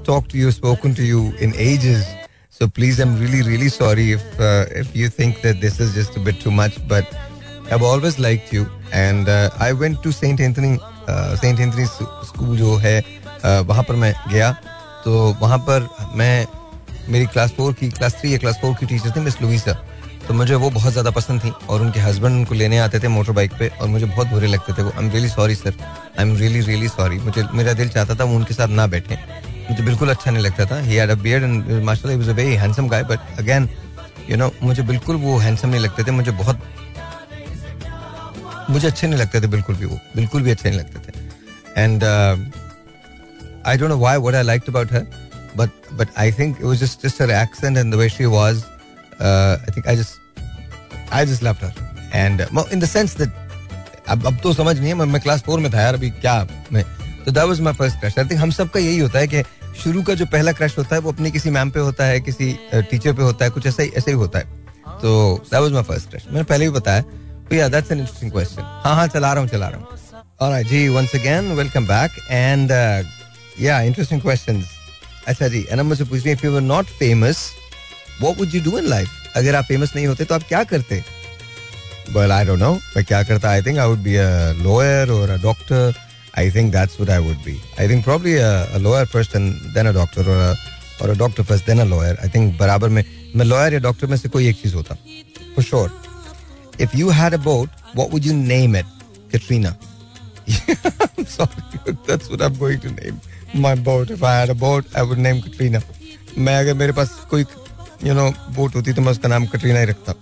talked 0.05 0.31
to 0.31 0.39
you, 0.39 0.51
spoken 0.51 0.95
to 0.95 1.05
you 1.05 1.33
in 1.39 1.55
ages. 1.57 2.07
So 2.51 2.69
please, 2.69 3.01
I'm 3.01 3.19
really, 3.19 3.43
really 3.43 3.69
sorry 3.69 4.13
if 4.13 4.41
uh, 4.41 4.67
if 4.71 4.95
you 4.95 5.09
think 5.09 5.41
that 5.43 5.61
this 5.61 5.81
is 5.81 5.95
just 5.95 6.17
a 6.17 6.21
bit 6.21 6.41
too 6.41 6.51
much. 6.51 6.79
But 6.89 7.07
I've 7.71 7.83
always 7.83 8.19
liked 8.19 8.53
you, 8.53 8.67
and 8.93 9.29
uh, 9.29 9.51
I 9.59 9.73
went 9.73 10.03
to 10.03 10.13
Saint 10.13 10.41
Anthony 10.41 10.79
uh, 11.09 11.37
Saint 11.37 11.61
Anthony 11.61 11.87
School 12.31 12.57
जो 12.57 12.77
है 12.87 13.01
uh, 13.03 13.63
वहाँ 13.69 13.85
पर 13.89 13.95
मैं 13.97 14.13
गया 14.33 14.51
तो 15.05 15.37
वहाँ 15.41 15.59
पर 15.69 15.89
मैं 16.17 16.47
मेरी 17.09 17.27
क्लास 17.27 17.53
फोर 17.53 17.73
की 17.75 17.89
क्लास 17.91 18.21
थ्री 18.21 18.33
या 18.33 18.39
क्लास 18.39 18.59
फोर 18.63 18.75
की 18.81 18.87
टीचर 18.87 19.17
थी 19.17 19.21
मिस 19.21 19.41
लुईसा 19.43 19.73
तो 20.28 20.34
मुझे 20.34 20.56
वो 20.56 20.70
बहुत 20.70 20.92
ज़्यादा 20.92 21.12
पसंद 21.12 21.42
थी 21.44 21.50
और 21.70 21.82
उनके 21.82 22.00
हस्बैंड 22.00 22.36
उनको 22.36 22.56
लेने 22.56 22.78
आते 22.80 23.00
थे 23.00 23.08
मोटर 23.08 23.32
बाइक 23.32 23.52
पे 23.60 23.68
और 23.82 23.88
मुझे 23.88 24.06
बहुत 24.06 24.28
बुरे 24.28 24.48
लगते 24.48 24.74
थे। 24.74 24.84
वो 24.84 24.90
I 24.90 25.04
am 25.04 25.12
really 25.12 25.30
sorry 25.30 25.56
sir 25.56 25.74
I 25.80 26.26
am 26.26 26.36
really 26.38 26.62
really 26.62 26.88
sorry 26.88 27.20
मुझे, 27.20 27.44
मेरा 27.54 27.74
दिल 27.74 27.90
चाहता 27.90 28.16
था 28.16 28.24
वो 28.24 28.36
उनके 28.36 28.54
साथ 28.54 28.68
ना 28.70 28.88
बैठे। 28.88 29.18
मुझे 29.70 29.84
बिल्कुल 29.84 30.10
अच्छा 30.10 30.32
नहीं 30.32 30.44
लगता 30.44 30.66
था। 30.66 30.80
He 30.80 30.96
and 30.96 31.12
was 31.88 32.30
a 32.30 32.34
very 32.34 32.56
handsome 32.56 32.88
guy 32.88 33.04
but 33.04 33.20
again 33.40 33.70
you 34.30 34.38
know 34.38 34.52
मुझे 34.64 34.84
बिल्कुल 34.84 35.16
वो 35.16 35.38
हैंडसम 35.38 35.70
नहीं 35.70 35.82
लगते 35.82 36.04
थे। 36.04 36.12
मुझे 36.12 36.32
बहुत, 36.32 36.60
मुझे 38.70 38.88
अच्छे 38.88 39.08
नहीं 39.08 39.20
लगते 39.20 39.42
थे 39.42 39.48
बिल्कुल 39.48 39.76
भी 39.76 39.86
वो। 39.86 40.00
बिल्कुल 40.16 40.42
भी 40.42 40.52
अच्छे 40.52 40.70
नहीं 40.70 40.80
लगते 40.80 41.00
थे। 41.00 41.84
And 41.84 42.04
I 43.68 43.78
don't 43.78 43.90
know 43.90 43.98
why 43.98 44.18
what 44.18 44.36
I 44.36 44.44
liked 44.44 44.70
about 44.70 44.94
her 44.94 45.06
but 45.60 45.86
but 46.00 46.10
I 46.22 46.26
think 46.38 46.60
it 46.62 46.66
was 46.70 46.82
just 46.82 47.04
just 47.04 47.22
her 47.22 47.28
accent 47.36 47.80
and 47.82 47.94
the 47.94 48.00
way 48.00 48.08
she 48.16 48.26
was. 48.34 48.58
Uh, 49.20 49.58
think 49.76 49.88
I 49.88 49.96
just 49.96 50.20
I 51.12 51.26
just 51.26 51.42
loved 51.42 51.62
her, 51.62 51.74
and 52.14 52.42
uh, 52.42 52.64
in 52.72 52.80
the 52.80 52.88
sense 52.88 53.14
that 53.22 53.30
अब 54.10 54.26
अब 54.28 54.38
तो 54.44 54.54
समझ 54.54 54.78
नहीं 54.80 54.88
है 54.88 55.06
मैं 55.06 55.22
class 55.22 55.42
four 55.44 55.60
में 55.60 55.72
था 55.74 55.82
यार 55.82 55.94
अभी 55.94 56.10
क्या 56.10 56.36
मैं 56.74 56.84
तो 57.26 57.32
that 57.32 57.44
was 57.44 57.60
my 57.62 57.74
first 57.74 58.00
crush 58.02 58.18
I 58.20 58.26
think 58.26 58.40
हम 58.42 58.52
सबका 58.58 58.80
यही 58.80 59.00
होता 59.00 59.20
है 59.20 59.28
कि 59.28 59.44
शुरू 59.84 60.04
का 60.04 60.14
जो 60.22 60.26
पहला 60.36 60.52
क्रश 60.60 60.78
होता 60.78 60.96
है 60.96 61.02
वो 61.02 61.12
अपनी 61.12 61.32
किसी 61.32 61.50
मैम 61.58 61.70
पे 61.72 61.80
होता 61.80 62.06
है 62.06 62.20
किसी 62.28 62.52
टीचर 62.74 63.14
पे 63.14 63.24
होता 63.24 63.46
है 63.46 63.52
कुछ 63.52 63.66
ऐसा 63.68 63.84
ही 63.84 63.90
ऐसा 63.90 64.12
ही 64.12 64.18
होता 64.18 64.40
है. 64.40 64.46
तो 65.02 65.12
that 65.52 65.62
was 65.62 65.72
my 65.72 65.84
first 65.84 66.10
crush 66.12 66.26
मैंने 66.28 66.44
पहले 66.44 66.70
भी 66.70 66.72
बताया 66.80 67.04
या 67.54 67.68
दैट्स 67.70 67.92
एन 67.92 68.00
इंटरेस्टिंग 68.00 68.32
क्वेश्चन 68.32 68.62
हाँ 68.86 68.96
हाँ 68.96 69.08
चला 69.08 69.34
रहा 69.34 69.42
हूँ 69.42 69.50
चला 69.50 69.68
रहा 69.68 69.80
हूँ. 69.80 69.88
Alright 70.42 70.68
ji 70.68 70.88
once 70.90 71.16
again 71.16 71.52
welcome 71.58 71.88
back 71.88 72.12
and 72.32 72.72
yeah 73.62 73.80
interesting 73.82 74.22
questions 74.22 74.72
अच्छा 75.28 75.48
जी 75.48 75.66
एना 75.72 75.84
मुझसे 75.84 76.04
पूछ 76.04 76.24
रही 76.24 76.34
if 76.34 76.46
you 76.46 76.52
were 76.54 76.62
not 76.62 76.86
famous 77.00 77.50
what 78.22 78.38
would 78.40 78.56
you 78.56 78.62
do 78.64 78.78
in 78.78 78.88
life 78.90 79.38
अगर 79.38 79.56
आप 79.56 79.66
फ़ेमस 79.66 79.96
नहीं 79.96 80.08
होते 80.08 80.26
तो 80.26 80.36
आप 80.36 80.44
क्या 80.48 80.64
करते 80.74 81.04
well 82.16 82.32
i 82.34 82.44
don't 82.48 82.62
know 82.64 82.76
मैं 82.96 83.04
क्या 83.06 83.22
करता 83.30 83.50
i 83.62 83.88
would 83.92 84.04
be 84.04 84.16
a 84.26 84.54
lawyer 84.66 85.08
or 85.16 85.26
a 85.34 85.38
doctor 85.46 85.80
i 86.42 86.46
think 86.56 86.72
that's 86.76 87.00
what 87.00 87.10
i 87.16 87.18
would 87.26 87.42
be 87.48 87.56
i 87.84 87.88
think 87.90 88.06
probably 88.06 88.36
a, 88.44 88.52
a 88.78 88.80
lawyer 88.86 89.06
first 89.16 89.36
and 89.40 89.66
then 89.76 89.90
a 89.92 89.94
doctor 89.98 90.24
or 90.36 90.38
a 90.46 90.56
or 91.02 91.10
a 91.16 91.18
doctor 91.24 91.46
first 91.50 91.72
then 91.72 91.84
a 91.86 91.88
lawyer 91.96 92.16
i 92.28 92.30
think 92.36 92.58
बराबर 92.60 92.96
में 92.98 93.04
मैं 93.36 93.46
lawyer 93.46 93.74
या 93.74 93.80
doctor 93.90 94.14
में 94.14 94.18
से 94.18 94.30
कोई 94.38 94.48
एक 94.50 94.62
चीज़ 94.62 94.76
होता 94.76 94.98
sure 95.70 95.92
if 96.86 96.98
you 97.02 97.14
had 97.20 97.40
a 97.40 97.44
boat 97.50 97.86
what 98.00 98.16
would 98.16 98.32
you 98.32 98.38
name 98.42 98.80
it 98.84 98.98
Katrina 99.34 99.76
I'm 100.48 101.26
sorry 101.38 101.98
that's 102.08 102.30
what 102.30 102.48
I'm 102.48 102.62
going 102.66 102.80
to 102.88 102.92
name 102.92 103.20
my 103.56 103.76
boat. 103.76 104.10
If 104.12 104.24
I 104.24 104.40
had 104.40 104.50
a 104.50 104.56
boat, 104.56 104.86
I 104.96 105.04
would 105.04 105.18
name 105.18 105.42
Katrina. 105.42 105.82
मैं 106.38 106.56
अगर 106.60 106.74
मेरे 106.74 106.92
पास 106.94 107.10
कोई 107.30 107.44
you 108.04 108.14
know 108.14 108.30
boat 108.56 108.76
होती 108.76 108.94
तो 108.94 109.02
मैं 109.02 109.12
उसका 109.12 109.28
नाम 109.30 109.46
कटरीना 109.46 109.80
ही 109.80 109.86
रखता। 109.86 110.14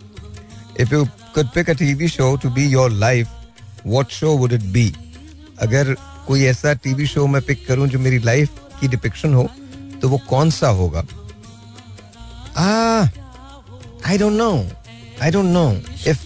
If 0.79 0.93
you 0.93 1.05
could 1.35 1.47
pick 1.55 1.69
a 1.69 1.73
TV 1.73 2.07
show 2.09 2.35
to 2.43 2.49
be 2.49 2.67
your 2.69 2.91
life 2.91 3.27
what 3.85 4.11
show 4.11 4.35
would 4.37 4.53
it 4.53 4.61
be 4.75 4.87
अगर 5.61 5.93
कोई 6.27 6.43
ऐसा 6.45 6.73
टीवी 6.83 7.07
शो 7.07 7.25
मैं 7.27 7.41
पिक 7.41 7.65
करूँ 7.67 7.87
जो 7.87 7.99
मेरी 7.99 8.19
लाइफ 8.19 8.59
की 8.79 8.87
डिपिक्शन 8.87 9.33
हो 9.33 9.47
तो 10.01 10.09
वो 10.09 10.17
कौन 10.29 10.49
सा 10.51 10.67
होगा? 10.79 11.05
I 14.07 14.17
don't 14.17 14.33
know 14.33 14.51
I 15.23 15.31
don't 15.31 15.45
know 15.45 15.71
if 16.07 16.25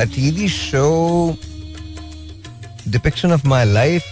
a 0.00 0.04
TV 0.14 0.48
show 0.48 0.86
depiction 2.88 3.32
of 3.32 3.46
my 3.46 3.64
life 3.64 4.02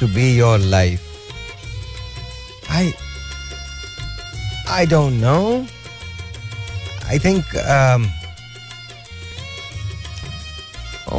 to 0.00 0.06
be 0.08 0.36
your 0.36 0.58
life 0.58 1.00
I 2.71 2.93
I 4.77 4.85
don't 4.85 5.21
know 5.21 5.39
I 7.07 7.19
think 7.25 7.55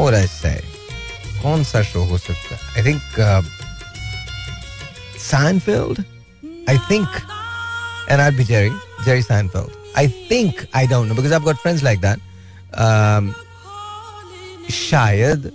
और 0.00 0.14
ऐसा 0.14 0.54
कौन 1.42 1.64
सा 1.64 1.82
शो 1.82 2.04
हो 2.10 2.18
सकता 2.18 2.56
है 2.56 2.76
I 2.76 2.92
think 2.92 3.54
Seinfeld? 5.28 6.04
I 6.66 6.76
think, 6.88 7.08
and 8.08 8.22
I'd 8.22 8.36
be 8.36 8.44
Jerry, 8.44 8.72
Jerry 9.04 9.20
Seinfeld. 9.22 9.72
I 9.94 10.06
think, 10.06 10.66
I 10.72 10.86
don't 10.86 11.08
know, 11.08 11.14
because 11.14 11.32
I've 11.32 11.44
got 11.44 11.58
friends 11.58 11.82
like 11.82 12.00
that. 12.00 12.18
Um, 12.72 13.34
Shayad, 14.68 15.52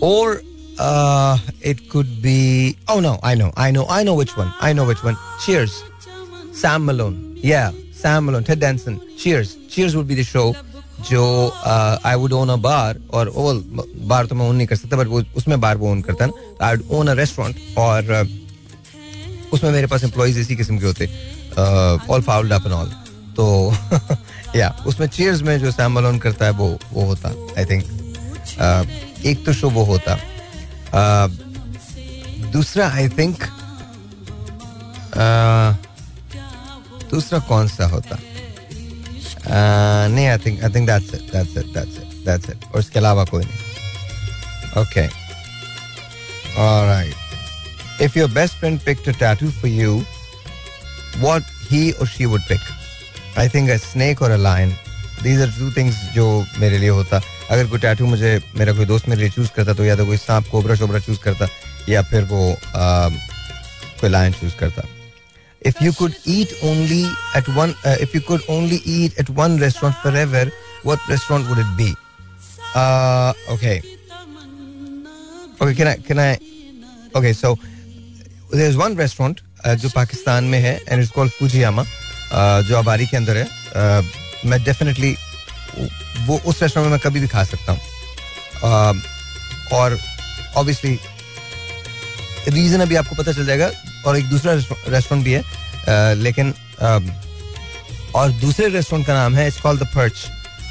or 0.00 0.42
uh, 0.79 1.37
it 1.61 1.89
could 1.89 2.21
be, 2.21 2.77
oh 2.87 2.99
no, 2.99 3.19
I 3.23 3.35
know, 3.35 3.51
I 3.57 3.71
know, 3.71 3.85
I 3.89 4.03
know 4.03 4.15
which 4.15 4.37
one. 4.37 4.53
I 4.61 4.73
know 4.73 4.85
which 4.85 5.03
one. 5.03 5.17
Cheers. 5.45 5.83
Sam 6.51 6.85
Malone. 6.85 7.37
Yeah, 7.37 7.71
Sam 7.91 8.25
Malone, 8.25 8.43
Ted 8.43 8.59
Danson. 8.59 8.99
Cheers. 9.17 9.57
Cheers 9.67 9.95
would 9.95 10.07
be 10.07 10.15
the 10.15 10.23
show 10.23 10.55
जो 11.09 11.23
आई 12.05 12.15
would 12.15 12.33
own 12.33 12.49
अ 12.49 12.55
बार 12.55 12.97
और 13.13 13.27
ओल 13.29 13.63
बार 14.11 14.25
तो 14.25 14.35
मैं 14.35 14.45
own 14.49 14.55
नहीं 14.55 14.67
कर 14.67 14.75
सकता 14.75 14.97
but 14.97 15.07
वो 15.07 15.21
उसमें 15.37 15.59
बार 15.61 15.77
वो 15.77 15.91
ओन 15.91 16.01
करता 16.01 16.25
ना 16.25 16.65
I 16.65 16.75
would 16.75 16.85
own 16.99 17.07
a 17.07 17.13
restaurant 17.13 17.77
और 17.77 18.27
उसमें 19.53 19.71
मेरे 19.71 19.87
पास 19.87 20.03
एम्प्लॉयज़ 20.03 20.39
इसी 20.39 20.55
किस्म 20.55 20.77
के 20.79 20.85
होते 20.85 21.05
all 22.13 22.21
fouled 22.21 22.53
up 22.53 22.65
and 22.65 22.73
all 22.73 22.89
तो 23.37 23.73
या 24.55 24.69
उसमें 24.87 25.07
चीयर्स 25.07 25.41
में 25.41 25.57
जो 25.59 25.71
सैम 25.71 26.17
करता 26.17 26.45
है 26.45 26.51
वो 26.51 26.77
वो 26.93 27.05
होता 27.05 27.29
आई 27.57 27.65
थिंक 27.65 27.83
uh, 27.83 29.25
एक 29.25 29.45
तो 29.45 29.53
शो 29.53 29.69
वो 29.69 29.83
होता 29.83 30.17
uh, 30.17 30.36
दूसरा 32.51 32.87
आई 32.95 33.09
थिंक 33.17 33.43
दूसरा 37.11 37.39
कौन 37.49 37.67
सा 37.67 37.85
होता? 37.87 38.17
नहीं 39.47 40.27
I 40.27 40.37
think 40.45 40.63
I 40.63 40.69
think 40.73 40.87
that's 40.89 41.13
it 41.13 41.31
that's 41.33 41.57
it 41.57 41.65
that's 41.73 41.97
it 41.97 42.25
that's 42.25 42.49
it 42.49 42.65
और 42.73 42.79
इसके 42.79 42.99
अलावा 42.99 43.23
कोई 43.25 43.43
नहीं. 43.45 44.81
Okay 44.81 45.07
alright 46.61 48.01
if 48.01 48.17
your 48.19 48.29
best 48.31 48.55
friend 48.59 48.79
pick 48.85 48.97
two 49.05 49.11
tattoo 49.19 49.51
for 49.51 49.69
you 49.69 50.03
what 51.17 51.43
he 51.71 51.89
और 51.91 52.07
she 52.07 52.25
would 52.25 52.41
pick 52.49 53.39
I 53.39 53.49
think 53.49 53.69
a 53.69 53.77
snake 53.77 54.21
और 54.21 54.31
a 54.31 54.37
lion 54.37 54.75
these 55.23 55.41
are 55.41 55.51
two 55.59 55.71
things 55.71 55.95
जो 56.15 56.45
मेरे 56.59 56.77
लिए 56.77 56.89
होता. 56.89 57.21
अगर 57.51 57.67
कोई 57.67 57.79
टैटू 57.79 58.05
मुझे 58.05 58.39
मेरा 58.55 58.73
कोई 58.73 58.85
दोस्त 58.85 59.07
मेरे 59.09 59.21
लिए 59.21 59.29
चूज़ 59.29 59.49
करता 59.55 59.73
तो 59.73 59.83
या 59.85 59.95
तो 59.95 60.05
कोई 60.05 60.17
सांप 60.17 60.47
कोबरा 60.51 60.75
शोबरा 60.75 60.99
चूज़ 60.99 61.19
करता 61.23 61.47
या 61.89 62.01
फिर 62.11 62.23
वो 62.31 62.41
कोई 62.75 64.09
लाइन 64.09 64.33
चूज़ 64.41 64.55
करता। 64.59 64.83
If 65.61 65.83
you 65.83 65.91
could 65.93 66.13
eat 66.27 66.49
only 66.63 67.03
at 67.37 67.49
one 67.49 67.73
if 68.01 68.15
you 68.15 68.21
could 68.27 68.41
only 68.49 68.81
eat 68.87 69.19
at 69.19 69.29
one 69.39 69.59
restaurant 69.59 69.95
forever 70.17 70.51
what 70.85 71.09
restaurant 71.09 71.47
would 71.49 71.59
it 71.59 71.71
be 71.77 71.91
okay 73.53 73.77
okay 75.63 75.73
can 75.73 75.87
I 75.87 75.95
can 76.07 76.19
I 76.19 76.35
okay 77.17 77.33
so 77.33 77.53
there 78.53 78.69
is 78.69 78.77
one 78.77 78.97
restaurant 78.97 79.41
जो 79.81 79.89
पाकिस्तान 79.95 80.43
में 80.43 80.59
है 80.59 80.79
and 80.89 81.01
it's 81.01 81.11
called 81.11 81.31
Fujiyama 81.39 81.83
जो 82.67 82.77
आबारी 82.77 83.05
के 83.07 83.17
अंदर 83.17 83.37
है। 83.37 83.45
uh, 83.45 84.03
मैं 84.45 84.63
definitely 84.63 85.15
वो 86.27 86.39
उस 86.45 86.61
रेस्टोरेंट 86.61 86.85
में 86.85 86.91
मैं 86.91 86.99
कभी 86.99 87.19
भी 87.19 87.27
खा 87.27 87.43
सकता 87.43 87.71
हूँ। 87.71 87.79
और 89.73 89.97
ऑब्वियसली 90.57 90.99
रीजन 92.49 92.81
अभी 92.81 92.95
आपको 92.95 93.15
पता 93.15 93.31
चल 93.31 93.45
जाएगा 93.45 93.69
और 94.05 94.17
एक 94.17 94.25
दूसरा 94.29 94.53
रेस्टोरेंट 94.53 95.23
भी 95.25 95.31
है। 95.31 95.41
uh, 95.41 96.21
लेकिन 96.23 96.51
uh, 96.51 97.01
और 98.15 98.31
दूसरे 98.41 98.67
रेस्टोरेंट 98.67 99.07
का 99.07 99.13
नाम 99.13 99.35
है 99.35 99.47
इट्स 99.47 99.59
कॉल्ड 99.61 99.81
द 99.81 99.87
पर्च 99.95 100.25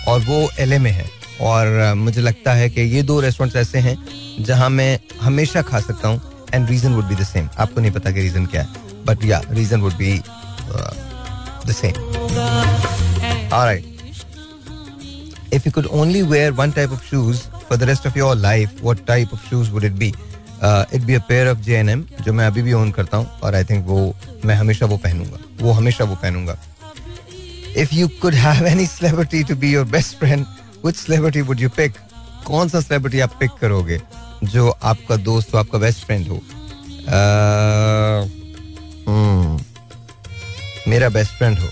और 0.09 0.21
वो 0.21 0.49
एलए 0.61 0.79
में 0.79 0.91
है। 0.91 1.11
और 1.41 1.67
uh, 1.83 1.97
मुझे 1.97 2.21
लगता 2.21 2.53
है 2.55 2.69
कि 2.71 2.81
ये 2.81 3.03
दो 3.03 3.21
रेस्टोरेंट्स 3.21 3.57
ऐसे 3.57 3.79
हैं 3.79 3.97
जहाँ 4.45 4.71
मैं 4.71 4.99
हमेशा 5.23 5.63
खा 5.63 5.81
सकता 5.81 6.09
हूँ 6.09 6.21
and 6.55 6.69
reason 6.71 6.95
would 6.95 7.05
be 7.05 7.15
the 7.15 7.25
same 7.25 7.49
आपको 7.59 7.81
नहीं 7.81 7.93
पता 7.93 8.11
कि 8.11 8.21
रीजन 8.21 8.47
क्या 8.47 8.63
है 8.63 9.05
but 9.07 9.25
yeah 9.25 9.43
reason 9.51 9.81
would 9.81 9.95
be 9.97 10.21
the 11.67 11.73
same 11.73 11.95
alright 13.53 13.96
if 15.53 15.65
you 15.65 15.73
could 15.73 15.87
only 15.91 16.23
wear 16.23 16.53
one 16.53 16.73
type 16.73 16.91
of 16.91 17.03
shoes 17.05 17.49
for 17.69 17.77
the 17.77 17.87
rest 17.87 18.07
of 18.07 18.17
your 18.17 18.35
life, 18.35 18.83
what 18.83 19.07
type 19.07 19.33
of 19.33 19.43
shoes 19.49 19.71
would 19.71 19.85
it 19.85 19.99
be? 19.99 20.15
Uh, 20.63 20.85
it'd 20.91 21.07
be 21.07 21.15
a 21.15 21.21
pair 21.21 21.49
of 21.49 21.61
J&M 21.63 22.05
जो 22.25 22.33
मैं 22.33 22.47
अभी 22.47 22.63
भी 22.63 22.73
own 22.73 22.91
करता 22.91 23.17
हूँ 23.17 23.27
और 23.45 23.55
I 23.55 23.65
think 23.65 23.85
वो 23.87 24.15
मैं 24.45 24.55
हमेशा 24.55 24.87
वो 24.87 24.97
पहनूँगा 24.97 25.39
वो 25.61 25.73
हमेशा 25.73 26.05
वो 26.05 26.15
पहनूँगा 26.23 26.57
If 27.77 27.93
you 27.93 28.09
could 28.21 28.35
have 28.35 28.63
any 28.63 28.87
celebrity 28.87 29.45
to 29.45 29.55
be 29.55 29.69
your 29.69 29.85
best 29.85 30.17
friend, 30.19 30.47
which 30.83 30.97
celebrity 30.97 31.43
would 31.43 31.61
you 31.61 31.69
pick? 31.69 31.99
कौन 32.47 32.69
सा 32.69 32.79
celebrity 32.79 33.21
आप 33.21 33.37
पिक 33.41 33.51
करोगे 33.61 34.01
जो 34.45 34.69
आपका 34.69 35.17
दोस्त 35.29 35.55
हो 35.55 35.59
आपका 35.59 35.79
बेस्ट 35.79 36.05
फ्रेंड 36.07 36.29
हो 36.29 36.41
hmm, 39.09 39.63
मेरा 40.89 41.09
बेस्ट 41.09 41.33
फ्रेंड 41.39 41.59
हो 41.59 41.69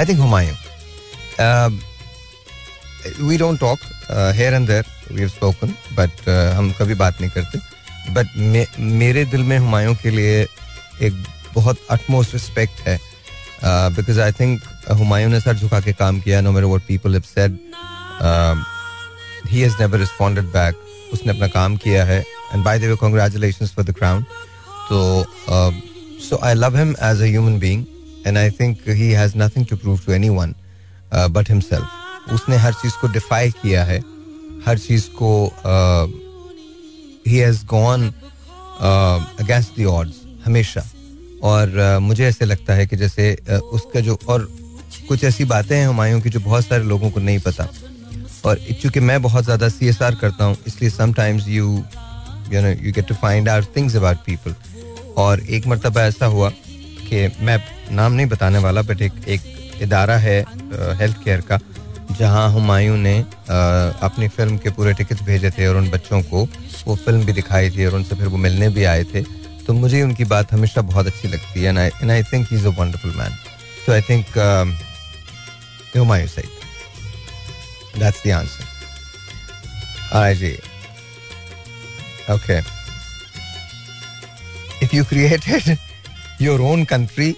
I 0.00 0.06
think 0.06 0.18
Humayun 0.18 0.54
we 3.28 3.36
don't 3.38 3.60
talk 3.60 3.78
here 4.36 4.54
and 4.54 4.66
there 4.66 4.84
we 5.12 5.20
have 5.20 5.28
spoken 5.28 5.74
but 5.94 6.28
हम 6.56 6.70
कभी 6.78 6.94
बात 6.94 7.20
नहीं 7.20 7.30
करते. 7.30 7.58
बट 8.12 8.26
मे, 8.36 8.66
मेरे 8.78 9.24
दिल 9.24 9.42
में 9.42 9.58
हुमायूं 9.58 9.94
के 10.02 10.10
लिए 10.10 10.46
एक 11.06 11.24
बहुत 11.54 11.78
अटमोस्ट 11.90 12.34
रिस्पेक्ट 12.34 12.80
है 12.86 12.98
बिकॉज़ 13.96 14.20
आई 14.20 14.32
थिंक 14.40 14.62
हुमायूं 14.98 15.30
ने 15.30 15.40
सर 15.40 15.56
झुका 15.56 15.80
के 15.80 15.92
काम 15.92 16.20
किया 16.20 16.40
no 16.40 16.52
matter 16.52 16.64
what 16.64 16.82
people 16.88 17.14
have 17.14 17.22
said 17.34 17.58
he 19.50 19.60
has 19.60 19.76
never 19.80 19.98
responded 19.98 20.44
back 20.56 20.74
उसने 21.12 21.32
अपना 21.32 21.46
काम 21.60 21.76
किया 21.84 22.04
है. 22.04 22.20
And 22.52 22.64
by 22.64 22.78
the 22.78 22.84
way 22.84 22.96
congratulations 23.00 23.72
for 23.74 23.84
the 23.84 23.94
crown 23.98 24.22
तो 24.88 25.24
so 26.28 26.40
I 26.44 26.54
love 26.54 26.76
him 26.76 26.90
as 26.90 27.20
a 27.20 27.24
human 27.24 27.58
being 27.58 27.84
and 28.26 28.38
I 28.38 28.50
think 28.50 28.88
he 28.88 29.10
has 29.10 29.36
nothing 29.38 29.66
to 29.66 29.76
prove 29.76 30.00
to 30.06 30.12
anyone 30.28 30.54
but 31.14 31.50
himself 31.50 32.32
उसने 32.32 32.56
हर 32.56 32.72
चीज़ 32.72 33.00
को 33.00 33.08
डिफाई 33.12 33.50
किया 33.62 33.84
है। 33.84 33.98
हर 34.66 34.78
चीज़ 34.78 35.08
को 35.22 35.32
he 37.26 37.36
has 37.36 37.64
gone 37.66 38.08
against 38.80 39.80
the 39.80 39.84
odds 39.88 40.20
हमेशा। 40.44 40.84
और 41.42 41.68
uh, 41.68 42.00
मुझे 42.02 42.24
ऐसे 42.26 42.44
लगता 42.44 42.74
है 42.74 42.86
कि 42.86 42.96
जैसे 42.96 43.36
uh, 43.44 43.60
उसका 43.76 44.00
जो 44.00 44.18
और 44.28 44.48
कुछ 45.08 45.24
ऐसी 45.24 45.44
बातें 45.44 45.76
हैं 45.76 45.86
हुमायूं 45.86 46.20
की 46.20 46.30
जो 46.30 46.40
बहुत 46.40 46.66
सारे 46.66 46.84
लोगों 46.84 47.10
को 47.10 47.20
नहीं 47.20 47.38
पता। 47.40 47.68
और 48.44 48.58
चूँकि 48.82 49.00
मैं 49.00 49.20
बहुत 49.22 49.44
ज़्यादा 49.44 49.68
सी 49.68 49.88
एस 49.88 50.00
आर 50.02 50.14
करता 50.14 50.44
हूँ 50.44 50.56
इसलिए 50.66 50.90
sometimes 50.90 51.48
you 51.48 51.66
you 52.52 52.60
know 52.62 52.68
you 52.68 52.92
get 52.92 53.06
to 53.08 53.14
find 53.14 53.48
out 53.48 53.76
things 53.76 53.96
about 53.96 54.18
people 54.26 54.54
और 55.18 55.40
एक 55.40 55.66
मरतबा 55.66 56.02
ऐसा 56.02 56.26
हुआ 56.26 56.50
कि 57.10 57.44
मैं 57.44 57.58
नाम 57.96 58.12
नहीं 58.12 58.26
बताने 58.26 58.58
वाला 58.58 58.82
बट 58.90 59.02
एक 59.02 59.28
एक 59.28 59.42
इदारा 59.82 60.16
है 60.18 60.38
हेल्थ 61.00 61.22
केयर 61.24 61.40
का 61.50 61.58
जहाँ 62.18 62.50
हुमायूं 62.52 62.96
ने 62.96 63.18
आ, 63.20 63.56
अपनी 64.06 64.28
फ़िल्म 64.28 64.56
के 64.58 64.70
पूरे 64.70 64.92
टिकट्स 64.94 65.22
भेजे 65.22 65.50
थे 65.58 65.66
और 65.66 65.76
उन 65.76 65.90
बच्चों 65.90 66.22
को 66.30 66.46
वो 66.86 66.96
फ़िल्म 66.96 67.24
भी 67.24 67.32
दिखाई 67.32 67.70
थी 67.70 67.86
और 67.86 67.94
उनसे 67.94 68.16
फिर 68.16 68.28
वो 68.28 68.36
मिलने 68.46 68.68
भी 68.78 68.84
आए 68.92 69.04
थे 69.14 69.22
तो 69.66 69.72
मुझे 69.72 70.02
उनकी 70.02 70.24
बात 70.36 70.52
हमेशा 70.52 70.82
बहुत 70.82 71.06
अच्छी 71.06 71.28
लगती 71.28 71.62
है 71.62 71.74
and 72.02 72.10
I 72.10 72.22
think 72.32 72.46
he 72.50 72.56
is 72.56 72.66
a 72.66 72.78
wonderful 72.78 73.14
man 73.16 73.36
तो 73.86 73.92
आई 73.92 74.00
थिंक 74.08 74.38
हुमायूं 75.96 76.26
सही 76.28 76.60
That's 77.94 78.22
the 78.22 78.32
answer. 78.32 78.64
Alright, 80.12 80.60
Okay. 82.28 82.62
If 84.80 84.94
you 84.94 85.04
created 85.04 85.78
your 86.40 86.60
own 86.62 86.86
country, 86.86 87.36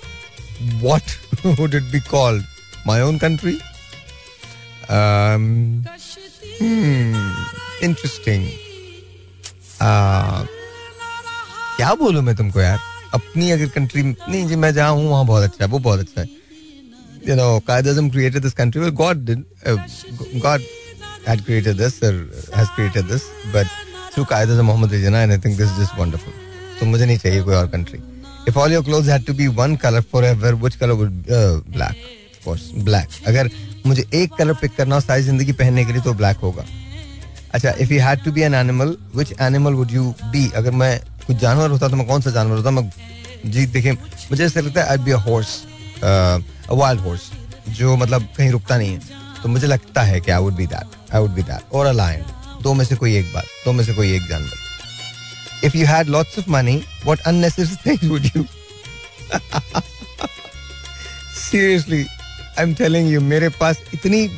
what 0.80 1.18
would 1.58 1.74
it 1.74 1.90
be 1.92 2.00
called? 2.00 2.42
My 2.86 3.00
own 3.00 3.18
country? 3.18 3.60
Um, 4.88 5.84
hmm, 6.58 7.14
interesting. 7.82 8.46
Uh, 9.80 10.46
क्या 11.76 11.94
बोलूँ 11.98 12.22
मैं 12.22 12.34
तुमको 12.36 12.60
यार 12.60 12.78
अपनी 13.14 13.50
अगर 13.50 13.66
country 13.76 14.02
नहीं 14.02 14.46
जी 14.48 14.56
मैं 14.56 14.72
जहाँ 14.74 14.92
हूँ 14.92 15.08
वहाँ 15.10 15.24
बहुत 15.26 15.42
अच्छा 15.44 15.64
है 15.64 15.70
वो 15.70 15.78
बहुत 15.78 16.00
अच्छा 16.00 16.20
है 16.20 16.42
know, 17.36 17.60
Qaidism 17.60 18.12
created 18.12 18.42
this 18.42 18.54
country. 18.54 18.80
Well, 18.80 18.90
God 18.90 19.24
did. 19.24 19.44
Uh, 19.64 19.76
God 20.40 20.60
had 21.24 21.44
created 21.44 21.76
this 21.76 22.02
or 22.02 22.28
has 22.52 22.68
created 22.70 23.06
this, 23.06 23.28
but 23.52 23.66
through 24.10 24.24
Qaidism, 24.24 24.64
Muhammad 24.64 24.90
Rijana, 24.90 25.22
and 25.24 25.32
I 25.32 25.36
think 25.36 25.56
this 25.56 25.70
is 25.70 25.78
just 25.78 25.96
wonderful. 25.96 26.32
So, 26.78 26.86
मुझे 26.86 27.06
नहीं 27.06 27.18
चाहिए 27.18 27.42
कोई 27.42 27.54
और 27.54 27.70
country. 27.70 28.11
If 28.44 28.56
all 28.56 28.68
your 28.68 28.82
clothes 28.82 29.06
had 29.06 29.24
to 29.26 29.34
be 29.34 29.46
one 29.48 29.76
color 29.76 30.02
forever, 30.02 30.50
which 30.56 30.78
color 30.78 30.94
would 30.96 31.30
uh, 31.30 31.60
black? 31.74 31.96
Of 32.32 32.44
course, 32.44 32.64
black. 32.88 33.08
अगर 33.26 33.50
मुझे 33.86 34.04
एक 34.14 34.32
colour 34.38 34.54
pick 34.60 34.74
करना 34.76 34.94
हो 34.94 35.00
सारी 35.00 35.22
ज़िंदगी 35.22 35.52
पहनने 35.60 35.84
के 35.84 35.92
लिए 35.92 36.02
तो 36.02 36.12
ब्लैक 36.14 36.36
होगा। 36.42 36.64
अच्छा 37.54 37.70
if 37.80 37.92
you 37.92 38.00
had 38.02 38.24
to 38.24 38.32
be 38.32 38.42
an 38.42 38.54
animal 38.54 38.96
which 39.16 39.32
animal 39.40 39.72
would 39.74 39.92
you 39.92 40.04
be 40.24 40.50
अगर 40.56 40.70
मैं 40.82 40.98
कुछ 41.26 41.36
जानवर 41.36 41.70
होता 41.70 41.88
तो 41.88 41.96
मैं 41.96 42.06
कौन 42.06 42.20
सा 42.20 42.30
जानवर 42.30 42.56
होता? 42.56 42.70
मैं 42.70 42.90
जी 43.46 43.66
देखिए 43.66 43.92
मुझे 43.92 44.44
ऐसा 44.44 44.60
लगता 44.60 44.82
है 44.82 44.88
I 44.90 44.98
be 45.04 45.10
a 45.10 45.16
horse 45.28 45.62
wild 46.70 47.00
horse 47.00 47.30
जो 47.78 47.96
मतलब 47.96 48.28
कहीं 48.36 48.50
रुकता 48.50 48.76
नहीं 48.78 48.92
है। 48.92 49.00
तो 49.42 49.48
मुझे 49.48 49.66
लगता 49.66 50.02
है 50.02 50.20
कि 50.20 50.30
I 50.30 50.42
would 50.42 50.54
be 50.56 50.66
that 50.66 51.14
I 51.14 51.20
would 51.20 51.30
be 51.34 51.42
that 51.42 51.72
और 51.74 51.86
अ 51.86 51.92
लायन 51.92 52.24
दो 52.62 52.74
में 52.74 52.84
से 52.84 52.96
कोई 52.96 53.16
एक 53.16 53.32
बात 53.34 53.44
दो 53.64 53.72
में 53.72 53.84
से 53.84 53.94
कोई 53.94 54.12
एक 54.16 54.28
जानवर। 54.28 54.56
If 55.64 55.76
you 55.76 55.86
had 55.86 56.08
lots 56.08 56.38
of 56.38 56.50
money 56.50 56.76
would 57.06 58.24
you 58.26 58.44
seriously 61.36 62.02
I 62.02 62.62
am 62.62 62.74
telling 62.74 63.10
you 63.12 63.20
मेरे 63.20 63.48
पास 63.60 63.82
इतनी 63.94 64.28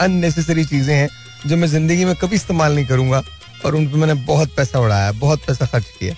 अननेसेसरी 0.00 0.64
चीज़ें 0.64 0.94
हैं, 0.94 1.08
जो 1.46 1.56
मैं 1.56 1.68
ज़िंदगी 1.68 2.04
में 2.04 2.14
कभी 2.16 2.36
इस्तेमाल 2.36 2.74
नहीं 2.74 2.86
करूँगा, 2.86 3.22
और 3.64 3.74
उन 3.76 3.86
पर 3.88 3.96
मैंने 3.96 4.14
बहुत 4.26 4.54
पैसा 4.56 4.78
उड़ाया, 4.78 5.10
बहुत 5.12 5.46
पैसा 5.46 5.66
खर्च 5.66 5.84
किया 5.98 6.14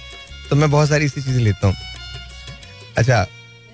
तो 0.51 0.57
मैं 0.57 0.71
बहुत 0.71 0.89
सारी 0.89 1.05
ऐसी 1.05 1.23
चीज़ें 1.23 1.43
लेता 1.43 1.67
हूँ। 1.67 1.75
अच्छा 2.99 3.27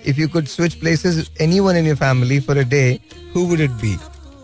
if 0.07 0.19
you 0.19 0.27
could 0.29 0.45
switch 0.47 0.73
places 0.75 1.29
anyone 1.41 1.75
in 1.77 1.87
your 1.87 1.95
family 1.95 2.39
for 2.39 2.57
a 2.57 2.63
day 2.69 2.83
who 3.35 3.45
would 3.47 3.59
it 3.61 3.71
be 3.81 3.97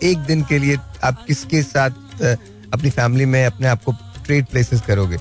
एक 0.04 0.18
दिन 0.28 0.42
के 0.50 0.60
लिए 0.60 0.78
आप 1.04 1.24
किसके 1.28 1.62
साथ 1.64 1.92
अपनी 2.74 2.90
फैमिली 2.90 3.26
में 3.26 3.46
अपने 3.46 3.68
आप 3.68 3.84
को 3.84 3.92
ट्रेड 4.26 4.46
प्लेसेस 4.46 4.82
करोगे? 4.88 5.18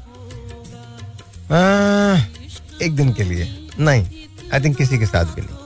एक 1.53 2.95
दिन 2.97 3.13
के 3.15 3.25
लिए 3.25 3.49
नहीं 3.79 4.05
आई 4.55 4.61
थिंक 4.65 4.77
किसी 4.77 4.99
के 4.99 5.07
साथ 5.07 5.35
भी 5.35 5.43
नहीं 5.43 5.57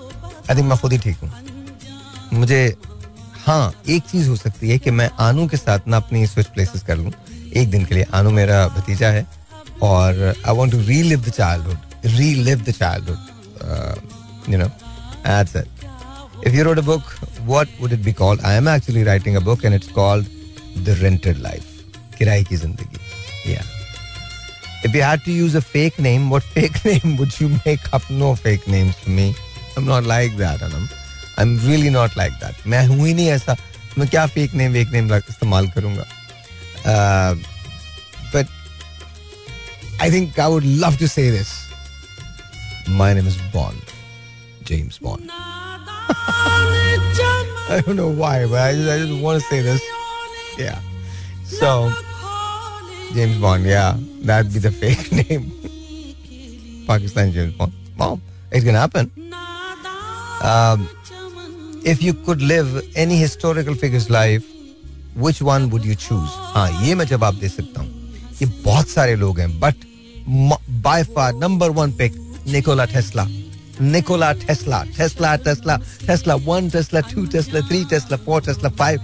आई 0.50 0.56
थिंक 0.56 0.66
मैं 0.68 0.78
खुद 0.78 0.92
ही 0.92 0.98
ठीक 0.98 1.16
हूँ 1.22 2.38
मुझे 2.38 2.62
हाँ 3.46 3.72
एक 3.90 4.02
चीज़ 4.10 4.28
हो 4.28 4.36
सकती 4.36 4.70
है 4.70 4.78
कि 4.78 4.90
मैं 4.90 5.08
आनू 5.26 5.46
के 5.48 5.56
साथ 5.56 5.88
ना 5.88 5.96
अपनी 5.96 6.26
स्विच 6.26 6.46
प्लेसेस 6.54 6.82
कर 6.86 6.96
लूँ 6.96 7.12
एक 7.56 7.70
दिन 7.70 7.84
के 7.84 7.94
लिए 7.94 8.06
आनू 8.14 8.30
मेरा 8.30 8.66
भतीजा 8.76 9.10
है 9.10 9.26
और 9.82 10.22
I 10.46 10.54
want 10.56 10.72
to 10.72 10.80
relive 11.02 11.24
the 11.28 11.30
childhood 11.66 12.06
relive 12.34 12.62
the 12.68 12.70
childhood 12.78 14.52
you 14.52 14.58
know 14.58 14.70
that's 15.24 15.54
it. 15.54 15.68
If 16.48 16.54
you 16.56 16.62
wrote 16.66 16.78
a 16.78 16.84
book, 16.84 17.10
what 17.48 17.68
would 17.80 17.92
it 17.96 18.02
be 18.04 18.12
called? 18.20 18.44
I 18.50 18.52
am 18.60 18.68
actually 18.74 19.02
writing 19.08 19.34
a 19.36 19.42
book 19.48 19.64
and 19.64 19.78
it's 19.78 19.90
called 19.98 20.30
The 20.86 20.94
Rented 21.02 21.42
Life. 21.48 21.66
किराए 22.18 22.42
की 22.44 22.56
ज़िंदगी. 22.56 22.98
Yeah. 23.50 23.79
If 24.83 24.93
you 24.93 25.01
had 25.01 25.23
to 25.25 25.31
use 25.31 25.55
a 25.55 25.61
fake 25.61 25.97
name, 25.99 26.29
what 26.29 26.43
fake 26.43 26.83
name 26.86 27.17
would 27.17 27.39
you 27.39 27.49
make 27.65 27.91
up? 27.93 28.09
No 28.09 28.36
fake 28.36 28.67
names 28.67 28.95
for 28.95 29.09
me. 29.09 29.33
I'm 29.77 29.86
not 29.86 30.03
like 30.03 30.38
that, 30.43 30.61
Anam. 30.69 30.88
I 31.39 31.45
am 31.45 31.57
really 31.67 31.89
not 31.89 32.17
like 32.17 32.33
that 32.43 32.67
मैं 32.71 32.86
हूं 32.88 33.05
ही 33.07 33.13
नहीं 33.13 33.27
ऐसा 33.29 33.55
मैं 33.97 34.07
क्या 34.09 34.25
fake 34.36 34.53
name 34.53 34.71
वेक 34.71 34.89
name 34.91 35.13
इस्तेमाल 35.15 35.67
करूंगा 35.75 36.05
but 38.36 38.47
I 40.01 40.11
think 40.11 40.39
I 40.39 40.51
would 40.51 40.63
love 40.83 40.95
to 40.99 41.07
say 41.07 41.29
this 41.31 41.49
my 42.99 43.13
name 43.13 43.27
is 43.27 43.38
Bond 43.53 43.91
James 44.67 44.99
Bond 45.03 45.31
I 47.67 47.77
don't 47.86 47.97
know 47.99 48.09
why, 48.17 48.33
but 48.49 48.59
I 48.63 48.73
just, 48.79 48.89
I 48.93 48.97
just 49.03 49.21
want 49.21 49.41
to 49.41 49.45
say 49.45 49.59
this. 49.67 49.86
Yeah. 50.57 50.83
So, 51.53 51.69
James 53.13 53.38
Bond, 53.38 53.65
yeah, 53.65 53.95
that'd 54.23 54.51
be 54.53 54.59
the 54.59 54.71
fake 54.71 55.11
name. 55.11 55.51
Pakistan 56.88 57.31
James 57.31 57.53
Bond. 57.53 57.73
Mom, 57.97 58.21
it's 58.51 58.63
gonna 58.65 58.79
happen. 58.79 59.11
Um, 60.41 60.88
if 61.88 62.01
you 62.03 62.13
could 62.25 62.41
live 62.41 62.81
any 62.97 63.15
historical 63.17 63.75
figure's 63.81 64.09
life 64.11 64.45
which 65.17 65.41
one 65.41 65.63
would 65.71 65.86
you 65.86 65.95
choose 65.95 66.29
हाँ 66.53 66.69
ये 66.86 66.95
मैं 66.95 67.05
जवाब 67.07 67.36
दे 67.39 67.49
सकता 67.49 67.81
हूँ 67.81 67.89
ये 68.41 68.45
बहुत 68.63 68.88
सारे 68.89 69.15
लोग 69.15 69.39
हैं 69.39 69.49
but 69.59 69.86
by 70.88 71.03
far 71.15 71.33
number 71.33 71.69
one 71.79 71.91
pick 71.99 72.15
Nikola 72.53 72.86
Tesla 72.93 73.25
Nikola 73.81 74.31
Tesla 74.45 74.81
Tesla 74.97 75.36
Tesla 75.45 75.77
Tesla 76.07 76.36
one 76.47 76.69
Tesla 76.69 76.99
two 77.13 77.25
Tesla 77.36 77.59
three 77.67 77.83
Tesla 77.89 78.17
four 78.25 78.41
Tesla 78.45 78.69
five 78.79 79.01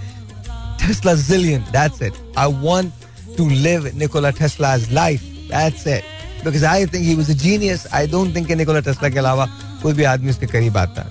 Tesla 0.86 1.14
zillion 1.28 1.62
that's 1.72 2.02
it 2.02 2.12
I 2.38 2.52
want 2.62 2.90
To 3.36 3.48
live 3.48 3.90
Nikola 3.98 4.30
Tesla's 4.40 4.88
life 5.00 5.22
that's 5.50 5.86
it 5.86 6.04
because 6.44 6.64
I 6.64 6.86
think 6.92 7.04
he 7.08 7.14
was 7.20 7.28
a 7.34 7.38
genius 7.44 7.86
I 8.00 8.06
don't 8.14 8.32
think 8.36 8.50
Nikola 8.62 8.80
Tesla 8.88 9.08
के 9.08 9.18
अलावा 9.18 9.46
कोई 9.82 9.92
भी 10.00 10.04
आदमी 10.14 10.30
उसके 10.30 10.46
करीब 10.54 10.76
आता 10.78 11.06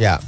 या 0.00 0.20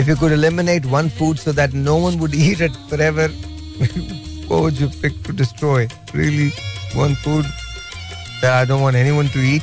If 0.00 0.06
you 0.08 0.14
could 0.16 0.32
eliminate 0.32 0.86
one 0.86 1.08
food 1.16 1.38
so 1.38 1.52
that 1.56 1.74
no 1.86 1.94
one 2.02 2.14
would 2.20 2.34
eat 2.34 2.60
it 2.66 2.76
forever, 2.90 3.26
what 4.48 4.62
would 4.62 4.78
you 4.82 4.88
pick 5.02 5.18
to 5.24 5.34
destroy? 5.40 5.86
Really? 6.14 6.46
One 7.00 7.14
food 7.24 7.44
that 8.40 8.52
I 8.52 8.64
don't 8.70 8.80
want 8.80 8.96
anyone 8.96 9.28
to 9.34 9.42
eat? 9.48 9.62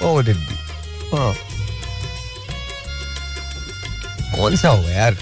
What 0.00 0.14
would 0.16 0.28
it 0.34 0.40
be? 0.48 0.56
Huh. 1.12 1.32
कौन 4.34 4.56
सा 4.56 4.68
होगा 4.68 4.90
यार 4.90 5.16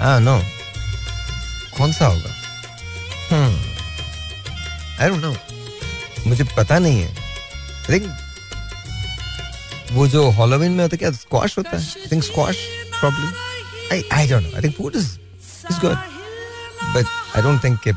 हाँ 0.00 0.18
no 0.20 0.36
कौन 1.78 1.92
सा 1.92 2.06
होगा 2.06 2.33
I 5.01 5.09
don't 5.09 5.21
no 5.23 5.35
मुझे 6.29 6.43
पता 6.57 6.79
नहीं 6.79 7.01
है 7.01 7.09
आई 7.09 7.99
थिंक 7.99 8.05
वो 9.93 10.07
जो 10.15 10.29
हॉलोविन 10.37 10.71
में 10.71 10.83
होता 10.83 10.93
है 10.93 10.97
क्या 10.97 11.11
स्क्वाश 11.11 11.57
होता 11.57 11.77
है 11.77 11.83
I 11.83 12.11
think 12.11 12.23
squash. 12.23 12.57
I, 13.91 13.97
I 14.11 14.25
don't 14.29 14.43
know. 14.43 14.57
I 14.57 14.61
think 14.61 14.75
food 14.75 14.95
is 14.95 15.19
is 15.69 15.79
good. 15.79 15.97
But 16.93 17.05
I 17.35 17.41
don't 17.45 17.59
think 17.65 17.85
it, 17.91 17.95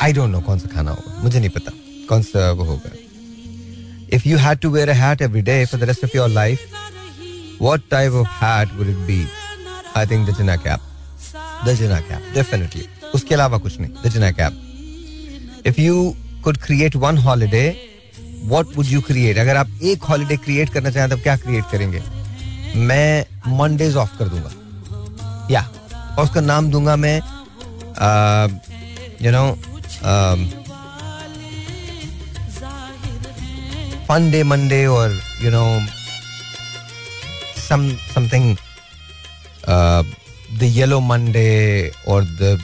I 0.00 0.12
don't 0.18 0.32
know 0.34 0.40
कौन 0.46 0.58
सा 0.58 0.68
खाना 0.74 0.90
होगा 0.90 1.22
मुझे 1.22 1.40
नहीं 1.40 1.50
पता 1.58 1.72
कौन 2.08 2.22
सा 2.30 2.50
वो 2.58 2.64
होगा 2.72 2.90
If 4.18 4.26
you 4.26 4.38
had 4.42 4.60
to 4.64 4.70
wear 4.74 4.88
a 4.90 4.94
hat 4.94 5.22
every 5.28 5.42
day 5.50 5.58
for 5.70 5.76
the 5.80 5.86
rest 5.92 6.04
of 6.06 6.14
your 6.18 6.28
life, 6.34 6.62
what 7.66 7.88
type 7.94 8.14
of 8.20 8.26
hat 8.42 8.70
would 8.78 8.92
it 8.92 9.02
be? 9.08 9.18
I 9.94 10.06
think 10.12 10.30
the 10.30 10.32
Jinnah 10.38 10.62
cap. 10.62 10.80
The 11.66 11.74
Jinnah 11.80 12.00
cap, 12.08 12.22
definitely. 12.38 12.86
उसके 13.14 13.34
अलावा 13.34 13.58
कुछ 13.58 13.78
नहीं। 13.80 13.90
दजना 14.04 14.30
cab 14.32 15.62
if 15.66 15.80
you 15.80 16.14
could 16.44 16.56
create 16.58 16.96
one 16.96 17.18
holiday 17.18 17.64
what 18.44 18.76
would 18.76 18.86
you 18.86 19.00
create 19.00 19.38
अगर 19.38 19.56
आप 19.56 19.68
एक 19.82 20.02
holiday 20.10 20.36
create 20.36 20.68
करना 20.72 20.90
चाहें 20.90 21.10
तो 21.10 21.16
क्या 21.18 21.36
क्रिएट 21.36 21.64
करेंगे? 21.72 22.02
मैं 22.76 23.26
मंडेज 23.58 23.96
ऑफ़ 23.96 24.16
कर 24.18 24.28
दूँगा। 24.28 25.48
या 25.50 25.60
और 26.18 26.24
उसका 26.24 26.40
नाम 26.40 26.70
दूँगा 26.70 26.96
मैं 26.96 27.16
you 29.22 29.30
know 29.32 29.44
fun 34.08 34.30
day 34.30 34.42
Monday 34.44 34.84
और 34.86 35.20
you 35.42 35.50
know 35.50 35.64
something 37.60 38.56
the 40.58 40.62
yellow 40.62 41.00
Monday 41.00 41.50
और 42.08 42.24
the 42.40 42.58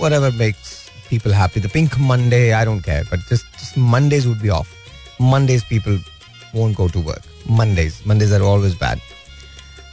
whatever 0.00 0.32
makes 0.32 0.90
people 1.08 1.32
happy. 1.32 1.60
The 1.60 1.68
pink 1.68 1.98
Monday, 1.98 2.52
I 2.52 2.64
don't 2.64 2.82
care, 2.82 3.04
but 3.10 3.20
just, 3.28 3.44
just 3.52 3.76
Mondays 3.76 4.26
would 4.26 4.40
be 4.40 4.50
off. 4.50 4.74
Mondays 5.18 5.62
people 5.64 5.98
won't 6.54 6.76
go 6.76 6.88
to 6.88 7.00
work. 7.00 7.22
Mondays, 7.48 8.04
Mondays 8.06 8.32
are 8.32 8.42
always 8.42 8.74
bad. 8.74 9.00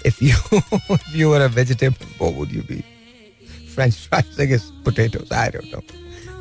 if 0.05 0.21
you 0.21 0.35
if 0.89 1.15
you 1.15 1.29
were 1.29 1.43
a 1.43 1.49
vegetable, 1.49 2.05
what 2.17 2.33
would 2.33 2.51
you 2.51 2.63
be? 2.63 2.83
French 3.75 4.07
fries, 4.07 4.39
I 4.39 4.45
guess 4.45 4.71
potatoes. 4.83 5.31
I 5.31 5.49
don't 5.49 5.71
know. 5.71 5.81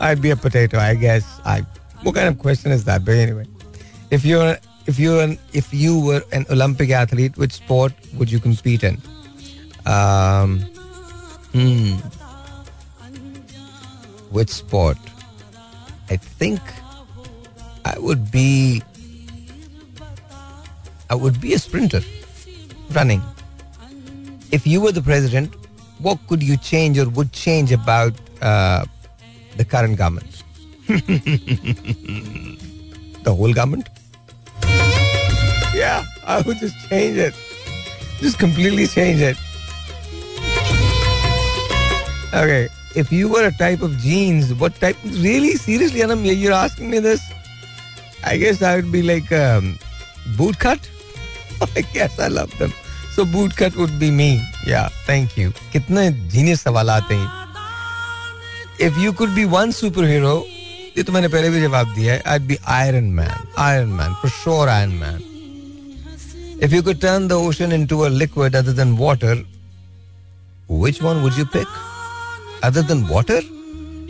I'd 0.00 0.22
be 0.22 0.30
a 0.30 0.36
potato, 0.36 0.78
I 0.78 0.94
guess. 0.94 1.40
I 1.44 1.64
what 2.02 2.14
kind 2.14 2.28
of 2.28 2.38
question 2.38 2.72
is 2.72 2.84
that? 2.84 3.04
But 3.04 3.16
anyway, 3.16 3.46
if 4.10 4.24
you're 4.24 4.56
if 4.86 4.98
you 4.98 5.12
were 5.12 5.36
if 5.52 5.72
you 5.74 5.98
were 6.00 6.22
an 6.32 6.46
Olympic 6.50 6.90
athlete, 6.90 7.36
which 7.36 7.52
sport 7.52 7.92
would 8.14 8.30
you 8.30 8.40
compete 8.40 8.84
in? 8.84 8.98
Um, 9.86 10.60
hmm. 11.52 11.96
Which 14.36 14.50
sport? 14.50 14.98
I 16.10 16.16
think 16.16 16.60
I 17.84 17.98
would 17.98 18.30
be. 18.30 18.82
I 21.08 21.14
would 21.14 21.40
be 21.40 21.54
a 21.54 21.58
sprinter, 21.58 22.02
running 22.90 23.22
if 24.52 24.66
you 24.66 24.80
were 24.80 24.92
the 24.92 25.02
president, 25.02 25.54
what 25.98 26.18
could 26.28 26.42
you 26.42 26.56
change 26.56 26.98
or 26.98 27.08
would 27.10 27.32
change 27.32 27.72
about 27.72 28.14
uh, 28.40 28.84
the 29.56 29.64
current 29.64 29.96
government? 29.96 30.42
the 30.86 30.98
whole 33.34 33.52
government? 33.52 33.88
Yeah, 35.74 36.04
I 36.24 36.40
would 36.42 36.58
just 36.58 36.76
change 36.88 37.16
it. 37.18 37.34
Just 38.20 38.38
completely 38.38 38.86
change 38.86 39.20
it. 39.20 39.36
Okay, 42.32 42.68
if 42.95 43.11
you 43.11 43.29
were 43.29 43.45
a 43.45 43.51
type 43.51 43.81
of 43.81 43.97
jeans, 43.99 44.53
what 44.53 44.75
type? 44.75 44.97
Really, 45.05 45.55
seriously, 45.55 46.03
Anam, 46.03 46.25
you're 46.25 46.53
asking 46.53 46.89
me 46.89 46.99
this? 46.99 47.21
I 48.23 48.37
guess 48.37 48.61
I 48.61 48.75
would 48.75 48.91
be 48.91 49.01
like 49.01 49.31
um, 49.31 49.79
boot 50.37 50.59
cut. 50.59 50.89
I 51.75 51.81
guess 51.81 52.19
I 52.19 52.27
love 52.27 52.57
them 52.57 52.73
So 53.15 53.25
bootcut 53.25 53.75
would 53.75 53.99
be 53.99 54.09
me. 54.09 54.41
Yeah, 54.65 54.87
thank 55.05 55.37
you. 55.37 55.51
कितने 55.71 56.09
genius 56.31 56.61
सवाल 56.63 56.89
आते 56.89 57.15
हैं 57.15 57.39
If 58.87 58.97
you 58.97 59.11
could 59.13 59.33
be 59.35 59.45
one 59.53 59.73
superhero, 59.79 60.31
ये 60.97 61.03
तो 61.03 61.13
मैंने 61.13 61.27
पहले 61.27 61.49
भी 61.49 61.61
जवाब 61.61 61.93
दिया 61.95 62.13
है 62.13 62.23
I'd 62.33 62.47
be 62.47 62.57
Iron 62.75 63.13
Man. 63.17 63.47
Iron 63.57 63.91
Man, 63.97 64.15
for 64.21 64.31
sure 64.37 64.69
Iron 64.69 64.97
Man. 64.99 65.19
If 66.67 66.73
you 66.77 66.81
could 66.87 67.01
turn 67.01 67.27
the 67.27 67.39
ocean 67.49 67.71
into 67.71 68.05
a 68.05 68.09
liquid 68.21 68.55
other 68.55 68.73
than 68.79 68.95
water, 68.95 69.35
which 70.69 71.01
one 71.01 71.21
would 71.23 71.37
you 71.37 71.45
pick? 71.45 71.67
Other 72.64 72.82
than 72.82 73.02
water 73.10 73.42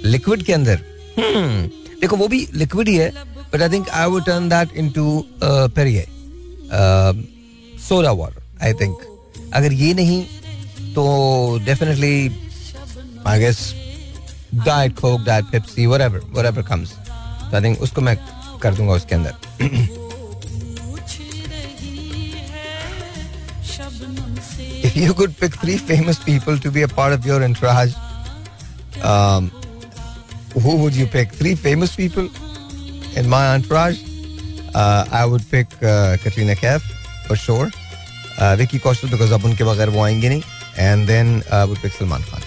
liquid 0.04 0.42
के 0.42 0.52
अंदर? 0.52 0.76
Hmm. 1.18 1.68
देखो, 2.00 2.16
वो 2.16 2.28
भी 2.28 2.46
liquid 2.54 2.88
ही 2.88 2.96
है 2.96 3.10
but 3.52 3.62
I 3.62 3.68
think 3.68 3.88
आई 3.88 4.06
वु 4.10 4.18
turn 4.20 4.48
that 4.48 4.72
into 4.76 5.24
परिये 5.42 6.06
सोला 7.88 8.10
water 8.12 8.64
I 8.64 8.72
think 8.80 8.96
अगर 9.54 9.72
ये 9.72 9.92
नहीं 9.94 10.22
तो 10.94 11.04
definitely 11.64 12.36
I 13.26 13.38
guess 13.40 13.58
diet 14.54 14.98
Coke 15.00 15.20
diet 15.26 15.44
Pepsi 15.52 15.86
whatever 15.86 16.20
whatever 16.32 16.62
comes 16.62 16.94
I 17.54 17.62
think 17.62 17.80
उसको 17.82 18.00
मैं 18.00 18.16
कर 18.62 18.74
दूँगा 18.74 18.92
उसके 18.92 19.14
अंदर। 19.14 19.34
You 24.96 25.12
could 25.12 25.32
pick 25.38 25.56
three 25.62 25.76
famous 25.76 26.18
people 26.18 26.58
to 26.58 26.70
be 26.74 26.82
a 26.82 26.88
part 26.88 27.12
of 27.14 27.26
your 27.26 27.42
entourage. 27.46 27.94
um, 29.03 29.51
who 30.61 30.77
would 30.77 30.95
you 30.95 31.07
pick? 31.07 31.31
Three 31.31 31.55
famous 31.55 31.95
people 31.95 32.29
in 33.15 33.29
my 33.29 33.53
entourage? 33.53 34.01
Uh, 34.73 35.05
I 35.11 35.25
would 35.25 35.43
pick 35.51 35.67
uh, 35.83 36.17
Katrina 36.17 36.55
Kaif 36.55 36.81
for 37.27 37.35
sure. 37.35 37.71
Vicky 38.57 38.77
Kaushal 38.79 39.09
because 39.09 39.31
अब 39.31 39.43
उनके 39.45 39.63
बगैर 39.63 39.89
वो 39.95 40.03
आएंगे 40.03 40.29
नहीं 40.29 40.41
and 40.77 41.05
then 41.07 41.35
वो 41.69 41.75
pick 41.81 41.93
Salman 41.93 42.23
Khan 42.31 42.41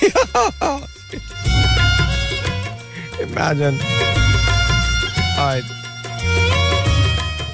Imagine. 3.21 3.77
Alright. 5.37 5.63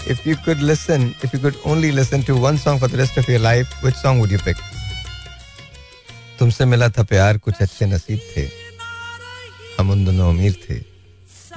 If 0.07 0.25
you 0.29 0.35
could 0.47 0.61
listen, 0.61 1.15
if 1.23 1.33
you 1.33 1.39
could 1.39 1.57
only 1.65 1.91
listen 1.91 2.21
to 2.23 2.35
one 2.35 2.59
song 2.63 2.77
for 2.83 2.87
the 2.87 2.97
rest 2.97 3.17
of 3.17 3.27
your 3.27 3.39
life, 3.39 3.71
which 3.85 3.95
song 3.95 4.19
would 4.19 4.35
you 4.35 4.37
pick? 4.37 4.61
तुमसे 6.50 6.64
मिला 6.66 6.88
था 6.90 7.02
प्यार, 7.06 7.38
कुछ 7.38 7.54
अच्छे 7.62 7.86
नसीब 7.86 8.20
थे 8.36 8.42
हम 9.78 9.90
उन 9.90 10.04
दोनों 10.04 10.28
अमीर 10.28 10.54
थे, 10.62 10.78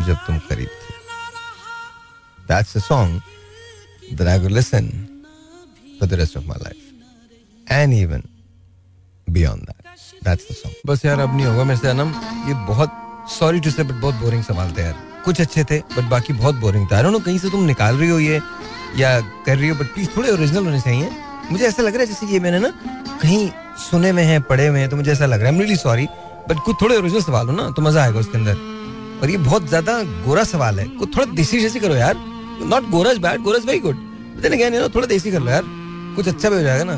जब 0.06 0.18
तुम 0.26 0.38
करीब 0.50 0.70
थे 0.70 0.94
That's 2.50 2.76
a 2.76 2.82
song 2.88 3.16
that 4.18 4.28
I 4.28 4.38
would 4.38 4.52
listen, 4.52 4.91
for 5.98 6.06
the 6.06 6.20
rest 6.22 6.36
of 6.36 6.46
my 6.46 6.58
life. 6.66 6.84
And 7.68 7.96
even 7.96 8.28
beyond 9.28 9.66
that. 9.66 9.82
That's 10.22 10.46
the 10.52 10.60
song. 10.62 10.78
बस 10.86 11.06
यार, 11.06 11.20
अब 11.20 11.36
नहीं 11.36 11.46
होगा 11.46 11.64
मेरे 11.64 11.80
से, 11.80 11.88
अनम 11.89 12.14
ये 12.50 12.54
बहुत 12.70 12.91
सॉरी 13.39 13.60
टू 13.66 13.72
से 13.72 13.84
बट 13.84 14.02
बहुत 14.06 14.16
बोरिंग 14.22 14.44
सवाल 14.44 14.72
थे 14.78 14.82
यार 14.82 14.96
कुछ 15.26 15.41
अच्छे 15.41 15.64
थे 15.72 15.80
बट 15.98 16.10
बाकी 16.14 16.34
बहुत 16.34 16.56
बोरिंग 16.62 16.88
था 16.91 17.02
नो 17.02 17.20
कहीं 17.20 17.39
से 17.39 17.50
तुम 17.50 17.66
निकाल 17.74 17.98
रही 17.98 18.10
हो 18.10 18.20
ये, 18.20 18.41
या 19.02 19.20
कर 19.46 19.58
रही 19.58 19.70
हो 19.70 19.76
बट 19.84 19.94
प्लीज़ 19.94 20.16
थोड़े 20.18 20.32
ओरिजिनल 20.32 20.66
होने 20.66 20.82
चाहिए 20.82 21.12
मुझे 21.52 21.66
ऐसा 21.66 21.84
लग 21.84 21.94
रहा 21.94 22.02
है 22.02 22.08
जैसे 22.08 22.26
ये 22.28 22.39
मैंने 22.39 22.60
ना 22.60 22.70
कहीं 23.22 23.50
सुने 23.80 24.12
में 24.12 24.24
है, 24.24 24.39
पढ़े 24.41 24.68
हुए 24.68 24.80
हैं 24.80 24.89
तो 24.89 24.96
मुझे 24.98 25.12
ऐसा 25.12 25.26
लग 25.26 25.41
रहा 25.41 25.52
है। 25.52 25.60
रियली 25.60 25.76
सॉरी 25.78 26.06
बट 26.50 26.60
कुछ 26.66 26.76
थोड़े 26.82 26.96
ओरिजिनल 26.98 27.22
सवाल 27.24 27.48
हो 27.48 27.54
ना 27.54 27.70
तो 27.72 27.82
मज़ा 27.82 28.04
आएगा 28.04 28.20
उसके 28.20 28.38
अंदर। 28.38 28.58
और 29.22 29.30
ये 29.30 29.38
बहुत 29.39 29.68
ज़्यादा 29.68 30.02
गोरा 30.26 30.44
सवाल 30.46 30.80
है। 30.80 30.86
कुछ 30.89 31.16
थोड़ा 31.16 31.26
देसी 31.34 31.60
जैसी 31.62 31.80
करो 31.80 31.96
यार। 31.96 32.16
नॉट 32.64 32.89
गोरस 32.89 33.18
बैड 33.20 33.41
गोरस 33.41 33.66
वेरी 33.66 33.80
गुड 33.80 33.98
थोड़ा 34.96 35.08
देसी 35.08 35.32
कर 35.32 35.39
लो 35.39 35.52
यार। 35.52 35.64
कुछ 36.16 36.28
अच्छा 36.28 36.50
भी 36.50 36.56
हो 36.56 36.62
जाएगा 36.62 36.84
ना। 36.84 36.98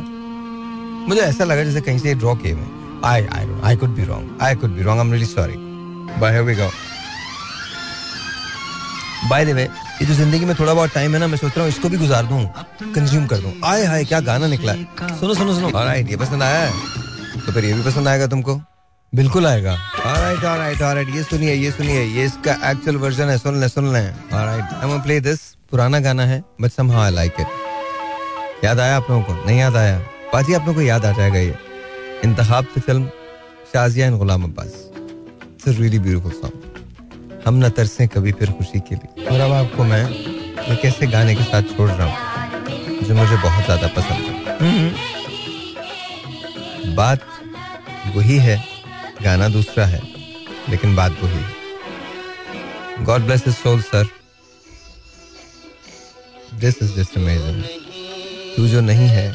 मुझे 1.08 1.22
ऐसा 1.22 1.44
लगा 1.44 1.64
जैसे 1.64 1.82
कहीं 1.82 2.00
से 2.00 2.14
ड्रॉ 2.16 2.36
किए 2.36 2.52
हुए 2.52 2.64
I 3.06 3.26
I 3.34 3.48
I 3.64 3.76
could 3.78 3.90
be 3.96 4.04
wrong 4.06 4.42
I 4.44 4.56
could 4.56 4.70
be 4.76 4.84
wrong 4.84 5.00
I 5.00 5.06
am 5.06 5.12
really 5.14 5.26
sorry 5.28 5.56
bye 6.20 6.42
we 6.42 6.56
go 6.56 6.70
by 9.30 9.46
the 9.46 9.50
way 9.56 9.68
ये 10.02 10.06
जो 10.06 10.14
ज़िंदगी 10.14 10.46
में 10.46 10.56
थोड़ा 10.60 10.74
बहुत 10.74 10.94
टाइम 10.94 11.14
है 11.14 11.20
ना, 11.20 11.28
मैं 11.28 11.38
सोच 11.38 11.52
रहा 11.52 11.62
हूँ 11.62 11.70
इसको 11.70 11.90
भी 11.90 11.98
गुजार 11.98 12.26
दूँ 12.26 12.44
कंज्यूम 12.96 13.26
कर 13.28 13.38
दूँ। 13.38 13.54
आए 13.66 13.86
हाय, 13.86 14.04
क्या 14.06 14.20
गाना 14.22 14.48
निकला 14.48 14.74
सुनो 15.20 15.34
सुनो 15.34 15.54
सुनो। 15.56 15.70
ऑलराइट 15.70 16.10
ये 16.10 16.18
पसंद 16.18 16.44
आया 16.44 16.60
है? 16.60 16.72
तो 17.46 17.52
फिर 17.52 17.66
ये 17.66 17.74
भी 17.74 17.84
पसंद 17.84 18.08
आएगा 18.08 18.28
तुमको? 18.28 18.60
बिल्कुल 19.14 19.48
आएगा। 19.48 19.74
ऑलराइट 20.06 20.44
ऑलराइट 20.44 20.82
ऑलराइट 20.82 21.16
ये 21.16 21.24
सुनिए 21.24 21.54
ये 21.54 21.72
सुनिए। 21.72 22.04
ये 22.04 22.26
इसका 22.26 22.54
एक्चुअल 22.72 22.98
वर्जन 22.98 23.30
है, 23.30 23.38
सुन 23.38 23.60
ले 23.60 23.70
सुन 23.70 23.92
ले। 23.94 24.00
Alright 24.00 24.74
I 24.74 24.90
am 24.90 25.02
play 25.02 25.20
this 25.20 25.40
पुराना 25.72 26.00
गाना 26.00 26.26
है 26.26 26.44
but 26.62 26.72
somehow 26.72 27.02
I 27.02 27.12
like 27.12 27.40
it 27.40 28.64
याद 28.64 28.80
आया 28.80 28.98
आप 28.98 29.10
लोगों 29.10 29.24
को? 29.24 29.46
नहीं 29.46 29.60
याद 29.60 29.76
आया? 29.76 29.98
बाजी, 30.34 30.54
आप 30.54 30.62
लोगों 30.62 30.74
को 30.74 30.82
याद 30.82 31.06
आ 31.06 31.12
जाएगा 31.12 31.40
ये। 31.40 31.56
इंतखाब 32.24 32.68
से 32.74 32.82
फ़िल्म, 32.82 33.08
शाजिया 33.74 34.08
इन 34.08 34.18
Ghulam 34.18 34.44
Abbas. 34.44 34.74
It's 35.68 35.80
really 35.80 36.00
beautiful 36.00 36.32
song 36.32 36.65
हम 37.46 37.56
न 37.56 37.70
तरसे 37.78 38.08
कभी 38.08 38.32
फिर 38.32 38.52
खुशी 38.52 38.80
के 38.88 38.96
लिए। 38.96 39.26
और 39.28 39.40
अब 39.40 39.52
आपको 39.54 39.84
मैं 39.84 40.04
एक 40.74 40.86
ऐसे 40.86 41.08
गाने 41.08 41.36
के 41.36 41.44
साथ 41.44 41.62
छोड़ 41.76 41.90
रहा 41.90 42.06
हूँ 42.06 42.18
जो 43.02 43.16
मुझे 43.16 43.36
बहुत 43.36 43.66
ज़्यादा 43.66 43.88
पसंद 43.96 44.20
है। 44.20 44.58
हम्म। 44.60 44.88
बात 46.96 47.20
वही 48.16 48.38
है 48.40 48.58
गाना 49.24 49.48
दूसरा 49.50 49.86
है 49.86 50.02
लेकिन 50.70 50.96
बात 50.96 51.12
वही 51.24 51.38
है। 51.38 53.04
God 53.06 53.22
bless 53.22 53.44
his 53.48 53.56
soul 53.56 53.82
sir 53.84 54.06
this 56.60 56.82
is 56.84 56.92
just 56.96 57.18
amazing 57.18 57.64
तू 58.56 58.68
जो 58.68 58.82
नहीं 58.82 59.08
है 59.10 59.32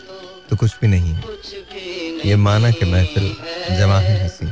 तो 0.50 0.56
कुछ 0.56 0.70
भी 0.80 0.88
नहीं 0.88 1.12
है। 1.12 1.22
ये 2.24 2.36
माना 2.38 2.70
कि 2.70 2.84
महफिल 2.86 3.34
जमा 3.78 3.98
है। 4.00 4.22
हँसी 4.22 4.46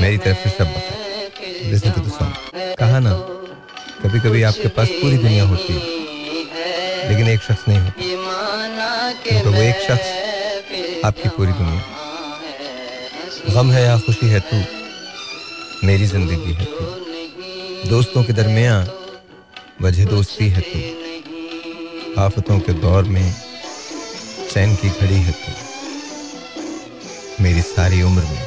मेरी 0.00 0.18
तरफ़ 0.18 0.38
से 0.38 0.50
सब 0.50 0.64
लिसन 0.66 1.03
टू 1.64 2.00
द 2.00 2.10
सॉन्ग 2.10 2.34
कहा 2.78 2.98
ना 2.98 3.12
कभी 4.02 4.18
कभी 4.20 4.42
आपके 4.42 4.68
पास 4.68 4.88
पूरी 5.02 5.16
दुनिया 5.18 5.44
होती 5.44 5.72
है 5.72 5.80
लेकिन 7.08 7.28
एक 7.28 7.40
शख्स 7.42 7.68
नहीं 7.68 7.78
होता। 7.78 9.42
तो 9.42 9.50
वो 9.50 9.62
एक 9.62 9.80
शख्स 9.82 10.08
आपकी 11.04 11.28
पूरी 11.28 11.52
दुनिया। 11.52 11.80
गम 13.54 13.70
है 13.70 13.82
या 13.82 13.98
खुशी 13.98 14.26
है 14.28 14.40
तू, 14.40 14.56
मेरी 15.86 16.06
ज़िंदगी 16.06 16.52
है 16.52 16.64
तू। 16.64 16.84
दोस्तों 17.90 18.22
के 18.24 18.32
दरमिया 18.32 18.76
वजह 19.82 20.04
दोस्ती 20.06 20.48
है 20.48 20.60
तू। 20.60 20.78
आफतों 22.22 22.58
के 22.60 22.72
दौर 22.80 23.02
में 23.04 23.34
चैन 24.50 24.74
की 24.76 24.88
घड़ी 24.90 25.20
है 25.20 25.32
तू। 25.32 25.50
मेरी 27.42 27.62
सारी 27.62 28.02
उम्र 28.02 28.22
में 28.22 28.42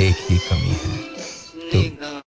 एक 0.00 0.16
ही 0.30 0.38
कमी 0.38 0.74
है। 0.84 1.07
तू 1.72 2.27